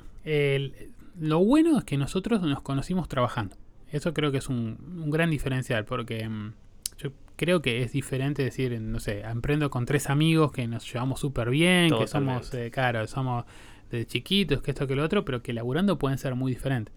lo 1.19 1.39
bueno 1.39 1.77
es 1.77 1.83
que 1.83 1.97
nosotros 1.97 2.41
nos 2.41 2.61
conocimos 2.61 3.07
trabajando. 3.07 3.57
Eso 3.95 4.13
creo 4.13 4.29
que 4.29 4.39
es 4.39 4.49
un, 4.49 5.09
gran 5.09 5.29
diferencial, 5.29 5.85
porque 5.85 6.27
mm, 6.27 6.53
yo 6.97 7.11
creo 7.37 7.61
que 7.61 7.81
es 7.81 7.93
diferente 7.93 8.43
decir, 8.43 8.77
no 8.81 8.99
sé, 8.99 9.21
emprendo 9.21 9.69
con 9.69 9.85
tres 9.85 10.09
amigos 10.09 10.51
que 10.51 10.67
nos 10.67 10.91
llevamos 10.91 11.21
súper 11.21 11.49
bien, 11.49 11.97
que 11.97 12.05
somos, 12.05 12.53
eh, 12.53 12.71
claro, 12.71 13.07
somos 13.07 13.45
de 13.89 14.05
chiquitos, 14.05 14.61
que 14.61 14.71
esto, 14.71 14.85
que 14.85 14.97
lo 14.97 15.03
otro, 15.05 15.23
pero 15.23 15.41
que 15.41 15.53
laburando 15.53 15.97
pueden 15.97 16.17
ser 16.17 16.35
muy 16.35 16.51
diferentes. 16.51 16.93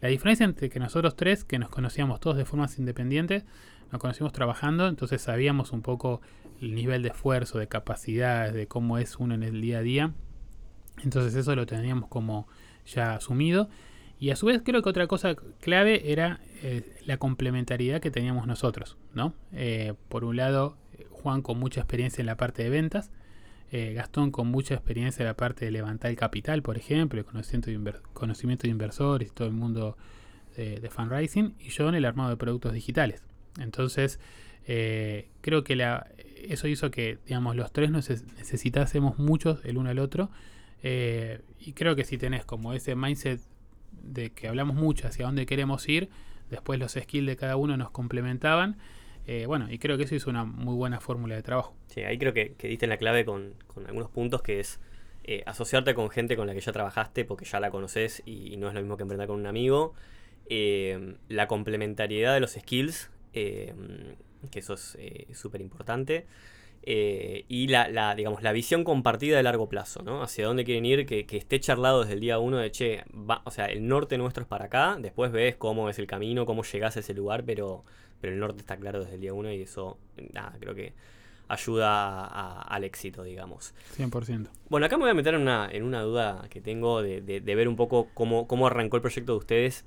La 0.00 0.08
diferencia 0.08 0.42
entre 0.42 0.68
que 0.68 0.80
nosotros 0.80 1.14
tres, 1.14 1.44
que 1.44 1.60
nos 1.60 1.68
conocíamos 1.68 2.18
todos 2.18 2.36
de 2.36 2.44
formas 2.44 2.76
independientes, 2.76 3.44
nos 3.92 4.00
conocimos 4.00 4.32
trabajando, 4.32 4.88
entonces 4.88 5.22
sabíamos 5.22 5.70
un 5.70 5.82
poco 5.82 6.22
el 6.60 6.74
nivel 6.74 7.04
de 7.04 7.10
esfuerzo, 7.10 7.60
de 7.60 7.68
capacidades, 7.68 8.52
de 8.52 8.66
cómo 8.66 8.98
es 8.98 9.14
uno 9.14 9.36
en 9.36 9.44
el 9.44 9.60
día 9.60 9.78
a 9.78 9.82
día. 9.82 10.12
Entonces 11.04 11.36
eso 11.36 11.54
lo 11.54 11.66
teníamos 11.66 12.08
como 12.08 12.48
ya 12.84 13.14
asumido. 13.14 13.68
Y 14.22 14.30
a 14.30 14.36
su 14.36 14.46
vez 14.46 14.62
creo 14.64 14.82
que 14.82 14.88
otra 14.88 15.08
cosa 15.08 15.34
clave 15.60 16.12
era 16.12 16.38
eh, 16.62 16.94
la 17.06 17.16
complementariedad 17.16 18.00
que 18.00 18.12
teníamos 18.12 18.46
nosotros, 18.46 18.96
¿no? 19.14 19.34
Eh, 19.52 19.94
por 20.08 20.22
un 20.22 20.36
lado, 20.36 20.76
Juan 21.10 21.42
con 21.42 21.58
mucha 21.58 21.80
experiencia 21.80 22.22
en 22.22 22.26
la 22.26 22.36
parte 22.36 22.62
de 22.62 22.70
ventas, 22.70 23.10
eh, 23.72 23.94
Gastón 23.94 24.30
con 24.30 24.46
mucha 24.46 24.74
experiencia 24.74 25.24
en 25.24 25.26
la 25.26 25.34
parte 25.34 25.64
de 25.64 25.72
levantar 25.72 26.12
el 26.12 26.16
capital, 26.16 26.62
por 26.62 26.76
ejemplo, 26.76 27.26
conocimiento 27.26 27.68
de, 27.72 27.94
conocimiento 28.12 28.62
de 28.62 28.68
inversores 28.68 29.26
y 29.26 29.32
todo 29.32 29.48
el 29.48 29.54
mundo 29.54 29.96
de, 30.56 30.88
fundraising, 30.88 31.56
y 31.58 31.70
yo 31.70 31.88
en 31.88 31.96
el 31.96 32.04
armado 32.04 32.30
de 32.30 32.36
productos 32.36 32.74
digitales. 32.74 33.24
Entonces, 33.58 34.20
creo 34.64 35.64
que 35.64 35.74
la, 35.74 36.06
eso 36.44 36.68
hizo 36.68 36.92
que, 36.92 37.18
digamos, 37.26 37.56
los 37.56 37.72
tres 37.72 37.90
nos 37.90 38.08
necesitásemos 38.08 39.18
mucho 39.18 39.58
el 39.64 39.78
uno 39.78 39.90
al 39.90 39.98
otro. 39.98 40.30
Y 40.84 41.72
creo 41.72 41.96
que 41.96 42.04
si 42.04 42.18
tenés 42.18 42.44
como 42.44 42.72
ese 42.72 42.94
mindset 42.94 43.40
de 44.02 44.30
que 44.30 44.48
hablamos 44.48 44.76
mucho 44.76 45.08
hacia 45.08 45.26
dónde 45.26 45.46
queremos 45.46 45.88
ir, 45.88 46.08
después 46.50 46.78
los 46.78 46.92
skills 46.92 47.26
de 47.26 47.36
cada 47.36 47.56
uno 47.56 47.76
nos 47.76 47.90
complementaban 47.90 48.78
eh, 49.26 49.46
bueno, 49.46 49.70
y 49.70 49.78
creo 49.78 49.96
que 49.96 50.04
eso 50.04 50.16
es 50.16 50.26
una 50.26 50.44
muy 50.44 50.74
buena 50.74 51.00
fórmula 51.00 51.34
de 51.34 51.42
trabajo. 51.42 51.74
Sí, 51.86 52.02
ahí 52.02 52.18
creo 52.18 52.32
que, 52.32 52.54
que 52.54 52.68
diste 52.68 52.86
en 52.86 52.90
la 52.90 52.96
clave 52.96 53.24
con, 53.24 53.54
algunos 53.86 54.10
puntos 54.10 54.42
que 54.42 54.60
es 54.60 54.80
eh, 55.24 55.42
asociarte 55.46 55.94
con 55.94 56.10
gente 56.10 56.36
con 56.36 56.46
la 56.46 56.54
que 56.54 56.60
ya 56.60 56.72
trabajaste 56.72 57.24
porque 57.24 57.44
ya 57.44 57.60
la 57.60 57.70
conoces 57.70 58.22
y, 58.26 58.56
no 58.56 58.68
es 58.68 58.74
lo 58.74 58.80
mismo 58.80 58.96
que 58.96 59.02
emprender 59.02 59.28
con 59.28 59.38
un 59.38 59.46
amigo. 59.46 59.94
Eh, 60.46 61.16
la 61.28 61.46
complementariedad 61.46 62.34
de 62.34 62.40
los 62.40 62.52
skills, 62.52 63.10
que 63.32 63.74
eso 64.54 64.74
es 64.74 64.98
súper 65.32 65.60
importante. 65.60 66.26
Y 66.84 67.68
la, 67.68 68.14
digamos, 68.14 68.42
la 68.42 68.52
visión 68.52 68.84
compartida 68.84 69.36
de 69.36 69.42
largo 69.42 69.68
plazo, 69.68 70.02
¿no? 70.02 70.22
Hacia 70.22 70.46
dónde 70.46 70.64
quieren 70.64 70.84
ir, 70.84 71.06
que, 71.06 71.26
esté 71.30 71.60
charlado 71.60 72.00
desde 72.00 72.14
el 72.14 72.20
día 72.20 72.38
uno 72.38 72.58
de, 72.58 72.70
che, 72.70 73.04
o 73.44 73.50
sea, 73.50 73.66
el 73.66 73.86
norte 73.86 74.18
nuestro 74.18 74.42
es 74.42 74.48
para 74.48 74.66
acá, 74.66 74.96
después 74.98 75.32
ves 75.32 75.56
cómo 75.56 75.88
es 75.88 75.98
el 75.98 76.06
camino, 76.06 76.46
cómo 76.46 76.62
llegás 76.64 76.96
a 76.96 77.00
ese 77.00 77.14
lugar, 77.14 77.44
pero 77.44 77.84
pero 78.22 78.34
el 78.34 78.40
norte 78.40 78.60
está 78.60 78.76
claro 78.76 79.00
desde 79.00 79.16
el 79.16 79.20
día 79.20 79.34
1 79.34 79.52
y 79.52 79.62
eso, 79.62 79.98
nada, 80.32 80.54
creo 80.60 80.76
que 80.76 80.94
ayuda 81.48 82.62
al 82.62 82.84
éxito, 82.84 83.24
digamos. 83.24 83.74
100%. 83.98 84.46
Bueno, 84.70 84.86
acá 84.86 84.96
me 84.96 85.02
voy 85.02 85.10
a 85.10 85.14
meter 85.14 85.34
en 85.34 85.42
una, 85.42 85.68
en 85.70 85.82
una 85.82 86.02
duda 86.02 86.46
que 86.48 86.60
tengo 86.60 87.02
de, 87.02 87.20
ver 87.40 87.66
un 87.66 87.74
poco 87.74 88.08
cómo, 88.14 88.46
cómo, 88.46 88.68
arrancó 88.68 88.96
el 88.96 89.02
proyecto 89.02 89.32
de 89.32 89.38
ustedes. 89.38 89.84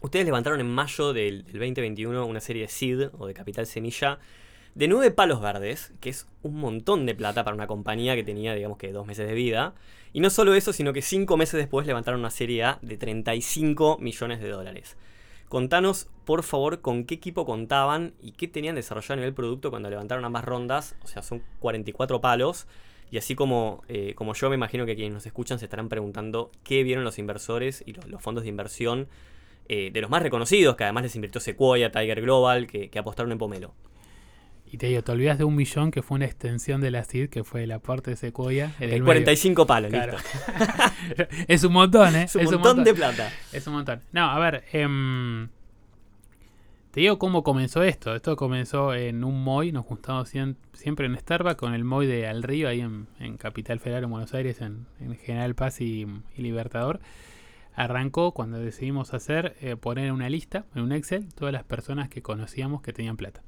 Ustedes 0.00 0.24
levantaron 0.24 0.58
en 0.58 0.70
mayo 0.70 1.12
del, 1.12 1.44
2021 1.44 2.24
una 2.24 2.40
serie 2.40 2.62
de 2.62 2.68
SEED 2.68 3.10
o 3.18 3.26
de 3.26 3.34
Capital 3.34 3.66
Semilla 3.66 4.18
de 4.76 4.88
9 4.88 5.10
palos 5.10 5.40
verdes, 5.40 5.94
que 6.00 6.10
es 6.10 6.28
un 6.42 6.56
montón 6.56 7.06
de 7.06 7.14
plata 7.14 7.44
para 7.44 7.56
una 7.56 7.66
compañía 7.66 8.14
que 8.14 8.22
tenía, 8.22 8.54
digamos 8.54 8.76
que, 8.76 8.92
dos 8.92 9.06
meses 9.06 9.26
de 9.26 9.32
vida. 9.32 9.74
Y 10.12 10.20
no 10.20 10.28
solo 10.28 10.54
eso, 10.54 10.74
sino 10.74 10.92
que 10.92 11.00
cinco 11.00 11.38
meses 11.38 11.58
después 11.58 11.86
levantaron 11.86 12.20
una 12.20 12.30
serie 12.30 12.62
A 12.62 12.78
de 12.82 12.98
35 12.98 13.96
millones 13.98 14.38
de 14.40 14.50
dólares. 14.50 14.98
Contanos, 15.48 16.08
por 16.26 16.42
favor, 16.42 16.82
con 16.82 17.04
qué 17.04 17.14
equipo 17.14 17.46
contaban 17.46 18.12
y 18.20 18.32
qué 18.32 18.48
tenían 18.48 18.74
desarrollado 18.74 19.14
a 19.14 19.16
nivel 19.16 19.32
producto 19.32 19.70
cuando 19.70 19.88
levantaron 19.88 20.26
ambas 20.26 20.44
rondas. 20.44 20.94
O 21.02 21.06
sea, 21.06 21.22
son 21.22 21.42
44 21.60 22.20
palos. 22.20 22.66
Y 23.10 23.16
así 23.16 23.34
como, 23.34 23.82
eh, 23.88 24.12
como 24.14 24.34
yo 24.34 24.50
me 24.50 24.56
imagino 24.56 24.84
que 24.84 24.94
quienes 24.94 25.14
nos 25.14 25.24
escuchan 25.24 25.58
se 25.58 25.64
estarán 25.64 25.88
preguntando 25.88 26.50
qué 26.64 26.82
vieron 26.82 27.02
los 27.02 27.18
inversores 27.18 27.82
y 27.86 27.94
los, 27.94 28.20
fondos 28.20 28.42
de 28.42 28.50
inversión 28.50 29.08
eh, 29.68 29.90
de 29.90 30.00
los 30.02 30.10
más 30.10 30.22
reconocidos, 30.22 30.76
que 30.76 30.84
además 30.84 31.04
les 31.04 31.14
invirtió 31.14 31.40
Sequoia, 31.40 31.90
Tiger 31.90 32.20
Global, 32.20 32.66
que, 32.66 32.90
apostaron 32.98 33.32
en 33.32 33.38
Pomelo. 33.38 33.72
Y 34.70 34.78
te 34.78 34.88
digo, 34.88 35.02
te 35.02 35.12
olvidas 35.12 35.38
de 35.38 35.44
un 35.44 35.54
millón 35.54 35.90
que 35.90 36.02
fue 36.02 36.16
una 36.16 36.24
extensión 36.24 36.80
de 36.80 36.90
la 36.90 37.04
CID, 37.04 37.28
que 37.28 37.44
fue 37.44 37.62
el 37.64 37.72
aporte 37.72 38.10
de 38.10 38.16
Sequoia. 38.16 38.74
El 38.80 39.04
45 39.04 39.66
palos, 39.66 39.92
listo. 39.92 40.16
es 41.48 41.62
un 41.62 41.72
montón, 41.72 42.16
¿eh? 42.16 42.24
Es 42.24 42.34
un, 42.34 42.44
montón, 42.54 42.82
de 42.82 42.92
plata. 42.92 43.30
Es 43.52 43.66
un 43.66 43.74
montón. 43.74 44.00
No, 44.12 44.24
a 44.24 44.38
ver, 44.40 44.64
em, 44.72 45.48
te 46.90 47.00
digo 47.00 47.18
cómo 47.18 47.44
comenzó 47.44 47.84
esto. 47.84 48.14
Esto 48.16 48.34
comenzó 48.36 48.92
en 48.92 49.22
un 49.22 49.44
MOI, 49.44 49.70
nos 49.70 49.86
juntamos 49.86 50.32
siempre 50.72 51.06
en 51.06 51.16
Starbucks 51.16 51.56
con 51.56 51.72
el 51.72 51.84
MOI 51.84 52.06
de 52.06 52.26
Al 52.26 52.42
Río, 52.42 52.68
ahí 52.68 52.80
en, 52.80 53.36
Capital 53.38 53.78
Federal, 53.78 54.04
en 54.04 54.10
Buenos 54.10 54.34
Aires, 54.34 54.60
en, 54.60 54.86
General 55.22 55.54
Paz 55.54 55.80
y, 55.80 56.06
Libertador. 56.36 56.98
Arrancó 57.74 58.32
cuando 58.32 58.58
decidimos 58.58 59.14
hacer, 59.14 59.54
eh, 59.60 59.76
poner 59.76 60.06
en 60.06 60.12
una 60.12 60.28
lista, 60.28 60.64
en 60.74 60.82
un 60.82 60.92
Excel, 60.92 61.32
todas 61.34 61.52
las 61.52 61.62
personas 61.62 62.08
que 62.08 62.20
conocíamos 62.20 62.82
que 62.82 62.92
tenían 62.92 63.16
plata 63.16 63.42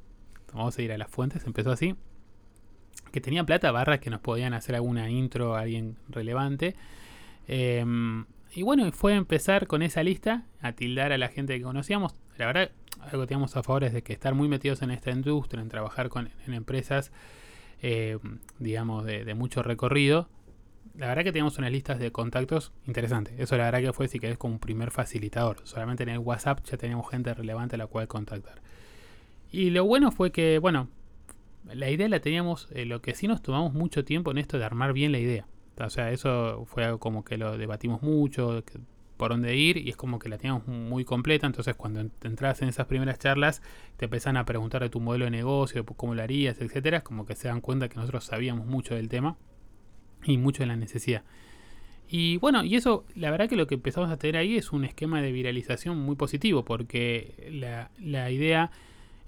vamos 0.53 0.79
a 0.79 0.83
ir 0.83 0.93
a 0.93 0.99
las 0.99 1.11
fuentes, 1.11 1.45
empezó 1.47 1.71
así, 1.71 1.95
que 3.13 3.21
tenían 3.21 3.47
plata, 3.47 3.71
barras 3.71 4.01
que 4.01 4.11
nos 4.11 4.21
podían 4.21 4.55
hacer 4.55 4.75
alguna 4.75 5.11
intro 5.11 5.57
a 5.57 5.61
alguien 5.61 5.97
relevante. 6.09 6.75
Em, 7.47 8.27
y 8.55 8.63
bueno, 8.63 8.91
fue 8.93 9.15
empezar 9.15 9.67
con 9.67 9.83
esa 9.83 10.03
lista, 10.03 10.45
a 10.61 10.73
tildar 10.73 11.13
a 11.13 11.19
la 11.19 11.29
gente 11.29 11.57
que 11.57 11.63
conocíamos. 11.63 12.15
La 12.37 12.47
verdad, 12.47 12.71
algo 13.01 13.23
que 13.23 13.27
teníamos 13.29 13.57
a 13.57 13.63
favor 13.63 13.85
es 13.85 13.93
de 13.93 14.03
que 14.03 14.13
estar 14.13 14.35
muy 14.35 14.49
metidos 14.49 14.83
en 14.83 14.91
esta 14.91 15.11
industria, 15.11 15.63
en 15.63 15.69
trabajar 15.69 16.09
con, 16.09 16.31
en 16.47 16.55
empresas 16.55 17.13
eh, 17.81 18.19
digamos, 18.59 19.05
de, 19.05 19.35
mucho 19.35 19.63
recorrido, 19.63 20.29
la 20.97 21.07
verdad 21.07 21.23
que 21.23 21.33
teníamos 21.33 21.59
unas 21.59 21.71
listas 21.71 21.99
de 21.99 22.11
contactos 22.11 22.73
interesantes. 22.87 23.35
Eso 23.39 23.57
la 23.57 23.65
verdad 23.65 23.81
que 23.81 23.93
fue, 23.93 24.09
si 24.09 24.19
querés, 24.19 24.37
como 24.37 24.55
un 24.55 24.61
primer 24.61 24.91
facilitador. 24.91 25.59
Solamente 25.65 26.03
en 26.03 26.09
el 26.09 26.19
WhatsApp 26.19 26.65
ya 26.65 26.77
teníamos 26.77 27.09
gente 27.09 27.33
relevante 27.35 27.77
a 27.77 27.79
la 27.79 27.87
cual 27.87 28.09
contactar. 28.09 28.61
Y 29.51 29.71
lo 29.71 29.85
bueno 29.85 30.11
fue 30.13 30.31
que, 30.31 30.59
bueno, 30.59 30.89
la 31.65 31.91
idea 31.91 32.09
la 32.09 32.21
teníamos, 32.21 32.69
eh, 32.73 32.85
lo 32.85 33.01
que 33.01 33.15
sí 33.15 33.29
nos 33.29 33.43
tomamos 33.43 33.73
mucho 33.73 34.05
tiempo 34.05 34.31
en 34.31 34.39
esto 34.39 34.59
de 34.59 34.65
armar 34.65 34.93
bien 34.93 35.13
la 35.13 35.19
idea. 35.19 35.47
O 35.79 35.91
sea, 35.91 36.11
eso 36.11 36.65
fue 36.67 36.85
algo 36.85 36.99
como 36.99 37.25
que 37.25 37.39
lo 37.39 37.57
debatimos 37.57 38.03
mucho, 38.03 38.65
por 39.17 39.31
dónde 39.31 39.57
ir, 39.57 39.77
y 39.77 39.91
es 39.91 39.97
como 39.97 40.19
que 40.19 40.29
la 40.29 40.39
teníamos 40.39 40.67
muy 40.67 41.05
completa. 41.05 41.47
Entonces, 41.47 41.75
cuando 41.77 42.01
entras 42.23 42.63
en 42.63 42.69
esas 42.69 42.87
primeras 42.87 43.19
charlas, 43.19 43.63
te 43.97 44.07
empiezan 44.07 44.37
a 44.37 44.45
preguntar 44.45 44.83
de 44.83 44.91
tu 44.91 45.01
modelo 45.01 45.27
de 45.27 45.31
negocio, 45.31 45.85
cómo 45.85 46.15
lo 46.15 46.23
harías, 46.23 46.61
etcétera. 46.61 47.03
Como 47.03 47.27
que 47.27 47.35
se 47.35 47.49
dan 47.49 47.61
cuenta 47.61 47.89
que 47.89 47.97
nosotros 47.97 48.25
sabíamos 48.25 48.67
mucho 48.67 48.95
del 48.95 49.09
tema 49.09 49.37
y 50.25 50.39
mucho 50.39 50.63
de 50.63 50.69
la 50.69 50.77
necesidad. 50.77 51.23
Y 52.09 52.39
bueno, 52.39 52.65
y 52.65 52.75
eso, 52.75 53.05
la 53.15 53.31
verdad 53.31 53.49
que 53.49 53.57
lo 53.57 53.67
que 53.67 53.75
empezamos 53.75 54.11
a 54.11 54.17
tener 54.17 54.37
ahí 54.39 54.57
es 54.57 54.73
un 54.73 54.85
esquema 54.85 55.21
de 55.21 55.31
viralización 55.31 55.99
muy 55.99 56.17
positivo, 56.17 56.65
porque 56.65 57.51
la, 57.53 57.91
la 57.99 58.31
idea 58.31 58.71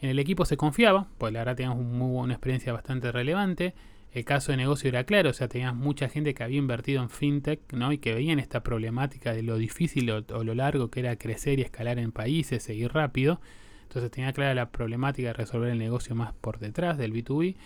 en 0.00 0.08
el 0.08 0.18
equipo 0.18 0.44
se 0.44 0.56
confiaba, 0.56 1.08
pues 1.18 1.32
la 1.32 1.40
verdad 1.40 1.56
teníamos 1.56 1.84
una 1.84 2.32
experiencia 2.32 2.72
bastante 2.72 3.12
relevante. 3.12 3.74
El 4.12 4.24
caso 4.24 4.50
de 4.50 4.56
negocio 4.56 4.88
era 4.88 5.04
claro, 5.04 5.30
o 5.30 5.32
sea, 5.32 5.46
teníamos 5.46 5.84
mucha 5.84 6.08
gente 6.08 6.34
que 6.34 6.42
había 6.42 6.58
invertido 6.58 7.02
en 7.02 7.10
fintech, 7.10 7.72
¿no? 7.72 7.92
Y 7.92 7.98
que 7.98 8.12
veían 8.12 8.40
esta 8.40 8.62
problemática 8.62 9.32
de 9.32 9.42
lo 9.42 9.56
difícil 9.56 10.10
o, 10.10 10.44
lo 10.44 10.54
largo 10.54 10.90
que 10.90 11.00
era 11.00 11.16
crecer 11.16 11.60
y 11.60 11.62
escalar 11.62 11.98
en 11.98 12.10
países, 12.10 12.62
seguir 12.62 12.92
rápido. 12.92 13.40
Entonces 13.82 14.10
tenía 14.10 14.32
clara 14.32 14.54
la 14.54 14.70
problemática 14.70 15.28
de 15.28 15.34
resolver 15.34 15.70
el 15.70 15.78
negocio 15.78 16.14
más 16.16 16.32
por 16.32 16.58
detrás 16.58 16.98
del 16.98 17.12
B2B. 17.12 17.56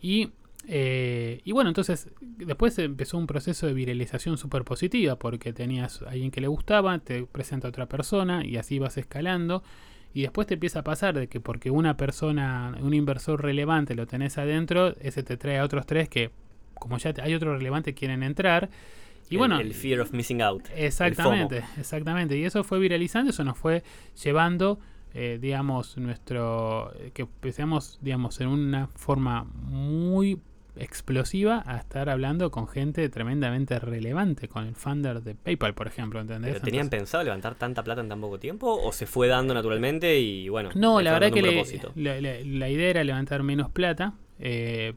Y, 0.00 0.30
eh, 0.66 1.40
y 1.44 1.52
bueno, 1.52 1.70
entonces 1.70 2.08
después 2.20 2.76
empezó 2.78 3.18
un 3.18 3.26
proceso 3.28 3.66
de 3.66 3.74
viralización 3.74 4.38
súper 4.38 4.64
positiva, 4.64 5.16
porque 5.16 5.52
tenías 5.52 6.02
a 6.02 6.10
alguien 6.10 6.32
que 6.32 6.40
le 6.40 6.48
gustaba, 6.48 6.98
te 6.98 7.26
presenta 7.26 7.68
a 7.68 7.70
otra 7.70 7.86
persona 7.86 8.44
y 8.44 8.56
así 8.56 8.80
vas 8.80 8.96
escalando. 8.96 9.62
Y 10.16 10.22
después 10.22 10.46
te 10.46 10.54
empieza 10.54 10.78
a 10.78 10.82
pasar 10.82 11.14
de 11.14 11.28
que 11.28 11.40
porque 11.40 11.70
una 11.70 11.98
persona, 11.98 12.74
un 12.80 12.94
inversor 12.94 13.42
relevante 13.42 13.94
lo 13.94 14.06
tenés 14.06 14.38
adentro, 14.38 14.96
ese 14.98 15.22
te 15.22 15.36
trae 15.36 15.58
a 15.58 15.62
otros 15.62 15.84
tres 15.84 16.08
que, 16.08 16.30
como 16.72 16.96
ya 16.96 17.12
hay 17.22 17.34
otro 17.34 17.54
relevante, 17.54 17.92
quieren 17.92 18.22
entrar. 18.22 18.70
Y 19.28 19.36
bueno, 19.36 19.60
el 19.60 19.74
fear 19.74 20.00
of 20.00 20.14
missing 20.14 20.40
out. 20.40 20.68
Exactamente, 20.74 21.64
exactamente. 21.76 22.34
Y 22.34 22.44
eso 22.46 22.64
fue 22.64 22.78
viralizando, 22.78 23.28
eso 23.28 23.44
nos 23.44 23.58
fue 23.58 23.82
llevando, 24.24 24.78
eh, 25.12 25.36
digamos, 25.38 25.98
nuestro, 25.98 26.94
que 27.12 27.20
empecemos, 27.20 27.98
digamos, 28.00 28.40
en 28.40 28.48
una 28.48 28.86
forma 28.86 29.44
muy 29.44 30.40
explosiva 30.76 31.62
a 31.66 31.78
estar 31.78 32.08
hablando 32.08 32.50
con 32.50 32.68
gente 32.68 33.08
tremendamente 33.08 33.78
relevante, 33.78 34.48
con 34.48 34.66
el 34.66 34.74
founder 34.74 35.22
de 35.22 35.34
PayPal, 35.34 35.74
por 35.74 35.86
ejemplo, 35.86 36.20
¿entendés? 36.20 36.60
tenían 36.62 36.88
pensado 36.88 37.24
levantar 37.24 37.54
tanta 37.54 37.82
plata 37.82 38.00
en 38.00 38.08
tan 38.08 38.20
poco 38.20 38.38
tiempo 38.38 38.74
o 38.74 38.92
se 38.92 39.06
fue 39.06 39.28
dando 39.28 39.54
naturalmente 39.54 40.18
y 40.18 40.48
bueno? 40.48 40.70
No, 40.74 41.00
la 41.00 41.12
verdad 41.12 41.32
que 41.32 41.42
la, 41.94 42.68
idea 42.68 42.90
era 42.90 43.04
levantar 43.04 43.42
menos 43.42 43.70
plata 43.70 44.14
eh, 44.38 44.94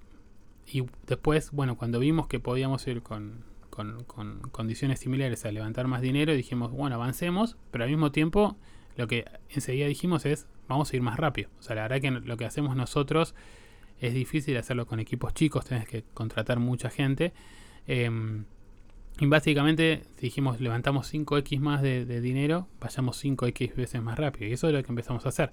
y 0.67 0.83
después, 1.07 1.51
bueno, 1.51 1.77
cuando 1.77 1.99
vimos 1.99 2.27
que 2.27 2.39
podíamos 2.39 2.85
ir 2.87 3.01
con, 3.01 3.43
con, 3.69 4.03
con 4.03 4.41
condiciones 4.51 4.99
similares 4.99 5.45
a 5.45 5.51
levantar 5.51 5.87
más 5.87 6.01
dinero, 6.01 6.33
dijimos, 6.33 6.71
bueno, 6.71 6.95
avancemos, 6.95 7.57
pero 7.71 7.85
al 7.85 7.89
mismo 7.89 8.11
tiempo 8.11 8.57
lo 8.95 9.07
que 9.07 9.25
enseguida 9.49 9.87
dijimos 9.87 10.25
es, 10.25 10.45
vamos 10.67 10.91
a 10.91 10.95
ir 10.95 11.01
más 11.01 11.17
rápido. 11.17 11.49
O 11.59 11.61
sea, 11.61 11.75
la 11.75 11.83
verdad 11.83 12.01
que 12.01 12.11
lo 12.11 12.35
que 12.35 12.45
hacemos 12.45 12.75
nosotros 12.75 13.33
es 13.99 14.13
difícil 14.13 14.57
hacerlo 14.57 14.85
con 14.85 14.99
equipos 14.99 15.33
chicos, 15.33 15.65
tenés 15.65 15.87
que 15.87 16.03
contratar 16.13 16.59
mucha 16.59 16.89
gente. 16.89 17.33
Em, 17.87 18.45
y 19.19 19.25
básicamente 19.25 20.03
dijimos, 20.21 20.61
levantamos 20.61 21.13
5x 21.13 21.59
más 21.59 21.81
de, 21.81 22.21
dinero, 22.21 22.67
vayamos 22.79 23.23
5x 23.23 23.75
veces 23.75 24.01
más 24.01 24.17
rápido. 24.17 24.47
Y 24.47 24.53
eso 24.53 24.67
es 24.67 24.73
lo 24.73 24.81
que 24.81 24.89
empezamos 24.89 25.25
a 25.25 25.29
hacer. 25.29 25.51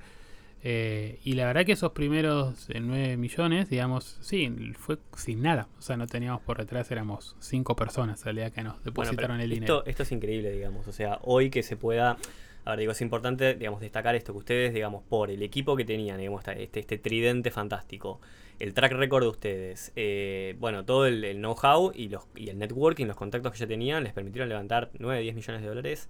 Eh, 0.62 1.20
y 1.24 1.32
la 1.32 1.46
verdad 1.46 1.64
que 1.64 1.72
esos 1.72 1.92
primeros 1.92 2.68
9 2.68 3.12
eh, 3.12 3.16
millones, 3.16 3.68
digamos, 3.68 4.18
sí, 4.20 4.48
fue 4.78 4.98
sin 5.16 5.42
nada. 5.42 5.68
O 5.78 5.82
sea, 5.82 5.96
no 5.96 6.06
teníamos 6.06 6.42
por 6.42 6.58
detrás, 6.58 6.90
éramos 6.90 7.36
5 7.40 7.74
personas 7.74 8.24
al 8.26 8.36
día 8.36 8.50
que 8.50 8.62
nos 8.62 8.82
depositaron 8.84 9.40
el 9.40 9.50
dinero. 9.50 9.84
Esto 9.86 10.04
es 10.04 10.12
increíble, 10.12 10.52
digamos. 10.52 10.86
O 10.86 10.92
sea, 10.92 11.18
hoy 11.22 11.50
que 11.50 11.62
se 11.62 11.76
pueda 11.76 12.16
a 12.66 12.70
ver, 12.70 12.80
digo, 12.80 12.92
es 12.92 13.00
importante, 13.00 13.54
digamos, 13.54 13.80
destacar 13.80 14.16
esto 14.16 14.32
que 14.32 14.38
ustedes, 14.38 14.74
digamos, 14.74 15.04
por 15.04 15.30
el 15.30 15.40
equipo 15.42 15.76
que 15.76 15.84
tenían, 15.84 16.18
digamos, 16.18 16.42
este, 16.48 16.80
este 16.80 16.98
tridente 16.98 17.52
fantástico, 17.52 18.20
el 18.58 18.74
track 18.74 18.92
record 18.92 19.22
de 19.22 19.28
ustedes, 19.28 19.92
eh, 19.94 20.56
bueno, 20.58 20.84
todo 20.84 21.06
el, 21.06 21.36
know-how 21.36 21.92
y, 21.94 22.10
y 22.34 22.48
el 22.48 22.58
networking, 22.58 23.06
los 23.06 23.16
contactos 23.16 23.52
que 23.52 23.58
ya 23.58 23.68
tenían, 23.68 24.02
les 24.02 24.12
permitieron 24.12 24.48
levantar 24.48 24.90
9, 24.98 25.22
10 25.22 25.36
millones 25.36 25.62
de 25.62 25.68
dólares 25.68 26.08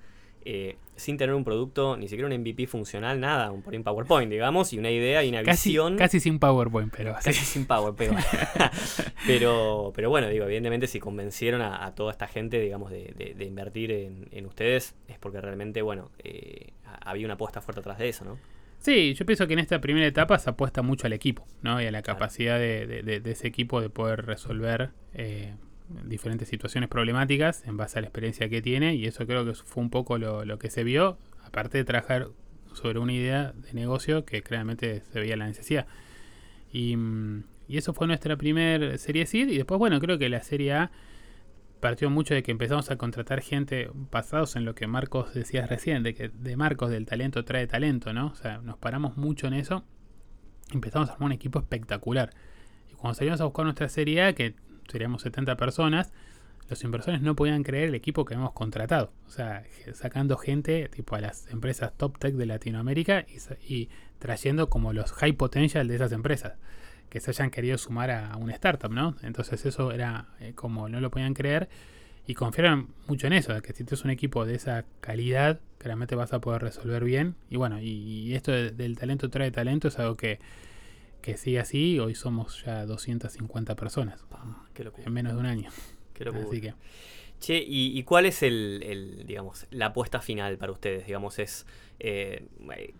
eh, 0.49 0.77
sin 0.95 1.17
tener 1.17 1.35
un 1.35 1.43
producto, 1.43 1.97
ni 1.97 2.07
siquiera 2.07 2.33
un 2.33 2.41
MVP 2.41 2.69
funcional, 2.69 3.19
nada, 3.19 3.51
un 3.51 3.63
por 3.63 3.75
un 3.75 3.83
PowerPoint, 3.83 4.31
digamos, 4.31 4.73
y 4.73 4.79
una 4.79 4.93
idea 4.93 5.25
y 5.25 5.29
una 5.29 5.43
visión. 5.43 5.97
Casi 5.97 6.21
sin 6.21 6.39
PowerPoint, 6.39 6.95
pero. 6.97 7.15
Casi 7.15 7.45
sin 7.45 7.67
PowerPoint. 7.67 8.15
pero, 9.27 9.93
pero 9.93 10.09
bueno, 10.09 10.29
digo, 10.29 10.45
evidentemente 10.45 10.87
si 10.87 11.01
convencieron 11.01 11.63
a, 11.63 11.93
toda 11.97 12.13
esta 12.13 12.29
gente, 12.29 12.61
digamos, 12.61 12.93
de, 12.93 13.35
invertir 13.41 13.91
en, 13.91 14.47
ustedes, 14.47 14.95
es 15.09 15.19
porque 15.19 15.41
realmente, 15.41 15.83
bueno, 15.83 16.13
eh, 16.23 16.69
había 17.01 17.27
una 17.27 17.35
apuesta 17.35 17.61
fuerte 17.61 17.81
atrás 17.81 17.99
de 17.99 18.09
eso, 18.09 18.25
¿no? 18.25 18.39
Sí, 18.79 19.15
yo 19.15 19.27
pienso 19.27 19.49
que 19.49 19.55
en 19.55 19.59
esta 19.59 19.81
primera 19.81 20.07
etapa 20.07 20.39
se 20.39 20.49
apuesta 20.49 20.83
mucho 20.83 21.09
al 21.09 21.13
equipo, 21.13 21.45
¿no? 21.61 21.83
Y 21.83 21.87
a 21.87 21.91
la 21.91 22.03
capacidad 22.03 22.57
de, 22.57 23.21
ese 23.25 23.49
equipo 23.49 23.81
de 23.81 23.91
poder 23.91 24.27
resolver 24.27 24.91
eh, 25.13 25.57
diferentes 26.05 26.49
situaciones 26.49 26.89
problemáticas 26.89 27.67
en 27.67 27.77
base 27.77 27.99
a 27.99 28.03
la 28.03 28.09
experiencia 28.09 28.49
que 28.49 28.63
tiene 28.63 28.95
y 28.95 29.07
eso 29.07 29.27
creo 29.27 29.45
que 29.45 29.55
fue 29.55 29.83
un 29.83 29.91
poco 29.91 30.19
lo, 30.19 30.59
que 30.59 30.71
se 30.71 30.85
vio, 30.85 31.19
aparte 31.45 31.79
de 31.79 31.85
trabajar 31.85 32.29
sobre 32.75 32.99
una 32.99 33.13
idea 33.13 33.53
de 33.53 33.73
negocio 33.73 34.25
que 34.25 34.43
claramente 34.43 35.03
se 35.13 35.21
veía 35.21 35.37
la 35.37 35.47
necesidad. 35.47 35.87
Y, 36.73 36.97
mm, 36.97 37.45
y 37.69 37.79
eso 37.79 37.95
fue 37.95 38.07
nuestra 38.07 38.37
primera 38.37 38.97
serie 38.99 39.27
SID 39.27 39.49
y 39.49 39.57
después, 39.57 39.79
bueno, 39.79 39.99
creo 40.01 40.19
que 40.19 40.29
la 40.29 40.43
serie 40.43 40.73
A 40.73 40.91
partió 41.81 42.11
mucho 42.11 42.35
de 42.35 42.43
que 42.43 42.51
empezamos 42.51 42.91
a 42.91 42.97
contratar 42.97 43.41
gente 43.41 43.91
basados 44.11 44.57
en 44.57 44.65
lo 44.65 44.75
que 44.75 44.87
Marcos 44.87 45.35
decías 45.35 45.69
recién, 45.69 46.03
de 46.03 46.15
que 46.15 46.29
de 46.29 46.57
Marcos 46.57 46.91
del 46.91 47.07
talento 47.07 47.45
trae 47.45 47.67
talento, 47.67 48.13
¿no? 48.13 48.29
O 48.29 48.35
sea, 48.35 48.59
nos 48.59 48.79
paramos 48.79 49.17
mucho 49.17 49.47
en 49.47 49.55
eso. 49.55 49.85
Empezamos 50.73 51.11
a 51.11 51.13
armar 51.15 51.27
un 51.27 51.33
equipo 51.33 51.59
espectacular. 51.59 52.31
Y 52.91 52.95
cuando 52.95 53.15
salimos 53.15 53.41
a 53.41 53.45
buscar 53.45 53.65
nuestra 53.65 53.89
serie 53.89 54.23
A, 54.23 54.33
que 54.33 54.55
seríamos 54.89 55.23
70 55.23 55.57
personas, 55.57 56.13
los 56.69 56.83
inversores 56.83 57.23
no 57.23 57.37
podían 57.37 57.63
creer 57.63 57.89
el 57.89 57.95
equipo 57.95 58.25
que 58.25 58.35
hemos 58.35 58.53
contratado. 58.53 59.13
O 59.27 59.31
sea, 59.31 59.65
sacando 59.95 60.37
gente 60.37 60.89
tipo 60.89 61.15
a 61.15 61.21
las 61.21 61.47
empresas 61.49 61.93
top 61.97 62.19
tech 62.19 62.35
de 62.35 62.47
Latinoamérica 62.47 63.25
y, 63.69 63.89
trayendo 64.19 64.69
como 64.69 64.93
los 64.93 65.13
high 65.13 65.35
potential 65.35 65.87
de 65.87 65.95
esas 65.95 66.13
empresas 66.13 66.55
que 67.11 67.21
se 67.21 67.31
hayan 67.31 67.51
querido 67.51 67.79
sumar 67.79 68.11
a, 68.11 68.37
una 68.37 68.53
startup, 68.55 68.91
¿no? 68.91 69.17
Entonces 69.23 69.65
eso 69.65 69.93
era 69.93 70.29
eh, 70.41 70.55
como 70.55 70.89
no 70.89 71.01
lo 71.01 71.11
podían 71.11 71.35
creer 71.35 71.69
y 72.27 72.35
confiaron 72.35 72.89
mucho 73.07 73.29
en 73.29 73.35
eso, 73.35 73.61
que 73.63 73.73
si 73.73 73.85
tienes 73.85 74.05
un 74.05 74.11
equipo 74.11 74.45
de 74.45 74.57
esa 74.57 74.85
calidad, 75.01 75.61
claramente 75.79 76.17
vas 76.17 76.33
a 76.33 76.41
poder 76.41 76.63
resolver 76.63 77.05
bien. 77.05 77.37
Y 77.49 77.57
bueno, 77.57 77.81
y, 77.81 78.35
esto 78.35 78.51
del 78.51 78.99
talento 78.99 79.31
trae 79.31 79.53
talento 79.53 79.89
es 79.89 79.99
algo 80.01 80.17
que 80.17 80.41
que 81.27 81.37
sigue 81.37 81.59
así, 81.59 81.99
hoy 81.99 82.15
somos 82.15 82.63
ya 82.65 82.87
250 82.87 83.75
personas. 83.75 84.25
en 85.05 85.13
menos 85.13 85.33
de 85.33 85.39
un 85.41 85.47
año. 85.47 85.71
Así 86.47 86.61
que. 86.61 86.75
Che, 87.41 87.63
¿y, 87.67 88.01
cuál 88.05 88.27
es 88.27 88.45
el, 88.45 89.25
digamos, 89.27 89.67
la 89.71 89.87
apuesta 89.87 90.21
final 90.21 90.57
para 90.57 90.71
ustedes? 90.71 91.05
Digamos, 91.05 91.41
es 91.41 91.67
eh, 91.99 92.47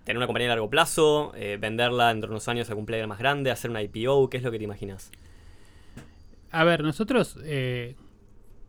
tener 0.03 0.17
una 0.17 0.27
compañía 0.27 0.49
a 0.49 0.57
largo 0.57 0.69
plazo, 0.69 1.33
eh, 1.37 1.57
venderla 1.59 2.09
dentro 2.09 2.29
de 2.29 2.33
unos 2.33 2.49
años 2.49 2.69
a 2.69 2.73
algún 2.73 2.85
player 2.85 3.07
más 3.07 3.21
grande, 3.21 3.53
hacer 3.53 3.71
una 3.71 3.81
IPO, 3.81 4.29
¿qué 4.29 4.39
es 4.39 4.43
lo 4.43 4.51
que 4.51 4.59
te 4.59 4.65
imaginas? 4.65 5.13
A 6.51 6.65
ver, 6.65 6.83
nosotros, 6.83 7.39
eh, 7.45 7.95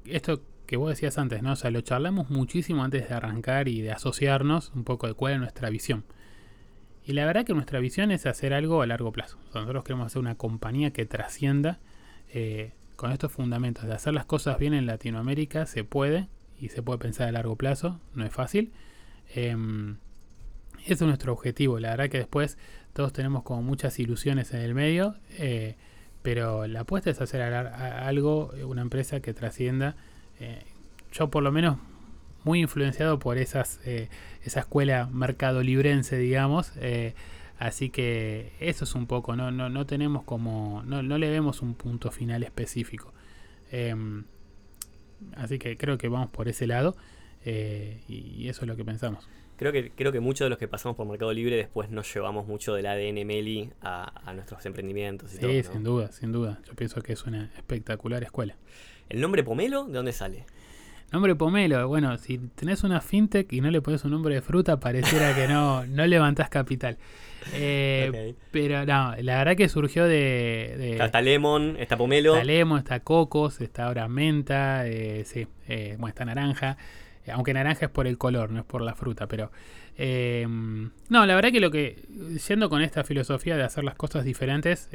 esto 0.06 0.44
que 0.68 0.78
vos 0.78 0.90
decías 0.90 1.18
antes, 1.18 1.42
¿no? 1.42 1.54
O 1.54 1.56
sea, 1.56 1.72
lo 1.72 1.82
charlamos 1.82 2.30
muchísimo 2.30 2.84
antes 2.84 3.10
de 3.10 3.16
arrancar 3.16 3.68
y 3.68 3.82
de 3.82 3.92
asociarnos 3.92 4.72
un 4.76 4.84
poco 4.84 5.08
de 5.08 5.16
cuál 5.16 5.34
es 5.34 5.40
nuestra 5.40 5.72
visión. 5.72 6.06
Y 7.08 7.14
la 7.14 7.26
verdad 7.26 7.46
que 7.46 7.54
nuestra 7.54 7.80
visión 7.80 8.12
es 8.12 8.26
hacer 8.26 8.54
algo 8.54 8.82
a 8.82 8.86
largo 8.86 9.12
plazo. 9.12 9.40
Nosotros 9.56 9.84
queremos 9.86 10.08
hacer 10.08 10.20
una 10.20 10.36
compañía 10.36 10.92
que 10.92 11.06
trascienda 11.06 11.80
eh, 12.34 12.74
con 12.98 13.12
estos 13.12 13.32
fundamentos. 13.32 13.86
De 13.86 13.94
hacer 13.94 14.14
las 14.14 14.26
cosas 14.26 14.60
bien 14.60 14.74
en 14.74 14.86
Latinoamérica 14.86 15.66
se 15.66 15.86
puede 15.86 16.28
y 16.60 16.70
se 16.70 16.84
puede 16.84 17.00
pensar 17.00 17.30
a 17.30 17.32
largo 17.32 17.56
plazo, 17.56 18.02
no 18.14 18.26
es 18.26 18.34
fácil. 18.34 18.74
Eh, 19.34 19.56
ese 20.84 20.94
es 20.94 21.02
nuestro 21.02 21.34
objetivo. 21.34 21.80
La 21.80 21.92
verdad 21.92 22.10
que 22.10 22.18
después 22.18 22.58
todos 22.94 23.14
tenemos 23.14 23.44
como 23.44 23.62
muchas 23.62 24.00
ilusiones 24.00 24.54
en 24.54 24.62
el 24.62 24.74
medio, 24.74 25.16
eh, 25.38 25.76
pero 26.22 26.68
la 26.68 26.82
apuesta 26.82 27.10
es 27.10 27.22
hacer 27.22 27.42
algo, 27.42 28.52
una 28.66 28.82
empresa 28.82 29.20
que 29.20 29.34
trascienda. 29.34 29.96
Eh, 30.40 30.64
yo 31.12 31.30
por 31.30 31.44
lo 31.44 31.52
menos 31.52 31.78
muy 32.48 32.62
influenciado 32.62 33.20
por 33.20 33.38
esas, 33.38 33.80
eh, 33.86 34.10
esa 34.44 34.62
escuela 34.62 35.08
mercado 35.12 35.62
librense, 35.62 36.18
digamos. 36.18 36.72
Eh, 36.78 37.14
Así 37.60 37.90
que 37.90 38.52
eso 38.60 38.84
es 38.84 38.94
un 38.94 39.08
poco, 39.08 39.36
no, 39.36 39.52
no, 39.52 39.70
no 39.70 39.86
tenemos 39.86 40.24
como, 40.24 40.84
no, 40.86 41.02
no 41.02 41.18
le 41.18 41.30
vemos 41.30 41.62
un 41.62 41.74
punto 41.74 42.12
final 42.12 42.44
específico. 42.44 43.14
Em, 43.72 44.26
así 45.36 45.58
que 45.58 45.76
creo 45.76 45.98
que 45.98 46.08
vamos 46.08 46.30
por 46.30 46.48
ese 46.48 46.68
lado 46.68 46.96
eh, 47.44 48.02
y, 48.08 48.48
eso 48.48 48.62
es 48.62 48.68
lo 48.68 48.76
que 48.76 48.86
pensamos. 48.86 49.28
Creo 49.58 49.72
que, 49.72 49.90
creo 49.90 50.12
que 50.12 50.20
muchos 50.20 50.46
de 50.46 50.50
los 50.50 50.60
que 50.60 50.68
pasamos 50.68 50.96
por 50.96 51.08
Mercado 51.08 51.34
Libre 51.34 51.56
después 51.56 51.90
nos 51.90 52.14
llevamos 52.14 52.46
mucho 52.46 52.76
del 52.76 52.86
ADN 52.86 53.26
Meli 53.26 53.72
a, 53.82 54.32
nuestros 54.36 54.64
emprendimientos. 54.68 55.34
Y 55.34 55.38
sí, 55.38 55.64
sin 55.64 55.84
duda, 55.84 56.12
sin 56.12 56.32
duda. 56.32 56.62
Yo 56.68 56.76
pienso 56.76 57.02
que 57.02 57.14
es 57.14 57.24
una 57.24 57.46
espectacular 57.58 58.24
escuela. 58.24 58.56
¿El 59.10 59.20
nombre 59.20 59.44
Pomelo 59.44 59.86
de 59.86 59.94
dónde 59.94 60.14
sale? 60.14 60.46
Nombre 61.12 61.36
pomelo, 61.36 61.88
bueno, 61.88 62.18
si 62.18 62.38
tenés 62.38 62.84
una 62.84 63.00
fintech 63.00 63.52
y 63.54 63.62
no 63.62 63.72
le 63.72 63.82
pones 63.82 64.04
un 64.04 64.12
nombre 64.12 64.36
de 64.36 64.42
fruta, 64.42 64.78
pareciera 64.78 65.34
que 65.34 65.48
no, 65.48 65.86
no 65.88 66.06
levantás 66.06 66.50
capital. 66.50 66.98
Eh, 67.54 68.36
pero 68.52 68.86
no, 68.86 69.16
la 69.22 69.38
verdad 69.38 69.56
que 69.56 69.70
surgió 69.70 70.04
de. 70.04 70.98
está 71.00 71.22
lemon, 71.22 71.78
está 71.80 71.96
pomelo. 71.96 72.34
Está 72.34 72.44
lemon, 72.44 72.80
está 72.80 73.00
cocos, 73.00 73.62
está 73.62 73.86
ahora 73.86 74.10
menta, 74.10 74.86
eh, 74.86 75.24
sí, 75.24 75.48
eh, 75.70 75.96
bueno, 75.98 76.10
está 76.10 76.26
naranja. 76.26 76.76
aunque 77.32 77.54
naranja 77.54 77.86
es 77.86 77.92
por 77.92 78.06
el 78.06 78.18
color, 78.18 78.52
no 78.52 78.60
es 78.60 78.66
por 78.66 78.82
la 78.82 78.94
fruta, 78.94 79.28
pero. 79.28 79.50
no, 79.98 81.26
la 81.26 81.36
verdad 81.36 81.54
que 81.54 81.62
lo 81.62 81.72
que. 81.72 82.04
Siendo 82.38 82.70
con 82.70 82.82
esta 82.82 83.06
filosofía 83.06 83.56
de 83.56 83.64
hacer 83.64 83.86
las 83.86 83.96
cosas 83.96 84.26
diferentes, 84.26 84.90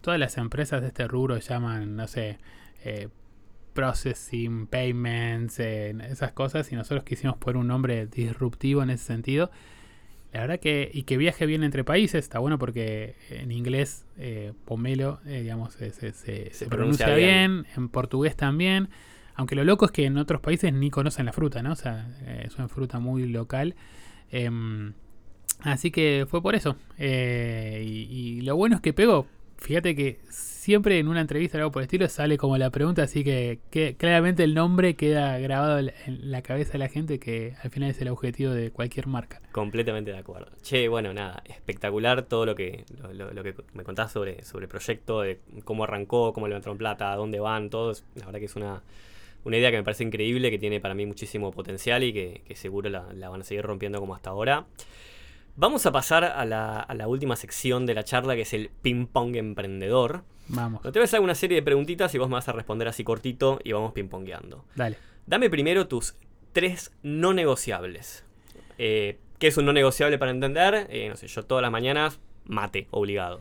todas 0.00 0.18
las 0.18 0.36
empresas 0.36 0.80
de 0.80 0.88
este 0.88 1.06
rubro 1.06 1.38
llaman, 1.38 1.94
no 1.94 2.08
sé 2.08 2.38
processing, 3.78 4.66
payments, 4.66 5.60
esas 5.60 6.32
cosas, 6.32 6.72
y 6.72 6.74
nosotros 6.74 7.04
quisimos 7.04 7.36
poner 7.36 7.58
un 7.58 7.68
nombre 7.68 8.08
disruptivo 8.08 8.82
en 8.82 8.90
ese 8.90 9.04
sentido. 9.04 9.52
La 10.32 10.40
verdad 10.40 10.58
que, 10.58 10.90
y 10.92 11.04
que 11.04 11.16
viaje 11.16 11.46
bien 11.46 11.62
entre 11.62 11.84
países, 11.84 12.24
está 12.24 12.40
bueno 12.40 12.58
porque 12.58 13.14
en 13.30 13.52
inglés, 13.52 14.04
eh, 14.18 14.52
pomelo, 14.64 15.20
eh, 15.26 15.42
digamos, 15.42 15.74
se, 15.74 15.92
se, 15.92 16.66
pronuncia, 16.66 17.14
bien. 17.14 17.66
en 17.76 17.88
portugués 17.88 18.34
también, 18.34 18.88
aunque 19.36 19.54
lo 19.54 19.62
loco 19.62 19.84
es 19.84 19.92
que 19.92 20.06
en 20.06 20.18
otros 20.18 20.40
países 20.40 20.72
ni 20.72 20.90
conocen 20.90 21.26
la 21.26 21.32
fruta, 21.32 21.62
¿no? 21.62 21.70
O 21.70 21.76
sea, 21.76 22.10
eh, 22.22 22.46
es 22.46 22.56
una 22.56 22.66
fruta 22.66 22.98
muy 22.98 23.28
local. 23.28 23.76
Em, 24.32 24.92
así 25.60 25.92
que 25.92 26.26
fue 26.28 26.42
por 26.42 26.56
eso. 26.56 26.76
Y, 26.98 27.04
y, 27.04 28.40
lo 28.40 28.56
bueno 28.56 28.74
es 28.74 28.82
que 28.82 28.92
pegó. 28.92 29.28
Fíjate 29.56 29.94
que 29.94 30.18
siempre 30.68 30.98
en 30.98 31.08
una 31.08 31.22
entrevista 31.22 31.56
o 31.56 31.60
algo 31.62 31.72
por 31.72 31.80
el 31.80 31.84
estilo 31.84 32.06
sale 32.10 32.36
como 32.36 32.58
la 32.58 32.68
pregunta, 32.68 33.02
así 33.02 33.24
que, 33.24 33.60
claramente 33.96 34.44
el 34.44 34.52
nombre 34.52 34.96
queda 34.96 35.38
grabado 35.38 35.78
en 35.78 36.30
la 36.30 36.42
cabeza 36.42 36.72
de 36.72 36.78
la 36.78 36.88
gente, 36.88 37.18
que 37.18 37.54
al 37.62 37.70
final 37.70 37.88
es 37.88 37.98
el 38.02 38.08
objetivo 38.08 38.52
de 38.52 38.70
cualquier 38.70 39.06
marca. 39.06 39.40
Completamente 39.50 40.10
de 40.10 40.18
acuerdo. 40.18 40.50
Che, 40.60 40.88
bueno, 40.88 41.14
nada, 41.14 41.42
espectacular 41.46 42.24
todo 42.24 42.44
lo 42.44 42.54
que, 42.54 42.84
lo, 43.14 43.42
que 43.42 43.54
me 43.72 43.82
contás 43.82 44.12
sobre, 44.12 44.44
sobre 44.44 44.64
el 44.64 44.68
proyecto, 44.68 45.22
de 45.22 45.40
cómo 45.64 45.84
arrancó, 45.84 46.34
cómo 46.34 46.46
levantaron 46.48 46.76
plata, 46.76 47.16
dónde 47.16 47.40
van, 47.40 47.70
todo. 47.70 47.94
La 48.16 48.26
verdad 48.26 48.38
que 48.38 48.44
es 48.44 48.56
una, 48.56 48.82
una 49.44 49.56
idea 49.56 49.70
que 49.70 49.78
me 49.78 49.84
parece 49.84 50.04
increíble, 50.04 50.50
que 50.50 50.58
tiene 50.58 50.80
para 50.80 50.94
mí 50.94 51.06
muchísimo 51.06 51.50
potencial 51.50 52.04
y 52.04 52.12
que, 52.12 52.42
seguro 52.56 52.90
la, 52.90 53.06
la 53.14 53.30
van 53.30 53.40
a 53.40 53.44
seguir 53.44 53.64
rompiendo 53.64 54.00
como 54.00 54.14
hasta 54.14 54.28
ahora. 54.28 54.66
Vamos 55.60 55.86
a 55.86 55.92
pasar 55.92 56.22
a 56.22 56.44
la, 56.44 56.78
a 56.78 56.94
la, 56.94 57.08
última 57.08 57.34
sección 57.34 57.84
de 57.84 57.92
la 57.92 58.04
charla, 58.04 58.36
que 58.36 58.42
es 58.42 58.54
el 58.54 58.70
ping-pong 58.80 59.34
emprendedor. 59.34 60.22
Vamos. 60.46 60.82
te 60.82 60.90
voy 60.90 61.00
a 61.00 61.04
hacer 61.04 61.18
una 61.18 61.34
serie 61.34 61.56
de 61.56 61.62
preguntitas 61.62 62.14
y 62.14 62.18
vos 62.18 62.28
me 62.28 62.34
vas 62.34 62.48
a 62.48 62.52
responder 62.52 62.86
así 62.86 63.02
cortito 63.02 63.58
y 63.64 63.72
vamos 63.72 63.92
ping-pongueando. 63.92 64.64
Dale. 64.76 64.98
Dame 65.26 65.50
primero 65.50 65.88
tus 65.88 66.14
tres 66.52 66.92
no 67.02 67.32
negociables. 67.32 68.24
Eh, 68.78 69.18
¿Qué 69.40 69.48
es 69.48 69.56
un 69.56 69.64
no 69.64 69.72
negociable 69.72 70.16
para 70.16 70.30
entender? 70.30 70.86
Eh, 70.90 71.08
no 71.08 71.16
sé, 71.16 71.26
yo 71.26 71.42
todas 71.42 71.62
las 71.62 71.72
mañanas 71.72 72.20
mate, 72.44 72.86
obligado. 72.92 73.40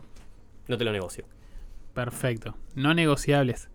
No 0.68 0.80
te 0.80 0.86
lo 0.86 0.92
negocio. 0.92 1.26
Perfecto. 1.94 2.56
No 2.74 2.96
negociables. 2.96 3.70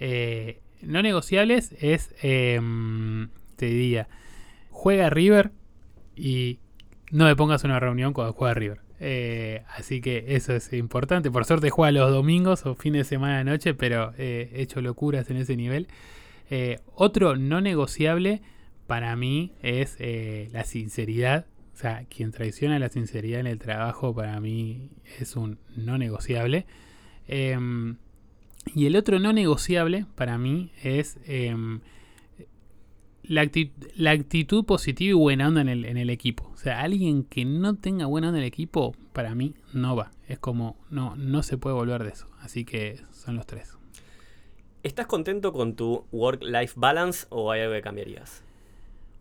Eh, 0.00 0.60
no 0.82 1.02
negociables 1.02 1.72
es, 1.80 2.14
em, 2.20 3.30
te 3.54 3.66
diría, 3.66 4.08
juega 4.70 5.08
River 5.08 5.52
y 6.16 6.58
no 7.10 7.24
me 7.24 7.36
pongas 7.36 7.64
una 7.64 7.80
reunión 7.80 8.12
cuando 8.12 8.32
juega 8.32 8.54
River. 8.54 8.80
Eh, 9.00 9.62
así 9.76 10.00
que 10.00 10.24
eso 10.28 10.54
es 10.54 10.72
importante. 10.72 11.30
Por 11.30 11.44
suerte 11.44 11.70
juega 11.70 11.90
los 11.90 12.10
domingos 12.10 12.66
o 12.66 12.74
fines 12.74 13.00
de 13.00 13.16
semana 13.16 13.38
de 13.38 13.44
noche, 13.44 13.74
pero 13.74 14.12
eh, 14.18 14.50
he 14.54 14.62
hecho 14.62 14.80
locuras 14.80 15.30
en 15.30 15.38
ese 15.38 15.56
nivel. 15.56 15.88
Eh, 16.50 16.80
otro 16.94 17.36
no 17.36 17.60
negociable 17.60 18.42
para 18.86 19.16
mí 19.16 19.52
es 19.62 19.96
la 20.52 20.64
sinceridad. 20.64 21.46
O 21.74 21.76
sea, 21.76 22.04
quien 22.10 22.30
traiciona 22.30 22.78
la 22.78 22.90
sinceridad 22.90 23.40
en 23.40 23.46
el 23.46 23.58
trabajo 23.58 24.14
para 24.14 24.38
mí 24.40 24.90
es 25.18 25.36
un 25.36 25.58
no 25.76 25.96
negociable. 25.96 26.66
Em, 27.26 27.96
y 28.74 28.86
el 28.86 28.96
otro 28.96 29.18
no 29.18 29.32
negociable 29.32 30.06
para 30.16 30.36
mí 30.36 30.72
es 30.82 31.18
em, 33.22 33.70
la, 33.96 34.10
actitud 34.10 34.64
positiva 34.64 35.10
y 35.10 35.12
buena 35.14 35.48
onda 35.48 35.60
en 35.60 35.68
el, 35.68 35.84
en 35.84 35.96
el, 35.96 36.10
equipo. 36.10 36.50
O 36.52 36.56
sea, 36.56 36.80
alguien 36.80 37.24
que 37.24 37.44
no 37.44 37.76
tenga 37.76 38.06
buena 38.06 38.28
onda 38.28 38.38
en 38.38 38.44
el 38.44 38.48
equipo, 38.48 38.94
para 39.12 39.34
mí 39.34 39.54
no 39.72 39.96
va. 39.96 40.10
Es 40.28 40.38
como, 40.38 40.76
no, 40.90 41.16
no 41.16 41.42
se 41.42 41.58
puede 41.58 41.74
volver 41.74 42.04
de 42.04 42.10
eso. 42.10 42.26
Así 42.40 42.64
que 42.64 43.00
son 43.12 43.36
los 43.36 43.46
tres. 43.46 43.76
¿Estás 44.82 45.06
contento 45.06 45.52
con 45.52 45.74
tu 45.74 46.06
work-life 46.10 46.74
balance 46.76 47.26
o 47.28 47.52
hay 47.52 47.60
algo 47.60 47.74
que 47.74 47.82
cambiarías? 47.82 48.42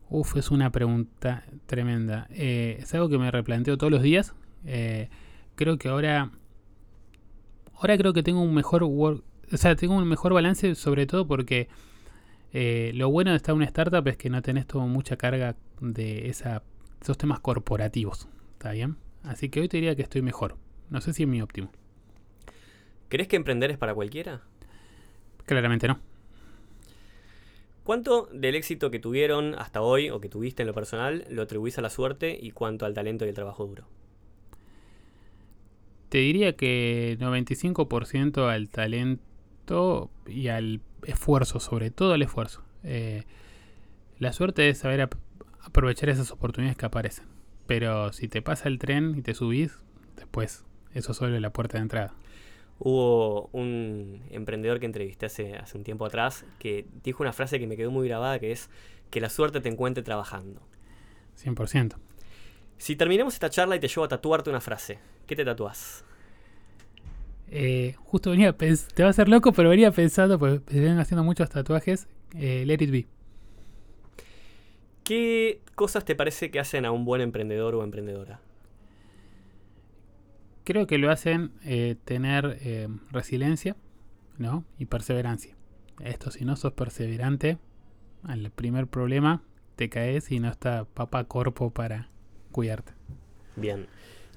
Uf, 0.09 0.37
es 0.37 0.51
una 0.51 0.71
pregunta 0.71 1.43
tremenda. 1.65 2.27
Eh, 2.31 2.77
es 2.79 2.93
algo 2.95 3.09
que 3.09 3.17
me 3.17 3.29
replanteo 3.29 3.77
todos 3.77 3.91
los 3.91 4.01
días. 4.01 4.33
Eh, 4.65 5.09
creo 5.55 5.77
que 5.77 5.89
ahora. 5.89 6.31
Ahora 7.73 7.97
creo 7.97 8.13
que 8.13 8.23
tengo 8.23 8.41
un 8.41 8.53
mejor 8.53 8.83
work. 8.83 9.23
O 9.51 9.57
sea, 9.57 9.75
tengo 9.75 9.95
un 9.95 10.07
mejor 10.07 10.33
balance, 10.33 10.75
sobre 10.75 11.05
todo 11.05 11.27
porque 11.27 11.67
eh, 12.53 12.91
lo 12.95 13.09
bueno 13.09 13.31
de 13.31 13.37
estar 13.37 13.53
en 13.53 13.57
una 13.57 13.65
startup 13.65 14.07
es 14.07 14.17
que 14.17 14.29
no 14.29 14.41
tenés 14.41 14.65
todo 14.65 14.81
mucha 14.87 15.17
carga 15.17 15.55
de 15.81 16.29
esa, 16.29 16.63
esos 17.01 17.17
temas 17.17 17.39
corporativos. 17.39 18.27
¿Está 18.53 18.71
bien? 18.71 18.97
Así 19.23 19.49
que 19.49 19.61
hoy 19.61 19.67
te 19.67 19.77
diría 19.77 19.95
que 19.95 20.01
estoy 20.01 20.21
mejor. 20.21 20.57
No 20.89 21.01
sé 21.01 21.13
si 21.13 21.23
es 21.23 21.29
mi 21.29 21.41
óptimo. 21.41 21.71
¿Crees 23.09 23.27
que 23.27 23.35
emprender 23.35 23.71
es 23.71 23.77
para 23.77 23.93
cualquiera? 23.93 24.41
Claramente 25.45 25.87
no. 25.87 25.99
¿Cuánto 27.83 28.29
del 28.31 28.53
éxito 28.53 28.91
que 28.91 28.99
tuvieron 28.99 29.55
hasta 29.57 29.81
hoy 29.81 30.11
o 30.11 30.21
que 30.21 30.29
tuviste 30.29 30.61
en 30.61 30.67
lo 30.67 30.73
personal 30.73 31.25
lo 31.29 31.41
atribuís 31.41 31.77
a 31.79 31.81
la 31.81 31.89
suerte 31.89 32.37
y 32.39 32.51
cuánto 32.51 32.85
al 32.85 32.93
talento 32.93 33.25
y 33.25 33.29
el 33.29 33.35
trabajo 33.35 33.65
duro? 33.65 33.87
Te 36.09 36.19
diría 36.19 36.55
que 36.55 37.17
95% 37.19 38.47
al 38.47 38.69
talento 38.69 40.11
y 40.27 40.49
al 40.49 40.81
esfuerzo, 41.03 41.59
sobre 41.59 41.91
todo 41.91 42.15
el 42.15 42.21
esfuerzo. 42.21 42.63
Eh, 42.83 43.23
la 44.17 44.33
suerte 44.33 44.69
es 44.69 44.79
saber 44.79 45.09
aprovechar 45.61 46.09
esas 46.09 46.31
oportunidades 46.31 46.77
que 46.77 46.85
aparecen. 46.85 47.25
Pero 47.67 48.11
si 48.13 48.27
te 48.27 48.41
pasa 48.41 48.67
el 48.67 48.79
tren 48.79 49.15
y 49.17 49.21
te 49.21 49.33
subís, 49.33 49.77
después 50.15 50.65
eso 50.93 51.13
solo 51.13 51.35
es 51.35 51.41
la 51.41 51.51
puerta 51.51 51.77
de 51.77 51.83
entrada. 51.83 52.13
Hubo 52.79 53.49
un 53.51 54.23
emprendedor 54.29 54.79
que 54.79 54.85
entrevisté 54.85 55.25
hace, 55.25 55.55
hace 55.55 55.77
un 55.77 55.83
tiempo 55.83 56.05
atrás 56.05 56.45
que 56.59 56.85
dijo 57.03 57.23
una 57.23 57.33
frase 57.33 57.59
que 57.59 57.67
me 57.67 57.75
quedó 57.75 57.91
muy 57.91 58.07
grabada 58.07 58.39
que 58.39 58.51
es 58.51 58.69
que 59.09 59.21
la 59.21 59.29
suerte 59.29 59.61
te 59.61 59.69
encuentre 59.69 60.03
trabajando. 60.03 60.61
100%. 61.43 61.95
Si 62.77 62.95
terminamos 62.95 63.33
esta 63.33 63.49
charla 63.49 63.75
y 63.75 63.79
te 63.79 63.87
llevo 63.87 64.05
a 64.05 64.07
tatuarte 64.07 64.49
una 64.49 64.61
frase, 64.61 64.99
¿qué 65.27 65.35
te 65.35 65.43
tatuás? 65.43 66.05
Eh, 67.51 67.95
justo 67.97 68.31
venía, 68.31 68.53
te 68.53 68.75
va 69.01 69.07
a 69.07 69.09
hacer 69.09 69.27
loco, 69.27 69.51
pero 69.53 69.69
venía 69.69 69.91
pensando, 69.91 70.37
pues 70.37 70.63
ven 70.65 70.99
haciendo 70.99 71.23
muchos 71.23 71.49
tatuajes, 71.49 72.07
eh, 72.35 72.63
Let 72.65 72.83
It 72.83 72.91
Be. 72.91 73.07
¿Qué 75.03 75.61
cosas 75.75 76.05
te 76.05 76.15
parece 76.15 76.51
que 76.51 76.59
hacen 76.59 76.85
a 76.85 76.91
un 76.91 77.05
buen 77.05 77.21
emprendedor 77.21 77.73
o 77.73 77.83
emprendedora? 77.83 78.39
Creo 80.63 80.85
que 80.85 80.99
lo 80.99 81.09
hacen 81.09 81.51
eh, 81.63 81.95
tener 82.05 82.59
resiliencia 83.11 83.75
¿no? 84.37 84.65
y 84.77 84.85
perseverancia. 84.85 85.55
Esto, 86.03 86.29
si 86.29 86.45
no 86.45 86.55
sos 86.55 86.73
perseverante, 86.73 87.57
al 88.23 88.51
primer 88.51 88.85
problema 88.85 89.41
te 89.75 89.89
caes 89.89 90.31
y 90.31 90.39
no 90.39 90.49
está 90.49 90.85
papá 90.85 91.23
corpo 91.23 91.71
para 91.71 92.09
cuidarte. 92.51 92.93
Bien. 93.55 93.87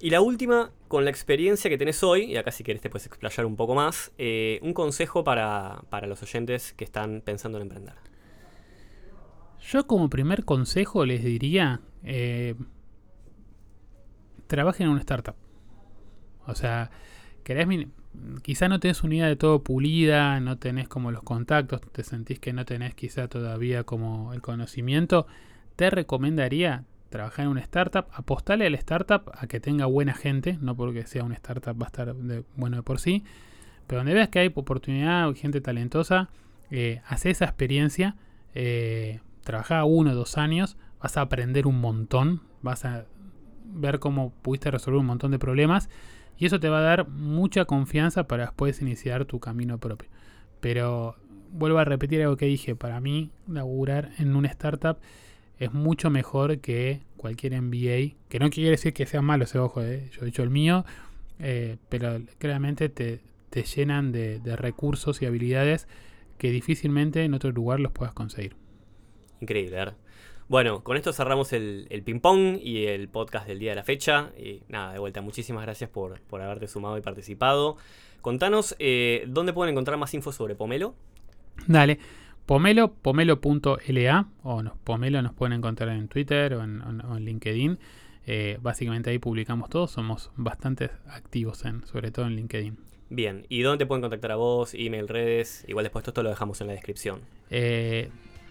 Y 0.01 0.11
la 0.11 0.21
última, 0.21 0.73
con 0.93 1.07
la 1.07 1.11
experiencia 1.11 1.71
que 1.71 1.79
tenés 1.79 2.03
hoy, 2.03 2.25
y 2.25 2.37
acá 2.37 2.51
si 2.51 2.65
querés 2.65 2.83
te 2.83 2.91
puedes 2.91 3.07
explayar 3.07 3.47
un 3.47 3.57
poco 3.57 3.75
más, 3.75 4.13
eh, 4.19 4.61
un 4.61 4.75
consejo 4.75 5.25
para, 5.25 5.83
los 6.07 6.23
oyentes 6.23 6.75
que 6.75 6.85
están 6.85 7.23
pensando 7.23 7.57
en 7.57 7.63
emprender. 7.63 7.95
Yo 9.59 9.87
como 9.87 10.11
primer 10.11 10.45
consejo 10.45 11.07
les 11.07 11.25
diría, 11.25 11.81
eh, 12.05 12.57
trabajen 14.49 14.85
en 14.85 14.93
una 14.93 15.01
startup. 15.01 15.35
O 16.47 16.55
sea, 16.55 16.91
querés 17.43 17.67
quizá 18.43 18.69
no 18.69 18.79
tenés 18.79 19.03
una 19.03 19.15
idea 19.15 19.29
de 19.29 19.37
todo 19.37 19.63
pulida, 19.65 20.41
no 20.41 20.59
tenés 20.59 20.89
como 20.89 21.11
los 21.11 21.23
contactos, 21.23 21.81
te 21.91 22.05
sentís 22.05 22.39
que 22.39 22.53
no 22.53 22.67
tenés 22.67 22.95
quizá 22.95 23.29
todavía 23.29 23.85
como 23.85 24.35
el 24.35 24.43
conocimiento, 24.43 25.27
te 25.75 25.89
recomendaría 25.89 26.85
trabajar 27.13 27.45
en 27.45 27.53
una 27.53 27.61
startup, 27.61 28.07
apostale 28.13 28.67
a 28.67 28.71
la 28.71 28.77
startup 28.79 29.31
a 29.33 29.47
que 29.47 29.61
tenga 29.61 29.87
buena 29.87 30.15
gente, 30.15 30.59
no 30.61 30.77
porque 30.77 31.07
sea 31.07 31.23
una 31.23 31.37
startup 31.37 31.81
va 31.81 31.87
a 31.87 31.89
estar 31.89 32.15
bueno 32.57 32.79
de 32.79 32.83
por 32.83 32.99
sí, 32.99 33.23
pero 33.87 34.01
donde 34.01 34.15
veas 34.15 34.31
que 34.31 34.41
hay 34.41 34.51
oportunidad 34.53 35.29
o 35.29 35.35
gente 35.35 35.61
talentosa, 35.61 36.29
eh, 36.71 37.01
hace 37.07 37.31
esa 37.31 37.45
experiencia, 37.45 38.17
eh, 38.55 39.21
trabaja 39.45 39.85
uno 39.85 40.11
o 40.11 40.15
dos 40.15 40.39
años, 40.39 40.77
vas 41.01 41.17
a 41.17 41.21
aprender 41.21 41.67
un 41.69 41.81
montón, 41.81 42.43
vas 42.63 42.85
a 42.85 43.05
ver 43.65 43.99
cómo 44.01 44.33
pudiste 44.43 44.71
resolver 44.71 45.01
un 45.01 45.07
montón 45.07 45.31
de 45.31 45.39
problemas 45.39 45.89
y 46.39 46.47
eso 46.47 46.59
te 46.59 46.69
va 46.69 46.79
a 46.79 46.83
dar 46.83 47.09
mucha 47.09 47.65
confianza 47.67 48.27
para 48.27 48.47
después 48.47 48.83
iniciar 48.83 49.25
tu 49.27 49.39
camino 49.39 49.79
propio. 49.79 50.09
Pero 50.61 51.17
vuelvo 51.51 51.79
a 51.79 51.85
repetir 51.85 52.23
algo 52.23 52.37
que 52.37 52.47
dije, 52.47 52.75
para 52.75 53.01
mí 53.01 53.31
laburar 53.47 54.11
en 54.19 54.35
una 54.35 54.49
startup 54.49 54.99
es 55.63 55.73
mucho 55.73 56.11
mejor 56.11 56.59
que 56.59 57.03
cualquier 57.17 57.61
MBA, 57.61 58.17
que 58.29 58.41
no 58.41 58.51
quiere 58.51 58.71
decir 58.71 58.93
que 58.93 59.07
sea 59.07 59.23
malo 59.23 59.45
ese 59.45 59.61
ojo, 59.61 59.81
eh. 59.81 60.11
yo 60.11 60.25
he 60.25 60.29
hecho 60.29 60.43
el 60.43 60.51
mío, 60.51 60.85
eh, 61.39 61.77
pero 61.89 62.21
claramente 62.39 62.89
te, 62.89 63.21
llenan 63.77 64.11
de, 64.11 64.41
recursos 64.57 65.23
y 65.23 65.27
habilidades 65.27 65.87
que 66.37 66.51
difícilmente 66.51 67.23
en 67.23 67.35
otro 67.35 67.53
lugar 67.53 67.79
los 67.79 67.93
puedas 67.93 68.13
conseguir. 68.13 68.57
Increíble, 69.41 69.77
¿verdad? 69.77 69.97
Bueno, 70.49 70.83
con 70.83 70.97
esto 70.97 71.13
cerramos 71.13 71.53
el, 71.53 72.03
ping-pong 72.05 72.59
y 72.61 72.87
el 72.87 73.09
podcast 73.09 73.47
del 73.47 73.61
día 73.61 73.71
de 73.71 73.77
la 73.77 73.85
fecha. 73.85 74.33
Y 74.37 74.65
nada, 74.69 74.93
de 74.93 74.99
vuelta, 74.99 75.21
muchísimas 75.21 75.63
gracias 75.63 75.91
por, 75.91 76.21
haberte 76.33 76.67
sumado 76.67 76.99
y 76.99 77.03
participado. 77.03 77.77
Contanos, 78.21 78.75
eh, 78.81 79.25
¿dónde 79.29 79.53
pueden 79.53 79.73
encontrar 79.73 79.97
más 79.97 80.13
info 80.13 80.33
sobre 80.33 80.57
Pomelo? 80.57 80.95
Dale, 81.69 81.99
Pomelo, 82.47 82.93
pomelo.la 82.93 84.27
o 84.43 84.63
Pomelo 84.85 85.23
nos 85.23 85.33
pueden 85.33 85.53
encontrar 85.55 85.91
en 85.91 86.09
Twitter 86.09 86.55
o 86.55 86.63
en, 86.63 87.25
LinkedIn. 87.25 87.79
Eh, 88.27 88.59
básicamente 88.61 89.11
ahí 89.11 89.19
publicamos 89.19 89.69
todo, 89.69 89.89
somos 89.89 90.31
bastante 90.37 90.91
activos 91.09 91.65
en, 91.65 91.85
sobre 91.87 92.11
todo 92.11 92.27
en 92.27 92.37
LinkedIn. 92.37 92.77
Bien, 93.11 93.47
¿y 93.49 93.63
dónde 93.63 93.85
pueden 93.85 94.01
contactar 94.01 94.33
a 94.33 94.37
vos? 94.37 94.75
Email, 94.75 95.09
redes, 95.09 95.65
igual 95.69 95.85
después 95.85 96.03
todo 96.03 96.13
esto 96.13 96.23
lo 96.23 96.31
dejamos 96.31 96.61
en 96.61 96.69
la 96.69 96.73
descripción. 96.73 97.21
Eh, 97.51 98.09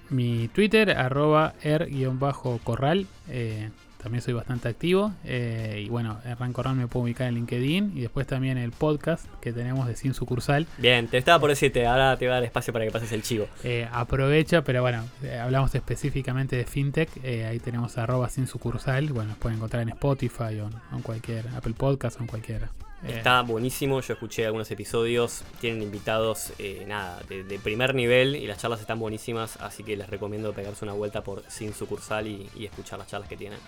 mi 0.10 0.50
Twitter, 0.50 0.92
arroba 0.92 1.56
er-corral. 1.64 3.08
Eh, 3.30 3.70
también 4.02 4.22
soy 4.22 4.34
bastante 4.34 4.68
activo. 4.68 5.14
Eh, 5.24 5.84
y 5.86 5.90
bueno, 5.90 6.20
Corral 6.54 6.76
me 6.76 6.88
puedo 6.88 7.04
ubicar 7.04 7.28
en 7.28 7.36
LinkedIn. 7.36 7.98
Y 7.98 8.02
después 8.02 8.28
también 8.28 8.58
el 8.58 8.72
podcast 8.72 9.26
que 9.42 9.54
tenemos 9.54 9.88
de 9.88 9.96
Sin 9.96 10.14
Sucursal. 10.14 10.68
Bien, 10.78 11.08
te 11.08 11.18
estaba 11.18 11.40
por 11.40 11.50
decirte, 11.50 11.86
ahora 11.86 12.18
te 12.18 12.28
va 12.28 12.34
a 12.34 12.36
dar 12.36 12.44
espacio 12.44 12.74
para 12.74 12.86
que 12.86 12.92
pases 12.92 13.12
el 13.12 13.24
chivo. 13.24 13.48
Eh, 13.64 13.88
aprovecha, 13.92 14.64
pero 14.64 14.82
bueno, 14.82 15.06
hablamos 15.42 15.74
específicamente 15.76 16.56
de 16.56 16.66
FinTech. 16.66 17.10
ahí 17.48 17.60
tenemos 17.60 17.98
arroba 17.98 18.30
Sin 18.30 18.48
Sucursal. 18.48 19.12
Bueno, 19.14 19.30
nos 19.30 19.38
pueden 19.38 19.58
encontrar 19.58 19.84
en 19.84 19.90
Spotify 19.90 20.60
o 20.60 20.70
en, 20.96 21.02
cualquier 21.02 21.48
Apple 21.50 21.74
Podcast 21.78 22.20
o 22.20 22.24
en 22.24 22.28
cualquiera. 22.28 22.70
Eh, 23.04 23.18
Está 23.18 23.42
buenísimo, 23.42 24.00
yo 24.02 24.14
escuché 24.14 24.46
algunos 24.46 24.70
episodios, 24.70 25.44
tienen 25.60 25.82
invitados, 25.82 26.54
eh, 26.60 26.86
nada, 26.88 27.20
de, 27.28 27.60
primer 27.60 27.96
nivel 27.96 28.36
y 28.36 28.46
las 28.46 28.60
charlas 28.60 28.80
están 28.80 29.00
buenísimas, 29.00 29.58
así 29.58 29.84
que 29.84 29.98
les 29.98 30.08
recomiendo 30.08 30.54
pegarse 30.54 30.86
una 30.86 30.94
vuelta 30.94 31.24
por 31.24 31.44
Sin 31.48 31.74
Sucursal 31.74 32.28
y, 32.28 32.50
escuchar 32.64 33.00
las 33.00 33.08
charlas 33.08 33.28
que 33.28 33.38
tienen. 33.38 33.60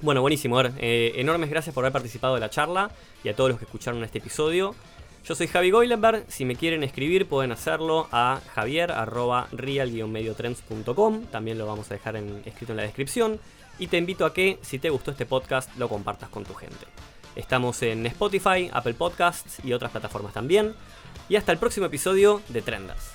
Bueno, 0.00 0.20
buenísimo, 0.20 0.60
eh, 0.60 1.14
enormes 1.16 1.50
gracias 1.50 1.74
por 1.74 1.84
haber 1.84 1.92
participado 1.92 2.34
de 2.34 2.40
la 2.40 2.50
charla 2.50 2.92
y 3.24 3.30
a 3.30 3.34
todos 3.34 3.50
los 3.50 3.58
que 3.58 3.64
escucharon 3.64 4.04
este 4.04 4.18
episodio. 4.18 4.76
Yo 5.24 5.34
soy 5.34 5.48
Javi 5.48 5.70
Goilenberg, 5.70 6.24
si 6.28 6.44
me 6.44 6.54
quieren 6.54 6.84
escribir 6.84 7.26
pueden 7.26 7.50
hacerlo 7.50 8.06
a 8.12 8.40
javier.real-mediotrends.com, 8.54 11.24
también 11.26 11.58
lo 11.58 11.66
vamos 11.66 11.90
a 11.90 11.94
dejar 11.94 12.14
escrito 12.16 12.72
en 12.72 12.76
la 12.76 12.84
descripción, 12.84 13.40
y 13.78 13.88
te 13.88 13.98
invito 13.98 14.24
a 14.24 14.32
que, 14.32 14.60
si 14.62 14.78
te 14.78 14.90
gustó 14.90 15.10
este 15.10 15.26
podcast, 15.26 15.76
lo 15.76 15.88
compartas 15.88 16.28
con 16.28 16.44
tu 16.44 16.54
gente. 16.54 16.86
Estamos 17.34 17.82
en 17.82 18.06
Spotify, 18.06 18.70
Apple 18.72 18.94
Podcasts 18.94 19.58
y 19.64 19.72
otras 19.72 19.90
plataformas 19.92 20.32
también. 20.32 20.74
Y 21.28 21.36
hasta 21.36 21.52
el 21.52 21.58
próximo 21.58 21.86
episodio 21.86 22.42
de 22.48 22.62
Trenders. 22.62 23.12